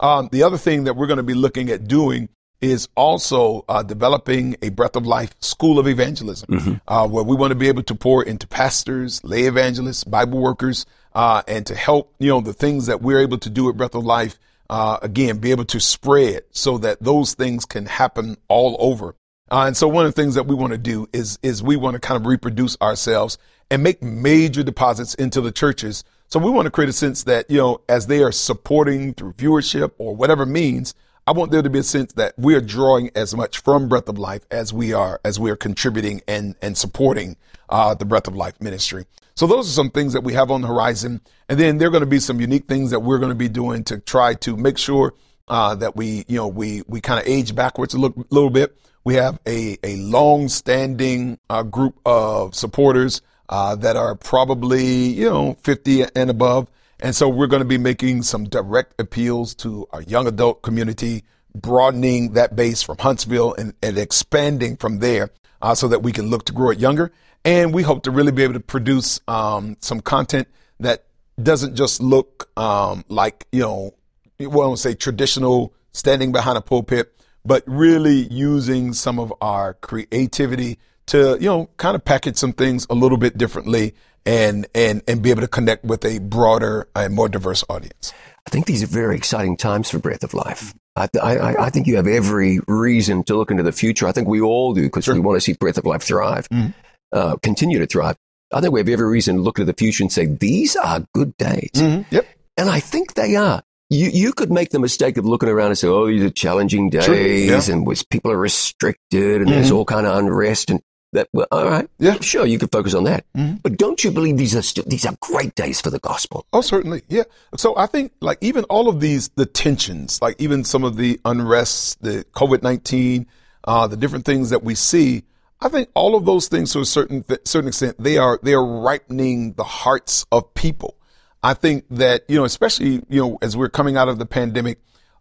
Um, 0.00 0.28
the 0.30 0.42
other 0.42 0.58
thing 0.58 0.84
that 0.84 0.94
we're 0.94 1.06
going 1.06 1.18
to 1.18 1.22
be 1.22 1.34
looking 1.34 1.70
at 1.70 1.88
doing 1.88 2.28
is 2.60 2.88
also 2.96 3.64
uh, 3.68 3.82
developing 3.82 4.56
a 4.62 4.70
Breath 4.70 4.96
of 4.96 5.06
Life 5.06 5.34
School 5.40 5.78
of 5.78 5.86
Evangelism, 5.86 6.80
uh, 6.88 7.06
where 7.06 7.24
we 7.24 7.36
want 7.36 7.52
to 7.52 7.54
be 7.54 7.68
able 7.68 7.84
to 7.84 7.94
pour 7.94 8.22
into 8.22 8.46
pastors, 8.48 9.22
lay 9.22 9.42
evangelists, 9.44 10.04
Bible 10.04 10.40
workers, 10.40 10.84
uh, 11.14 11.42
and 11.46 11.66
to 11.66 11.74
help 11.74 12.14
you 12.18 12.28
know 12.28 12.40
the 12.40 12.52
things 12.52 12.86
that 12.86 13.00
we're 13.00 13.20
able 13.20 13.38
to 13.38 13.50
do 13.50 13.68
at 13.68 13.76
Breath 13.76 13.94
of 13.94 14.04
Life. 14.04 14.38
Uh, 14.70 14.98
again, 15.00 15.38
be 15.38 15.50
able 15.50 15.64
to 15.64 15.80
spread 15.80 16.42
so 16.50 16.76
that 16.76 17.02
those 17.02 17.32
things 17.32 17.64
can 17.64 17.86
happen 17.86 18.36
all 18.48 18.76
over. 18.78 19.14
Uh, 19.50 19.64
and 19.66 19.74
so 19.74 19.88
one 19.88 20.04
of 20.04 20.14
the 20.14 20.20
things 20.20 20.34
that 20.34 20.46
we 20.46 20.54
want 20.54 20.72
to 20.72 20.78
do 20.78 21.08
is 21.12 21.38
is 21.42 21.62
we 21.62 21.76
want 21.76 21.94
to 21.94 22.00
kind 22.00 22.20
of 22.20 22.26
reproduce 22.26 22.76
ourselves 22.82 23.38
and 23.70 23.82
make 23.82 24.02
major 24.02 24.62
deposits 24.62 25.14
into 25.14 25.40
the 25.40 25.52
churches. 25.52 26.04
So 26.26 26.38
we 26.38 26.50
want 26.50 26.66
to 26.66 26.70
create 26.70 26.90
a 26.90 26.92
sense 26.92 27.24
that 27.24 27.50
you 27.50 27.58
know 27.58 27.80
as 27.88 28.08
they 28.08 28.22
are 28.22 28.32
supporting 28.32 29.14
through 29.14 29.32
viewership 29.34 29.92
or 29.98 30.14
whatever 30.14 30.44
means, 30.44 30.94
I 31.28 31.32
want 31.32 31.50
there 31.50 31.60
to 31.60 31.68
be 31.68 31.80
a 31.80 31.82
sense 31.82 32.14
that 32.14 32.32
we 32.38 32.54
are 32.54 32.60
drawing 32.62 33.10
as 33.14 33.36
much 33.36 33.58
from 33.58 33.86
Breath 33.86 34.08
of 34.08 34.16
Life 34.16 34.46
as 34.50 34.72
we 34.72 34.94
are 34.94 35.20
as 35.26 35.38
we 35.38 35.50
are 35.50 35.56
contributing 35.56 36.22
and 36.26 36.54
and 36.62 36.74
supporting 36.74 37.36
uh, 37.68 37.92
the 37.92 38.06
Breath 38.06 38.28
of 38.28 38.34
Life 38.34 38.58
ministry. 38.62 39.04
So 39.34 39.46
those 39.46 39.68
are 39.68 39.72
some 39.72 39.90
things 39.90 40.14
that 40.14 40.22
we 40.22 40.32
have 40.32 40.50
on 40.50 40.62
the 40.62 40.68
horizon, 40.68 41.20
and 41.50 41.60
then 41.60 41.76
there 41.76 41.88
are 41.88 41.90
going 41.90 42.00
to 42.00 42.06
be 42.06 42.18
some 42.18 42.40
unique 42.40 42.66
things 42.66 42.92
that 42.92 43.00
we're 43.00 43.18
going 43.18 43.28
to 43.28 43.34
be 43.34 43.50
doing 43.50 43.84
to 43.84 43.98
try 43.98 44.32
to 44.36 44.56
make 44.56 44.78
sure 44.78 45.12
uh, 45.48 45.74
that 45.74 45.96
we 45.96 46.24
you 46.28 46.38
know 46.38 46.48
we 46.48 46.82
we 46.88 47.02
kind 47.02 47.20
of 47.20 47.28
age 47.28 47.54
backwards 47.54 47.92
a 47.92 47.98
little, 47.98 48.24
little 48.30 48.48
bit. 48.48 48.78
We 49.04 49.16
have 49.16 49.38
a 49.46 49.76
a 49.82 49.96
long 49.96 50.48
standing 50.48 51.38
uh, 51.50 51.62
group 51.62 52.00
of 52.06 52.54
supporters 52.54 53.20
uh, 53.50 53.74
that 53.76 53.96
are 53.96 54.14
probably 54.14 54.86
you 55.08 55.28
know 55.28 55.58
50 55.62 56.06
and 56.16 56.30
above. 56.30 56.70
And 57.00 57.14
so 57.14 57.28
we're 57.28 57.46
going 57.46 57.62
to 57.62 57.68
be 57.68 57.78
making 57.78 58.22
some 58.22 58.44
direct 58.44 59.00
appeals 59.00 59.54
to 59.56 59.86
our 59.92 60.02
young 60.02 60.26
adult 60.26 60.62
community, 60.62 61.24
broadening 61.54 62.32
that 62.32 62.56
base 62.56 62.82
from 62.82 62.98
Huntsville 62.98 63.54
and, 63.54 63.74
and 63.82 63.96
expanding 63.96 64.76
from 64.76 64.98
there 64.98 65.30
uh, 65.62 65.74
so 65.74 65.88
that 65.88 66.02
we 66.02 66.12
can 66.12 66.28
look 66.28 66.44
to 66.46 66.52
grow 66.52 66.70
it 66.70 66.78
younger. 66.78 67.12
And 67.44 67.72
we 67.72 67.84
hope 67.84 68.02
to 68.02 68.10
really 68.10 68.32
be 68.32 68.42
able 68.42 68.54
to 68.54 68.60
produce 68.60 69.20
um, 69.28 69.76
some 69.80 70.00
content 70.00 70.48
that 70.80 71.04
doesn't 71.40 71.76
just 71.76 72.02
look 72.02 72.50
um, 72.58 73.04
like, 73.08 73.46
you 73.52 73.60
know, 73.60 73.94
well, 74.40 74.62
I 74.62 74.66
won't 74.66 74.78
say 74.80 74.94
traditional 74.94 75.72
standing 75.92 76.32
behind 76.32 76.58
a 76.58 76.60
pulpit, 76.60 77.14
but 77.44 77.62
really 77.66 78.26
using 78.32 78.92
some 78.92 79.20
of 79.20 79.32
our 79.40 79.74
creativity 79.74 80.78
to, 81.06 81.38
you 81.40 81.48
know, 81.48 81.70
kind 81.76 81.94
of 81.94 82.04
package 82.04 82.36
some 82.36 82.52
things 82.52 82.86
a 82.90 82.94
little 82.94 83.18
bit 83.18 83.38
differently 83.38 83.94
and, 84.26 84.66
and, 84.74 85.02
and 85.08 85.22
be 85.22 85.30
able 85.30 85.42
to 85.42 85.48
connect 85.48 85.84
with 85.84 86.04
a 86.04 86.18
broader 86.18 86.88
and 86.94 87.14
more 87.14 87.28
diverse 87.28 87.64
audience. 87.68 88.12
I 88.46 88.50
think 88.50 88.66
these 88.66 88.82
are 88.82 88.86
very 88.86 89.16
exciting 89.16 89.56
times 89.56 89.90
for 89.90 89.98
Breath 89.98 90.24
of 90.24 90.34
Life. 90.34 90.74
I, 90.96 91.08
I, 91.22 91.66
I 91.66 91.70
think 91.70 91.86
you 91.86 91.96
have 91.96 92.06
every 92.06 92.60
reason 92.66 93.22
to 93.24 93.36
look 93.36 93.50
into 93.50 93.62
the 93.62 93.72
future. 93.72 94.06
I 94.06 94.12
think 94.12 94.26
we 94.26 94.40
all 94.40 94.74
do 94.74 94.82
because 94.82 95.04
sure. 95.04 95.14
we 95.14 95.20
want 95.20 95.36
to 95.36 95.40
see 95.40 95.52
Breath 95.52 95.78
of 95.78 95.84
Life 95.84 96.02
thrive, 96.02 96.48
mm-hmm. 96.48 96.70
uh, 97.12 97.36
continue 97.36 97.78
to 97.78 97.86
thrive. 97.86 98.16
I 98.52 98.60
think 98.60 98.72
we 98.72 98.80
have 98.80 98.88
every 98.88 99.06
reason 99.06 99.36
to 99.36 99.42
look 99.42 99.58
into 99.58 99.70
the 99.70 99.76
future 99.76 100.02
and 100.02 100.10
say, 100.10 100.26
these 100.26 100.76
are 100.76 101.06
good 101.14 101.36
days. 101.36 101.70
Mm-hmm. 101.74 102.14
Yep. 102.14 102.26
And 102.56 102.70
I 102.70 102.80
think 102.80 103.14
they 103.14 103.36
are. 103.36 103.62
You, 103.90 104.08
you 104.08 104.32
could 104.32 104.50
make 104.50 104.70
the 104.70 104.78
mistake 104.78 105.16
of 105.18 105.24
looking 105.24 105.48
around 105.48 105.68
and 105.68 105.78
say, 105.78 105.88
oh, 105.88 106.06
these 106.06 106.22
are 106.22 106.30
challenging 106.30 106.90
days 106.90 107.68
yeah. 107.68 107.74
and 107.74 107.86
people 108.10 108.30
are 108.30 108.38
restricted 108.38 109.36
and 109.36 109.46
mm-hmm. 109.46 109.50
there's 109.50 109.70
all 109.70 109.84
kind 109.84 110.06
of 110.06 110.16
unrest. 110.16 110.70
And 110.70 110.80
that, 111.12 111.28
well, 111.32 111.46
all 111.50 111.64
right. 111.64 111.88
Yeah. 111.98 112.18
Sure, 112.20 112.44
you 112.44 112.58
could 112.58 112.70
focus 112.70 112.94
on 112.94 113.04
that. 113.04 113.24
Mm-hmm. 113.36 113.56
But 113.62 113.78
don't 113.78 114.02
you 114.04 114.10
believe 114.10 114.36
these 114.36 114.54
are 114.54 114.82
these 114.82 115.06
are 115.06 115.16
great 115.20 115.54
days 115.54 115.80
for 115.80 115.90
the 115.90 115.98
gospel? 115.98 116.46
Oh, 116.52 116.60
certainly. 116.60 117.02
Yeah. 117.08 117.24
So 117.56 117.76
I 117.76 117.86
think 117.86 118.12
like 118.20 118.38
even 118.40 118.64
all 118.64 118.88
of 118.88 119.00
these, 119.00 119.28
the 119.30 119.46
tensions, 119.46 120.20
like 120.20 120.36
even 120.38 120.64
some 120.64 120.84
of 120.84 120.96
the 120.96 121.20
unrest, 121.24 122.02
the 122.02 122.24
COVID-19, 122.32 123.26
uh, 123.64 123.86
the 123.86 123.96
different 123.96 124.24
things 124.24 124.50
that 124.50 124.62
we 124.62 124.74
see, 124.74 125.24
I 125.60 125.68
think 125.68 125.88
all 125.94 126.14
of 126.14 126.24
those 126.24 126.48
things 126.48 126.72
to 126.72 126.80
a 126.80 126.84
certain, 126.84 127.22
th- 127.24 127.40
certain 127.44 127.68
extent, 127.68 127.96
they 127.98 128.16
are, 128.16 128.38
they 128.42 128.54
are 128.54 128.64
ripening 128.64 129.54
the 129.54 129.64
hearts 129.64 130.24
of 130.30 130.54
people. 130.54 130.96
I 131.42 131.54
think 131.54 131.84
that, 131.90 132.22
you 132.28 132.36
know, 132.36 132.44
especially, 132.44 133.02
you 133.08 133.20
know, 133.20 133.38
as 133.42 133.56
we're 133.56 133.68
coming 133.68 133.96
out 133.96 134.08
of 134.08 134.18
the 134.18 134.26
pandemic, 134.26 134.78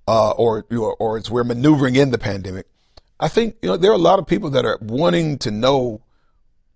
uh, 0.07 0.31
or, 0.31 0.65
or, 0.71 0.95
or 0.95 1.17
as 1.17 1.29
we're 1.29 1.43
maneuvering 1.43 1.95
in 1.95 2.11
the 2.11 2.17
pandemic, 2.17 2.67
I 3.19 3.27
think, 3.27 3.55
you 3.61 3.69
know, 3.69 3.77
there 3.77 3.91
are 3.91 3.95
a 3.95 3.99
lot 3.99 4.19
of 4.19 4.27
people 4.27 4.51
that 4.51 4.65
are 4.65 4.77
wanting 4.81 5.39
to 5.39 5.51
know 5.51 6.01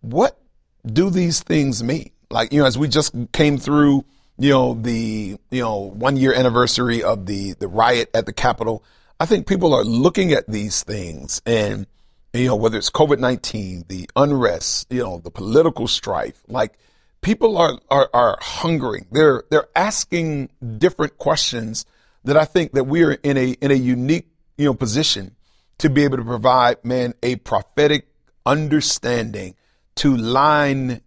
what 0.01 0.39
do 0.85 1.09
these 1.09 1.41
things 1.41 1.83
mean? 1.83 2.11
Like, 2.29 2.51
you 2.51 2.61
know, 2.61 2.65
as 2.65 2.77
we 2.77 2.87
just 2.87 3.13
came 3.31 3.57
through, 3.57 4.05
you 4.37 4.49
know, 4.49 4.73
the, 4.73 5.37
you 5.51 5.61
know, 5.61 5.77
one 5.77 6.17
year 6.17 6.33
anniversary 6.33 7.03
of 7.03 7.27
the, 7.27 7.53
the 7.53 7.67
riot 7.67 8.09
at 8.13 8.25
the 8.25 8.33
Capitol, 8.33 8.83
I 9.19 9.25
think 9.27 9.45
people 9.45 9.73
are 9.73 9.83
looking 9.83 10.31
at 10.31 10.47
these 10.47 10.81
things 10.83 11.41
and, 11.45 11.85
you 12.33 12.47
know, 12.47 12.55
whether 12.55 12.77
it's 12.77 12.89
COVID-19, 12.89 13.87
the 13.87 14.09
unrest, 14.15 14.87
you 14.89 15.03
know, 15.03 15.19
the 15.19 15.29
political 15.29 15.87
strife, 15.87 16.41
like 16.47 16.73
people 17.21 17.57
are, 17.57 17.77
are, 17.91 18.09
are 18.13 18.37
hungering. 18.41 19.05
They're, 19.11 19.43
they're 19.51 19.67
asking 19.75 20.49
different 20.79 21.19
questions 21.19 21.85
that 22.23 22.37
I 22.37 22.45
think 22.45 22.71
that 22.71 22.85
we 22.85 23.03
are 23.03 23.11
in 23.11 23.37
a, 23.37 23.51
in 23.51 23.69
a 23.69 23.75
unique, 23.75 24.29
you 24.57 24.65
know, 24.65 24.73
position 24.73 25.35
to 25.81 25.89
be 25.89 26.03
able 26.03 26.17
to 26.17 26.23
provide, 26.23 26.83
man, 26.85 27.15
a 27.23 27.37
prophetic 27.37 28.07
understanding 28.45 29.55
to 29.95 30.15
line 30.15 31.01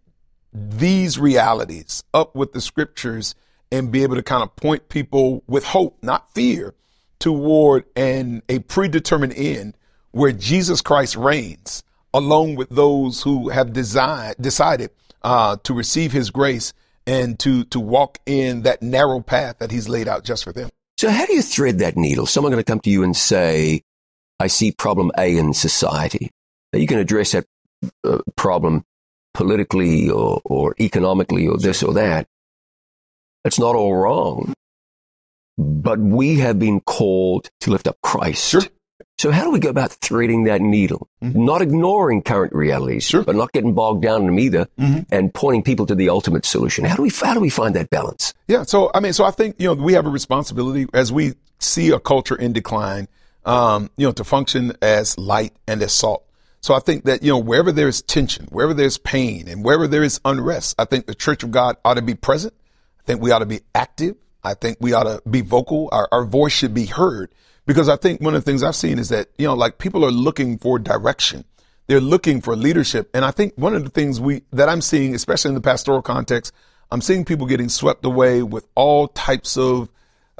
these 0.52 1.16
realities 1.16 2.02
up 2.12 2.34
with 2.34 2.52
the 2.52 2.60
scriptures 2.60 3.36
and 3.70 3.92
be 3.92 4.02
able 4.02 4.16
to 4.16 4.22
kind 4.22 4.42
of 4.42 4.54
point 4.56 4.88
people 4.88 5.44
with 5.46 5.64
hope, 5.64 5.96
not 6.02 6.32
fear, 6.34 6.74
toward 7.20 7.84
an 7.94 8.42
a 8.48 8.58
predetermined 8.58 9.32
end 9.36 9.76
where 10.10 10.32
Jesus 10.32 10.80
Christ 10.80 11.14
reigns 11.14 11.84
along 12.12 12.56
with 12.56 12.68
those 12.68 13.22
who 13.22 13.50
have 13.50 13.72
desired, 13.72 14.36
decided 14.40 14.90
uh, 15.22 15.56
to 15.62 15.72
receive 15.72 16.10
his 16.10 16.30
grace 16.30 16.72
and 17.06 17.38
to 17.38 17.62
to 17.66 17.78
walk 17.78 18.18
in 18.26 18.62
that 18.62 18.82
narrow 18.82 19.20
path 19.20 19.58
that 19.60 19.70
he's 19.70 19.88
laid 19.88 20.08
out 20.08 20.24
just 20.24 20.42
for 20.42 20.52
them. 20.52 20.68
So 20.98 21.10
how 21.10 21.26
do 21.26 21.32
you 21.32 21.42
thread 21.42 21.78
that 21.78 21.96
needle? 21.96 22.26
Someone 22.26 22.50
going 22.50 22.62
to 22.62 22.70
come 22.70 22.80
to 22.80 22.90
you 22.90 23.04
and 23.04 23.16
say, 23.16 23.82
I 24.44 24.48
see 24.48 24.72
problem 24.72 25.10
A 25.16 25.38
in 25.38 25.54
society. 25.54 26.30
Now 26.72 26.78
you 26.78 26.86
can 26.86 26.98
address 26.98 27.32
that 27.32 27.46
uh, 28.04 28.18
problem 28.36 28.84
politically 29.32 30.10
or, 30.10 30.42
or 30.44 30.74
economically 30.78 31.48
or 31.48 31.56
this 31.56 31.82
or 31.82 31.94
that. 31.94 32.26
It's 33.46 33.58
not 33.58 33.74
all 33.74 33.96
wrong. 33.96 34.52
But 35.56 35.98
we 35.98 36.40
have 36.40 36.58
been 36.58 36.80
called 36.80 37.50
to 37.60 37.70
lift 37.70 37.88
up 37.88 37.96
Christ. 38.02 38.50
Sure. 38.50 38.62
So 39.16 39.30
how 39.30 39.44
do 39.44 39.50
we 39.50 39.60
go 39.60 39.70
about 39.70 39.92
threading 39.92 40.44
that 40.44 40.60
needle? 40.60 41.08
Mm-hmm. 41.22 41.42
Not 41.42 41.62
ignoring 41.62 42.20
current 42.20 42.52
realities, 42.52 43.04
sure. 43.04 43.22
but 43.22 43.36
not 43.36 43.52
getting 43.52 43.72
bogged 43.72 44.02
down 44.02 44.22
in 44.22 44.26
them 44.26 44.38
either, 44.38 44.66
mm-hmm. 44.78 45.02
and 45.10 45.32
pointing 45.32 45.62
people 45.62 45.86
to 45.86 45.94
the 45.94 46.10
ultimate 46.10 46.44
solution. 46.44 46.84
How 46.84 46.96
do 46.96 47.02
we 47.02 47.10
how 47.10 47.32
do 47.32 47.40
we 47.40 47.50
find 47.50 47.74
that 47.76 47.88
balance? 47.88 48.34
Yeah. 48.46 48.64
So 48.64 48.90
I 48.92 49.00
mean, 49.00 49.14
so 49.14 49.24
I 49.24 49.30
think 49.30 49.56
you 49.58 49.68
know 49.68 49.74
we 49.74 49.94
have 49.94 50.04
a 50.04 50.10
responsibility 50.10 50.86
as 50.92 51.12
we 51.12 51.34
see 51.60 51.90
a 51.90 52.00
culture 52.00 52.36
in 52.36 52.52
decline 52.52 53.08
um, 53.44 53.90
you 53.96 54.06
know, 54.06 54.12
to 54.12 54.24
function 54.24 54.72
as 54.82 55.18
light 55.18 55.54
and 55.66 55.82
as 55.82 55.92
salt. 55.92 56.24
So 56.60 56.72
I 56.72 56.78
think 56.78 57.04
that, 57.04 57.22
you 57.22 57.30
know, 57.30 57.38
wherever 57.38 57.72
there 57.72 57.88
is 57.88 58.00
tension, 58.00 58.46
wherever 58.50 58.72
there's 58.72 58.96
pain 58.96 59.48
and 59.48 59.62
wherever 59.62 59.86
there 59.86 60.02
is 60.02 60.18
unrest, 60.24 60.74
I 60.78 60.86
think 60.86 61.06
the 61.06 61.14
church 61.14 61.42
of 61.42 61.50
God 61.50 61.76
ought 61.84 61.94
to 61.94 62.02
be 62.02 62.14
present. 62.14 62.54
I 63.00 63.02
think 63.04 63.20
we 63.20 63.30
ought 63.32 63.40
to 63.40 63.46
be 63.46 63.60
active. 63.74 64.16
I 64.42 64.54
think 64.54 64.78
we 64.80 64.94
ought 64.94 65.04
to 65.04 65.22
be 65.28 65.42
vocal. 65.42 65.90
Our, 65.92 66.08
our 66.10 66.24
voice 66.24 66.52
should 66.52 66.72
be 66.72 66.86
heard 66.86 67.34
because 67.66 67.88
I 67.88 67.96
think 67.96 68.22
one 68.22 68.34
of 68.34 68.42
the 68.42 68.50
things 68.50 68.62
I've 68.62 68.76
seen 68.76 68.98
is 68.98 69.10
that, 69.10 69.28
you 69.36 69.46
know, 69.46 69.54
like 69.54 69.76
people 69.76 70.04
are 70.06 70.10
looking 70.10 70.56
for 70.56 70.78
direction. 70.78 71.44
They're 71.86 72.00
looking 72.00 72.40
for 72.40 72.56
leadership. 72.56 73.10
And 73.12 73.26
I 73.26 73.30
think 73.30 73.52
one 73.56 73.74
of 73.74 73.84
the 73.84 73.90
things 73.90 74.18
we, 74.18 74.42
that 74.52 74.70
I'm 74.70 74.80
seeing, 74.80 75.14
especially 75.14 75.50
in 75.50 75.54
the 75.54 75.60
pastoral 75.60 76.00
context, 76.00 76.54
I'm 76.90 77.02
seeing 77.02 77.26
people 77.26 77.46
getting 77.46 77.68
swept 77.68 78.06
away 78.06 78.42
with 78.42 78.66
all 78.74 79.08
types 79.08 79.58
of 79.58 79.90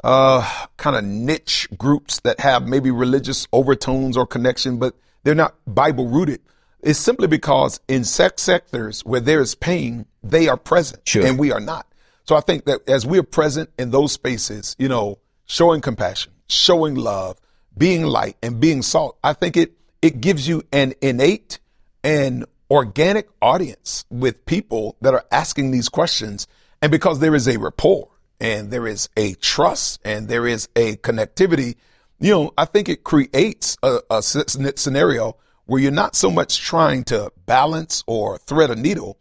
uh, 0.05 0.47
kind 0.77 0.95
of 0.95 1.03
niche 1.03 1.67
groups 1.79 2.19
that 2.19 2.39
have 2.39 2.67
maybe 2.67 2.91
religious 2.91 3.47
overtones 3.51 4.15
or 4.15 4.27
connection, 4.27 4.77
but 4.77 4.93
they're 5.23 5.33
not 5.33 5.55
Bible 5.65 6.07
rooted. 6.07 6.41
It's 6.81 6.99
simply 6.99 7.27
because 7.27 7.79
in 7.87 8.03
sex 8.03 8.43
sectors 8.43 9.01
where 9.01 9.19
there 9.19 9.41
is 9.41 9.55
pain, 9.55 10.05
they 10.23 10.47
are 10.47 10.57
present 10.57 11.07
sure. 11.07 11.25
and 11.25 11.39
we 11.39 11.51
are 11.51 11.59
not. 11.59 11.87
So 12.25 12.35
I 12.35 12.41
think 12.41 12.65
that 12.65 12.87
as 12.87 13.03
we 13.03 13.17
are 13.17 13.23
present 13.23 13.71
in 13.79 13.89
those 13.89 14.11
spaces, 14.11 14.75
you 14.77 14.87
know, 14.87 15.17
showing 15.47 15.81
compassion, 15.81 16.33
showing 16.47 16.93
love, 16.93 17.39
being 17.75 18.03
light 18.03 18.37
and 18.43 18.59
being 18.59 18.83
salt, 18.83 19.17
I 19.23 19.33
think 19.33 19.57
it, 19.57 19.73
it 20.03 20.21
gives 20.21 20.47
you 20.47 20.61
an 20.71 20.93
innate 21.01 21.57
and 22.03 22.45
organic 22.69 23.27
audience 23.41 24.05
with 24.11 24.45
people 24.45 24.97
that 25.01 25.15
are 25.15 25.25
asking 25.31 25.71
these 25.71 25.89
questions. 25.89 26.47
And 26.79 26.91
because 26.91 27.19
there 27.19 27.33
is 27.33 27.47
a 27.47 27.57
rapport, 27.57 28.09
and 28.39 28.71
there 28.71 28.87
is 28.87 29.09
a 29.17 29.33
trust 29.35 29.99
and 30.03 30.27
there 30.27 30.47
is 30.47 30.67
a 30.75 30.95
connectivity, 30.97 31.75
you 32.19 32.31
know, 32.31 32.53
I 32.57 32.65
think 32.65 32.89
it 32.89 33.03
creates 33.03 33.77
a, 33.83 33.99
a 34.09 34.21
scenario 34.21 35.37
where 35.65 35.81
you're 35.81 35.91
not 35.91 36.15
so 36.15 36.29
much 36.29 36.59
trying 36.59 37.03
to 37.05 37.31
balance 37.45 38.03
or 38.07 38.37
thread 38.37 38.69
a 38.69 38.75
needle. 38.75 39.17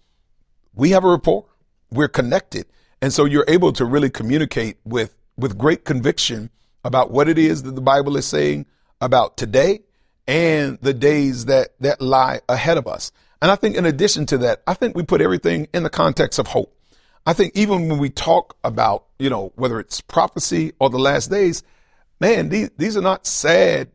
We 0.74 0.90
have 0.90 1.04
a 1.04 1.08
rapport. 1.08 1.46
We're 1.90 2.08
connected. 2.08 2.66
And 3.00 3.12
so 3.12 3.24
you're 3.24 3.44
able 3.48 3.72
to 3.74 3.84
really 3.84 4.10
communicate 4.10 4.78
with, 4.84 5.14
with 5.36 5.58
great 5.58 5.84
conviction 5.84 6.50
about 6.84 7.10
what 7.10 7.28
it 7.28 7.38
is 7.38 7.62
that 7.62 7.74
the 7.74 7.80
Bible 7.80 8.16
is 8.16 8.26
saying 8.26 8.66
about 9.00 9.36
today 9.36 9.80
and 10.26 10.78
the 10.80 10.94
days 10.94 11.46
that, 11.46 11.70
that 11.80 12.00
lie 12.00 12.40
ahead 12.48 12.78
of 12.78 12.86
us. 12.86 13.12
And 13.42 13.50
I 13.50 13.56
think 13.56 13.76
in 13.76 13.86
addition 13.86 14.26
to 14.26 14.38
that, 14.38 14.62
I 14.66 14.74
think 14.74 14.96
we 14.96 15.02
put 15.02 15.20
everything 15.20 15.68
in 15.74 15.82
the 15.82 15.90
context 15.90 16.38
of 16.38 16.46
hope. 16.46 16.74
I 17.26 17.32
think 17.32 17.52
even 17.56 17.88
when 17.88 17.98
we 17.98 18.10
talk 18.10 18.56
about, 18.64 19.06
you 19.18 19.30
know, 19.30 19.52
whether 19.56 19.80
it's 19.80 20.00
prophecy 20.00 20.72
or 20.78 20.90
the 20.90 20.98
last 20.98 21.30
days, 21.30 21.62
man, 22.20 22.50
these, 22.50 22.70
these 22.76 22.96
are 22.96 23.02
not 23.02 23.26
sad, 23.26 23.88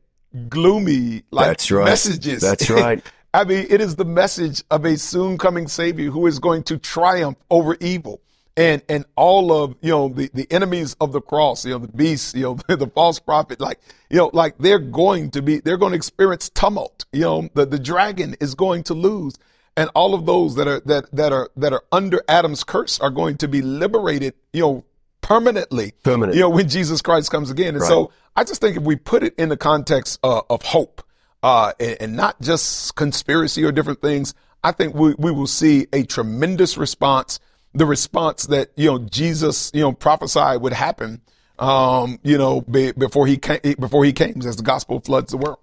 gloomy 0.47 1.23
like 1.31 1.47
That's 1.47 1.71
right. 1.71 1.85
messages. 1.85 2.41
That's 2.41 2.69
right. 2.69 3.03
I 3.33 3.43
mean, 3.43 3.67
it 3.69 3.81
is 3.81 3.95
the 3.95 4.05
message 4.05 4.63
of 4.71 4.85
a 4.85 4.97
soon 4.97 5.37
coming 5.37 5.67
savior 5.67 6.09
who 6.09 6.25
is 6.25 6.39
going 6.39 6.63
to 6.63 6.79
triumph 6.79 7.37
over 7.51 7.77
evil 7.79 8.21
and, 8.57 8.81
and 8.89 9.05
all 9.15 9.53
of, 9.53 9.75
you 9.81 9.91
know, 9.91 10.09
the, 10.09 10.31
the 10.33 10.47
enemies 10.51 10.95
of 10.99 11.11
the 11.11 11.21
cross, 11.21 11.63
you 11.63 11.71
know, 11.71 11.77
the 11.77 11.87
beast, 11.87 12.35
you 12.35 12.43
know, 12.43 12.53
the 12.75 12.87
false 12.87 13.19
prophet, 13.19 13.61
like, 13.61 13.79
you 14.09 14.17
know, 14.17 14.31
like 14.33 14.57
they're 14.57 14.79
going 14.79 15.29
to 15.31 15.43
be, 15.43 15.59
they're 15.59 15.77
going 15.77 15.91
to 15.91 15.97
experience 15.97 16.49
tumult. 16.49 17.05
You 17.13 17.21
know, 17.21 17.49
the, 17.53 17.67
the 17.67 17.79
dragon 17.79 18.35
is 18.41 18.55
going 18.55 18.83
to 18.83 18.95
lose 18.95 19.35
and 19.75 19.89
all 19.95 20.13
of 20.13 20.25
those 20.25 20.55
that 20.55 20.67
are 20.67 20.79
that 20.81 21.11
that 21.11 21.31
are 21.31 21.49
that 21.57 21.73
are 21.73 21.83
under 21.91 22.21
Adam's 22.27 22.63
curse 22.63 22.99
are 22.99 23.09
going 23.09 23.37
to 23.37 23.47
be 23.47 23.61
liberated, 23.61 24.33
you 24.53 24.61
know, 24.61 24.85
permanently. 25.21 25.93
Permanent. 26.03 26.35
You 26.35 26.41
know, 26.41 26.49
when 26.49 26.67
Jesus 26.67 27.01
Christ 27.01 27.31
comes 27.31 27.49
again. 27.49 27.69
And 27.69 27.81
right. 27.81 27.87
so 27.87 28.11
I 28.35 28.43
just 28.43 28.61
think 28.61 28.77
if 28.77 28.83
we 28.83 28.95
put 28.95 29.23
it 29.23 29.35
in 29.37 29.49
the 29.49 29.57
context 29.57 30.19
uh, 30.23 30.41
of 30.49 30.63
hope 30.63 31.03
uh, 31.43 31.73
and, 31.79 31.97
and, 32.01 32.15
not 32.15 32.41
just 32.41 32.95
conspiracy 32.95 33.63
or 33.63 33.71
different 33.71 34.01
things, 34.01 34.33
I 34.63 34.71
think 34.71 34.95
we, 34.95 35.15
we 35.17 35.31
will 35.31 35.47
see 35.47 35.87
a 35.93 36.03
tremendous 36.03 36.77
response. 36.77 37.39
The 37.73 37.85
response 37.85 38.47
that 38.47 38.71
you 38.75 38.87
know 38.87 38.99
Jesus 38.99 39.71
you 39.73 39.81
know 39.81 39.93
prophesied 39.93 40.61
would 40.61 40.73
happen. 40.73 41.21
Um, 41.59 42.19
you 42.23 42.37
know, 42.37 42.61
be, 42.61 42.93
before 42.93 43.27
he 43.27 43.37
came, 43.37 43.59
before 43.79 44.05
he 44.05 44.13
came, 44.13 44.41
as 44.45 44.55
the 44.55 44.63
gospel 44.63 45.01
floods 45.01 45.31
the 45.31 45.37
world. 45.37 45.59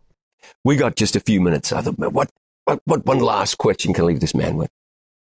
We 0.62 0.76
got 0.76 0.94
just 0.94 1.16
a 1.16 1.20
few 1.20 1.40
minutes. 1.40 1.72
I 1.72 1.80
thought, 1.80 1.98
what 1.98 2.30
what, 2.66 2.80
what 2.84 3.06
one 3.06 3.20
last 3.20 3.56
question 3.56 3.94
can 3.94 4.04
I 4.04 4.08
leave 4.08 4.20
this 4.20 4.34
man 4.34 4.56
with? 4.56 4.70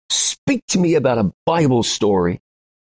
Speak 0.09 0.65
to 0.67 0.79
me 0.79 0.95
about 0.95 1.17
a 1.17 1.31
Bible 1.45 1.83
story 1.83 2.41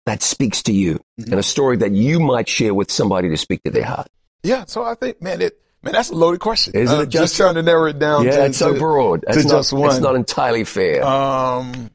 that 0.07 0.23
speaks 0.23 0.63
to 0.65 0.73
you 0.73 1.01
mm-hmm. 1.19 1.33
and 1.33 1.41
a 1.41 1.43
story 1.43 1.79
that 1.79 1.93
you 1.93 2.21
might 2.21 2.49
share 2.49 2.75
with 2.75 2.91
somebody 2.91 3.29
to 3.31 3.37
speak 3.37 3.63
to 3.65 3.71
their 3.71 3.85
heart. 3.85 4.09
Yeah. 4.43 4.67
So 4.67 4.85
I 4.85 4.95
think, 4.95 5.21
man, 5.21 5.41
it, 5.41 5.59
Man, 5.83 5.93
that's 5.93 6.09
a 6.09 6.15
loaded 6.15 6.41
question. 6.41 6.73
Isn't 6.75 6.97
Uh, 6.97 7.03
it 7.03 7.11
just, 7.11 7.23
just- 7.25 7.37
trying 7.37 7.57
to 7.57 7.63
narrow 7.63 7.85
it 7.85 7.99
down? 7.99 8.25
Yeah, 8.25 8.39
to, 8.39 8.45
it's 8.47 8.59
so 8.59 8.73
to- 8.73 8.79
broad. 8.79 9.21
to 9.21 9.27
That's 9.27 9.45
not, 9.45 9.51
just 9.51 9.73
one. 9.75 9.91
It's 9.91 10.01
not 10.01 10.17
entirely 10.17 10.65
fair. 10.65 11.05
Um, 11.05 11.91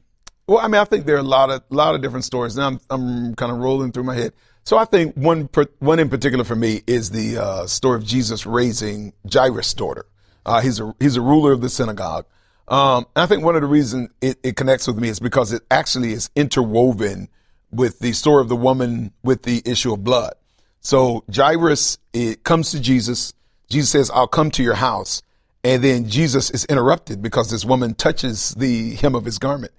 well, 0.46 0.58
I 0.58 0.68
mean, 0.68 0.80
I 0.80 0.84
think 0.84 1.06
there 1.06 1.16
are 1.16 1.20
a 1.20 1.24
lot 1.24 1.50
of 1.50 1.62
lot 1.70 1.96
of 1.96 2.00
different 2.00 2.24
stories. 2.24 2.56
Now 2.56 2.68
I'm 2.68 2.80
I'm 2.88 3.34
kind 3.34 3.50
of 3.50 3.58
rolling 3.58 3.90
through 3.90 4.04
my 4.04 4.14
head. 4.14 4.32
So 4.64 4.78
I 4.78 4.84
think 4.84 5.16
one 5.16 5.48
per, 5.48 5.66
one 5.80 5.98
in 5.98 6.08
particular 6.08 6.44
for 6.44 6.54
me 6.54 6.82
is 6.86 7.10
the 7.10 7.38
uh, 7.38 7.66
story 7.66 7.96
of 7.96 8.04
Jesus 8.04 8.46
raising 8.46 9.12
Jairus' 9.32 9.74
daughter. 9.74 10.06
Uh, 10.46 10.60
he's 10.60 10.78
a 10.78 10.94
he's 11.00 11.16
a 11.16 11.20
ruler 11.20 11.52
of 11.52 11.60
the 11.60 11.68
synagogue. 11.68 12.26
Um, 12.70 13.06
I 13.16 13.26
think 13.26 13.42
one 13.42 13.56
of 13.56 13.62
the 13.62 13.66
reasons 13.66 14.10
it, 14.20 14.38
it 14.44 14.56
connects 14.56 14.86
with 14.86 14.96
me 14.96 15.08
is 15.08 15.18
because 15.18 15.52
it 15.52 15.62
actually 15.72 16.12
is 16.12 16.30
interwoven 16.36 17.28
with 17.72 17.98
the 17.98 18.12
story 18.12 18.40
of 18.40 18.48
the 18.48 18.56
woman 18.56 19.12
with 19.24 19.42
the 19.42 19.60
issue 19.64 19.92
of 19.92 20.04
blood. 20.04 20.34
So 20.80 21.24
Jairus 21.34 21.98
it 22.12 22.44
comes 22.44 22.70
to 22.70 22.80
Jesus. 22.80 23.34
Jesus 23.68 23.90
says, 23.90 24.10
"I'll 24.10 24.28
come 24.28 24.50
to 24.52 24.62
your 24.62 24.74
house," 24.74 25.20
and 25.64 25.82
then 25.82 26.08
Jesus 26.08 26.50
is 26.50 26.64
interrupted 26.66 27.20
because 27.20 27.50
this 27.50 27.64
woman 27.64 27.94
touches 27.94 28.50
the 28.50 28.94
hem 28.94 29.14
of 29.16 29.24
his 29.24 29.38
garment, 29.38 29.72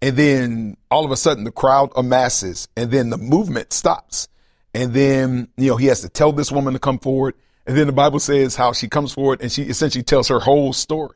and 0.00 0.16
then 0.16 0.76
all 0.90 1.04
of 1.04 1.10
a 1.10 1.16
sudden 1.16 1.44
the 1.44 1.52
crowd 1.52 1.90
amasses, 1.96 2.66
and 2.76 2.90
then 2.90 3.10
the 3.10 3.18
movement 3.18 3.74
stops, 3.74 4.26
and 4.72 4.94
then 4.94 5.48
you 5.58 5.68
know 5.68 5.76
he 5.76 5.86
has 5.86 6.00
to 6.00 6.08
tell 6.08 6.32
this 6.32 6.50
woman 6.50 6.72
to 6.72 6.78
come 6.78 6.98
forward, 6.98 7.34
and 7.66 7.76
then 7.76 7.86
the 7.86 7.92
Bible 7.92 8.20
says 8.20 8.56
how 8.56 8.72
she 8.72 8.88
comes 8.88 9.12
forward 9.12 9.42
and 9.42 9.52
she 9.52 9.64
essentially 9.64 10.02
tells 10.02 10.28
her 10.28 10.40
whole 10.40 10.72
story, 10.72 11.14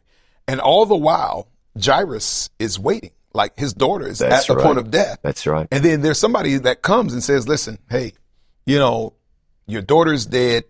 and 0.48 0.60
all 0.60 0.86
the 0.86 0.96
while 0.96 1.48
Jairus 1.82 2.50
is 2.58 2.78
waiting, 2.78 3.12
like 3.32 3.58
his 3.58 3.72
daughter 3.72 4.06
is 4.06 4.18
That's 4.18 4.48
at 4.48 4.48
the 4.48 4.56
right. 4.56 4.66
point 4.66 4.78
of 4.78 4.90
death. 4.90 5.18
That's 5.22 5.46
right. 5.46 5.66
And 5.70 5.84
then 5.84 6.02
there's 6.02 6.18
somebody 6.18 6.56
that 6.58 6.82
comes 6.82 7.12
and 7.12 7.22
says, 7.22 7.48
listen, 7.48 7.78
hey, 7.88 8.12
you 8.66 8.78
know, 8.78 9.14
your 9.66 9.82
daughter's 9.82 10.26
dead. 10.26 10.64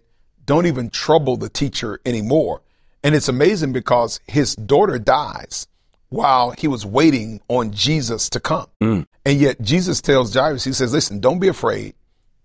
Don't 0.44 0.66
even 0.66 0.90
trouble 0.90 1.36
the 1.36 1.48
teacher 1.48 2.00
anymore. 2.04 2.62
And 3.04 3.14
it's 3.14 3.28
amazing 3.28 3.72
because 3.72 4.20
his 4.26 4.54
daughter 4.54 4.98
dies 4.98 5.66
while 6.08 6.50
he 6.50 6.68
was 6.68 6.84
waiting 6.84 7.40
on 7.48 7.72
Jesus 7.72 8.28
to 8.30 8.40
come. 8.40 8.66
Mm. 8.80 9.06
And 9.24 9.40
yet 9.40 9.60
Jesus 9.60 10.00
tells 10.00 10.34
Jairus, 10.34 10.64
he 10.64 10.72
says, 10.72 10.92
listen, 10.92 11.20
don't 11.20 11.38
be 11.38 11.48
afraid. 11.48 11.94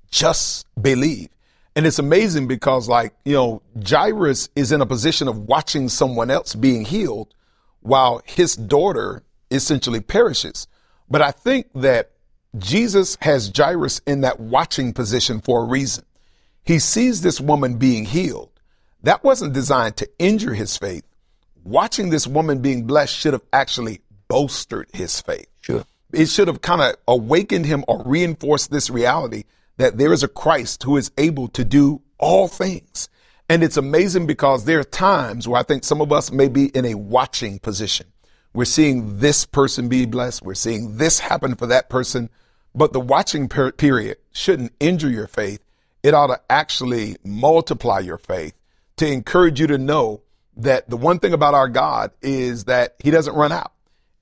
Just 0.10 0.66
believe. 0.82 1.30
And 1.78 1.86
it's 1.86 2.00
amazing 2.00 2.48
because 2.48 2.90
like, 2.90 3.14
you 3.24 3.36
know, 3.36 3.62
Jairus 3.88 4.50
is 4.56 4.72
in 4.72 4.82
a 4.82 4.86
position 4.88 5.28
of 5.28 5.38
watching 5.38 5.90
someone 5.90 6.32
else 6.32 6.56
being 6.56 6.84
healed 6.84 7.36
while 7.82 8.24
his 8.26 8.56
daughter 8.56 9.22
essentially 9.52 10.02
perishes. 10.02 10.66
But 11.08 11.22
I 11.22 11.30
think 11.30 11.68
that 11.76 12.14
Jesus 12.58 13.16
has 13.22 13.52
Jairus 13.56 14.02
in 14.08 14.22
that 14.22 14.40
watching 14.40 14.92
position 14.92 15.40
for 15.40 15.62
a 15.62 15.66
reason. 15.66 16.04
He 16.64 16.80
sees 16.80 17.22
this 17.22 17.40
woman 17.40 17.78
being 17.78 18.06
healed. 18.06 18.50
That 19.04 19.24
wasn't 19.24 19.54
designed 19.54 19.98
to 19.98 20.10
injure 20.18 20.56
his 20.56 20.76
faith. 20.78 21.04
Watching 21.64 22.10
this 22.10 22.26
woman 22.26 22.60
being 22.60 22.88
blessed 22.88 23.16
should 23.16 23.34
have 23.34 23.46
actually 23.54 24.02
bolstered 24.28 24.90
his 24.94 25.22
faith. 25.22 25.46
Sure. 25.62 25.86
It 26.12 26.26
should 26.26 26.48
have 26.48 26.62
kind 26.62 26.82
of 26.82 26.96
awakened 27.08 27.68
him 27.68 27.86
or 27.88 28.02
reinforced 28.04 28.72
this 28.72 28.90
reality 28.90 29.44
that 29.78 29.98
there 29.98 30.14
is 30.14 30.24
a 30.24 30.28
Christ 30.28 30.84
who 30.84 30.98
is 30.98 31.12
able 31.18 31.48
to 31.50 31.64
do 31.64 32.02
all 32.18 32.48
things. 32.48 33.10
And 33.50 33.64
it's 33.64 33.78
amazing 33.78 34.28
because 34.28 34.66
there 34.66 34.80
are 34.80 34.84
times 34.84 35.48
where 35.48 35.60
I 35.60 35.64
think 35.64 35.84
some 35.84 36.02
of 36.02 36.12
us 36.12 36.32
may 36.32 36.50
be 36.50 36.66
in 36.68 36.86
a 36.86 36.96
watching 36.96 37.60
position. 37.60 38.08
We're 38.54 38.66
seeing 38.66 39.20
this 39.20 39.46
person 39.46 39.88
be 39.88 40.06
blessed. 40.06 40.42
We're 40.42 40.56
seeing 40.56 40.98
this 40.98 41.20
happen 41.20 41.56
for 41.56 41.68
that 41.68 41.90
person. 41.90 42.30
But 42.76 42.92
the 42.92 43.00
watching 43.00 43.48
per- 43.48 43.72
period 43.72 44.18
shouldn't 44.34 44.74
injure 44.80 45.10
your 45.10 45.28
faith. 45.28 45.64
It 46.04 46.14
ought 46.14 46.28
to 46.28 46.42
actually 46.50 47.18
multiply 47.24 48.00
your 48.00 48.18
faith 48.18 48.54
to 48.98 49.08
encourage 49.08 49.60
you 49.60 49.68
to 49.68 49.78
know 49.78 50.22
that 50.58 50.90
the 50.90 50.98
one 50.98 51.20
thing 51.20 51.34
about 51.34 51.54
our 51.54 51.70
God 51.70 52.12
is 52.22 52.66
that 52.66 52.96
he 53.00 53.12
doesn't 53.12 53.36
run 53.36 53.52
out. 53.52 53.74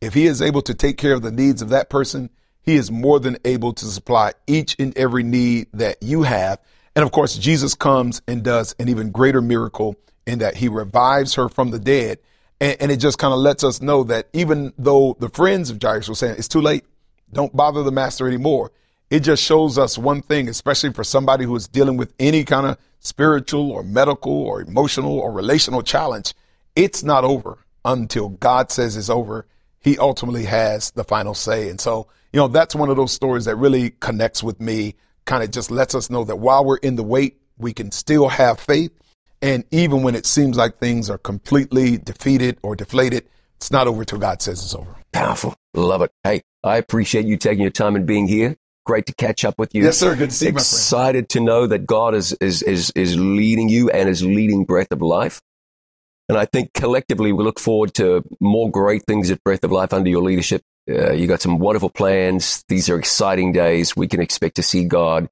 If 0.01 0.13
he 0.13 0.25
is 0.25 0.41
able 0.41 0.61
to 0.63 0.73
take 0.73 0.97
care 0.97 1.13
of 1.13 1.21
the 1.21 1.31
needs 1.31 1.61
of 1.61 1.69
that 1.69 1.89
person, 1.89 2.29
he 2.65 2.75
is 2.75 2.91
more 2.91 3.19
than 3.19 3.37
able 3.45 3.73
to 3.73 3.85
supply 3.85 4.33
each 4.47 4.75
and 4.79 4.97
every 4.97 5.23
need 5.23 5.67
that 5.73 6.01
you 6.01 6.23
have. 6.23 6.59
And 6.95 7.03
of 7.03 7.11
course, 7.11 7.37
Jesus 7.37 7.75
comes 7.75 8.21
and 8.27 8.43
does 8.43 8.75
an 8.79 8.89
even 8.89 9.11
greater 9.11 9.41
miracle 9.41 9.95
in 10.25 10.39
that 10.39 10.57
he 10.57 10.67
revives 10.67 11.35
her 11.35 11.47
from 11.47 11.71
the 11.71 11.79
dead. 11.79 12.19
And, 12.59 12.77
and 12.79 12.91
it 12.91 12.97
just 12.97 13.19
kind 13.19 13.33
of 13.33 13.39
lets 13.39 13.63
us 13.63 13.81
know 13.81 14.03
that 14.05 14.29
even 14.33 14.73
though 14.77 15.15
the 15.19 15.29
friends 15.29 15.69
of 15.69 15.81
Jairus 15.81 16.09
were 16.09 16.15
saying 16.15 16.35
it's 16.37 16.47
too 16.47 16.61
late, 16.61 16.85
don't 17.31 17.55
bother 17.55 17.83
the 17.83 17.91
master 17.91 18.27
anymore. 18.27 18.71
It 19.09 19.19
just 19.19 19.43
shows 19.43 19.77
us 19.77 19.97
one 19.97 20.21
thing, 20.21 20.49
especially 20.49 20.91
for 20.93 21.03
somebody 21.03 21.45
who 21.45 21.55
is 21.55 21.67
dealing 21.67 21.97
with 21.97 22.13
any 22.19 22.43
kind 22.43 22.65
of 22.65 22.77
spiritual 22.99 23.71
or 23.71 23.83
medical 23.83 24.33
or 24.33 24.61
emotional 24.61 25.19
or 25.19 25.31
relational 25.31 25.83
challenge. 25.83 26.33
It's 26.75 27.03
not 27.03 27.23
over 27.23 27.59
until 27.83 28.29
God 28.29 28.71
says 28.71 28.97
it's 28.97 29.09
over. 29.09 29.45
He 29.79 29.99
ultimately 29.99 30.45
has 30.45 30.89
the 30.91 31.03
final 31.03 31.35
say. 31.35 31.69
And 31.69 31.79
so, 31.79 32.07
you 32.35 32.41
know, 32.41 32.49
that's 32.49 32.75
one 32.75 32.89
of 32.89 32.97
those 32.97 33.13
stories 33.13 33.45
that 33.45 33.55
really 33.55 33.91
connects 34.01 34.43
with 34.43 34.59
me, 34.59 34.95
kind 35.23 35.41
of 35.41 35.51
just 35.51 35.71
lets 35.71 35.95
us 35.95 36.09
know 36.09 36.25
that 36.25 36.35
while 36.35 36.65
we're 36.65 36.75
in 36.75 36.97
the 36.97 37.03
wait, 37.03 37.39
we 37.57 37.71
can 37.71 37.93
still 37.93 38.27
have 38.27 38.59
faith. 38.59 38.91
And 39.41 39.63
even 39.71 40.03
when 40.03 40.15
it 40.15 40.25
seems 40.25 40.57
like 40.57 40.77
things 40.77 41.09
are 41.09 41.17
completely 41.17 41.97
defeated 41.97 42.57
or 42.61 42.75
deflated, 42.75 43.29
it's 43.55 43.71
not 43.71 43.87
over 43.87 44.03
till 44.03 44.19
God 44.19 44.41
says 44.41 44.61
it's 44.61 44.75
over. 44.75 44.97
Powerful. 45.13 45.55
Love 45.73 46.01
it. 46.01 46.11
Hey, 46.25 46.41
I 46.61 46.75
appreciate 46.75 47.25
you 47.25 47.37
taking 47.37 47.61
your 47.61 47.71
time 47.71 47.95
and 47.95 48.05
being 48.05 48.27
here. 48.27 48.57
Great 48.85 49.05
to 49.05 49.15
catch 49.15 49.45
up 49.45 49.57
with 49.57 49.73
you. 49.73 49.85
Yes, 49.85 49.97
sir. 49.97 50.13
Good 50.13 50.31
to 50.31 50.35
see 50.35 50.47
you, 50.47 50.51
my 50.51 50.55
friend. 50.55 50.59
Excited 50.59 51.29
to 51.29 51.39
know 51.39 51.67
that 51.67 51.85
God 51.85 52.15
is, 52.15 52.33
is, 52.41 52.61
is, 52.63 52.91
is 52.97 53.15
leading 53.17 53.69
you 53.69 53.89
and 53.91 54.09
is 54.09 54.21
leading 54.21 54.65
Breath 54.65 54.91
of 54.91 55.01
Life. 55.01 55.41
And 56.27 56.37
I 56.37 56.43
think 56.43 56.73
collectively 56.73 57.31
we 57.31 57.45
look 57.45 57.61
forward 57.61 57.93
to 57.93 58.25
more 58.41 58.69
great 58.69 59.03
things 59.05 59.31
at 59.31 59.41
Breath 59.45 59.63
of 59.63 59.71
Life 59.71 59.93
under 59.93 60.09
your 60.09 60.21
leadership. 60.21 60.63
Uh, 60.89 61.11
you 61.13 61.27
got 61.27 61.41
some 61.41 61.57
wonderful 61.59 61.89
plans. 61.89 62.63
These 62.69 62.89
are 62.89 62.97
exciting 62.99 63.51
days. 63.51 63.95
We 63.95 64.07
can 64.07 64.21
expect 64.21 64.55
to 64.57 64.63
see 64.63 64.83
God 64.85 65.29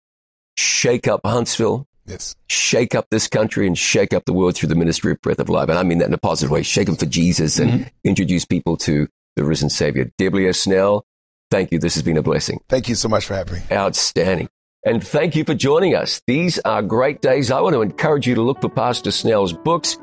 shake 0.57 1.07
up 1.07 1.21
Huntsville, 1.25 1.87
Yes. 2.05 2.35
shake 2.47 2.95
up 2.95 3.07
this 3.09 3.27
country 3.27 3.65
and 3.67 3.77
shake 3.77 4.13
up 4.13 4.25
the 4.25 4.33
world 4.33 4.55
through 4.55 4.69
the 4.69 4.75
ministry 4.75 5.11
of 5.11 5.21
Breath 5.21 5.39
of 5.39 5.49
Life. 5.49 5.69
And 5.69 5.77
I 5.79 5.83
mean 5.83 5.99
that 5.99 6.07
in 6.07 6.13
a 6.13 6.17
positive 6.17 6.51
way. 6.51 6.63
Shake 6.63 6.87
them 6.87 6.95
for 6.95 7.05
Jesus 7.05 7.59
and 7.59 7.71
Mm-hmm. 7.71 7.83
introduce 8.03 8.45
people 8.45 8.77
to 8.77 9.07
the 9.35 9.43
risen 9.43 9.69
Savior. 9.69 10.11
Debleaire 10.17 10.53
Snell, 10.53 11.05
thank 11.49 11.71
you. 11.71 11.79
This 11.79 11.93
has 11.95 12.03
been 12.03 12.17
a 12.17 12.21
blessing. 12.23 12.59
Thank 12.69 12.89
you 12.89 12.95
so 12.95 13.07
much 13.09 13.25
for 13.25 13.35
having 13.35 13.53
me. 13.55 13.59
Outstanding. 13.71 14.49
And 14.85 15.05
thank 15.05 15.35
you 15.35 15.43
for 15.45 15.53
joining 15.53 15.95
us. 15.95 16.21
These 16.27 16.59
are 16.59 16.81
great 16.81 17.21
days. 17.21 17.49
I 17.51 17.61
want 17.61 17.73
to 17.73 17.81
encourage 17.81 18.27
you 18.27 18.35
to 18.35 18.41
look 18.41 18.59
for 18.61 18.69
Pastor 18.69 19.11
Snell's 19.11 19.53
books 19.53 19.97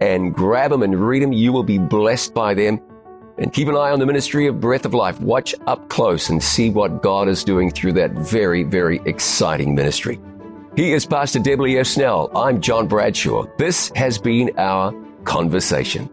and 0.00 0.32
grab 0.32 0.70
them 0.70 0.82
and 0.82 0.94
read 0.94 1.22
them. 1.22 1.32
You 1.32 1.52
will 1.52 1.64
be 1.64 1.78
blessed 1.78 2.32
by 2.34 2.54
them. 2.54 2.80
And 3.42 3.52
keep 3.52 3.66
an 3.66 3.74
eye 3.74 3.90
on 3.90 3.98
the 3.98 4.06
ministry 4.06 4.46
of 4.46 4.60
Breath 4.60 4.84
of 4.84 4.94
Life. 4.94 5.20
Watch 5.20 5.52
up 5.66 5.88
close 5.88 6.30
and 6.30 6.40
see 6.40 6.70
what 6.70 7.02
God 7.02 7.28
is 7.28 7.42
doing 7.42 7.72
through 7.72 7.94
that 7.94 8.12
very, 8.12 8.62
very 8.62 9.00
exciting 9.04 9.74
ministry. 9.74 10.20
He 10.76 10.92
is 10.92 11.04
Pastor 11.04 11.40
Debleaire 11.40 11.82
Snell. 11.82 12.30
I'm 12.36 12.60
John 12.60 12.86
Bradshaw. 12.86 13.46
This 13.58 13.90
has 13.96 14.16
been 14.16 14.52
our 14.58 14.94
conversation. 15.24 16.08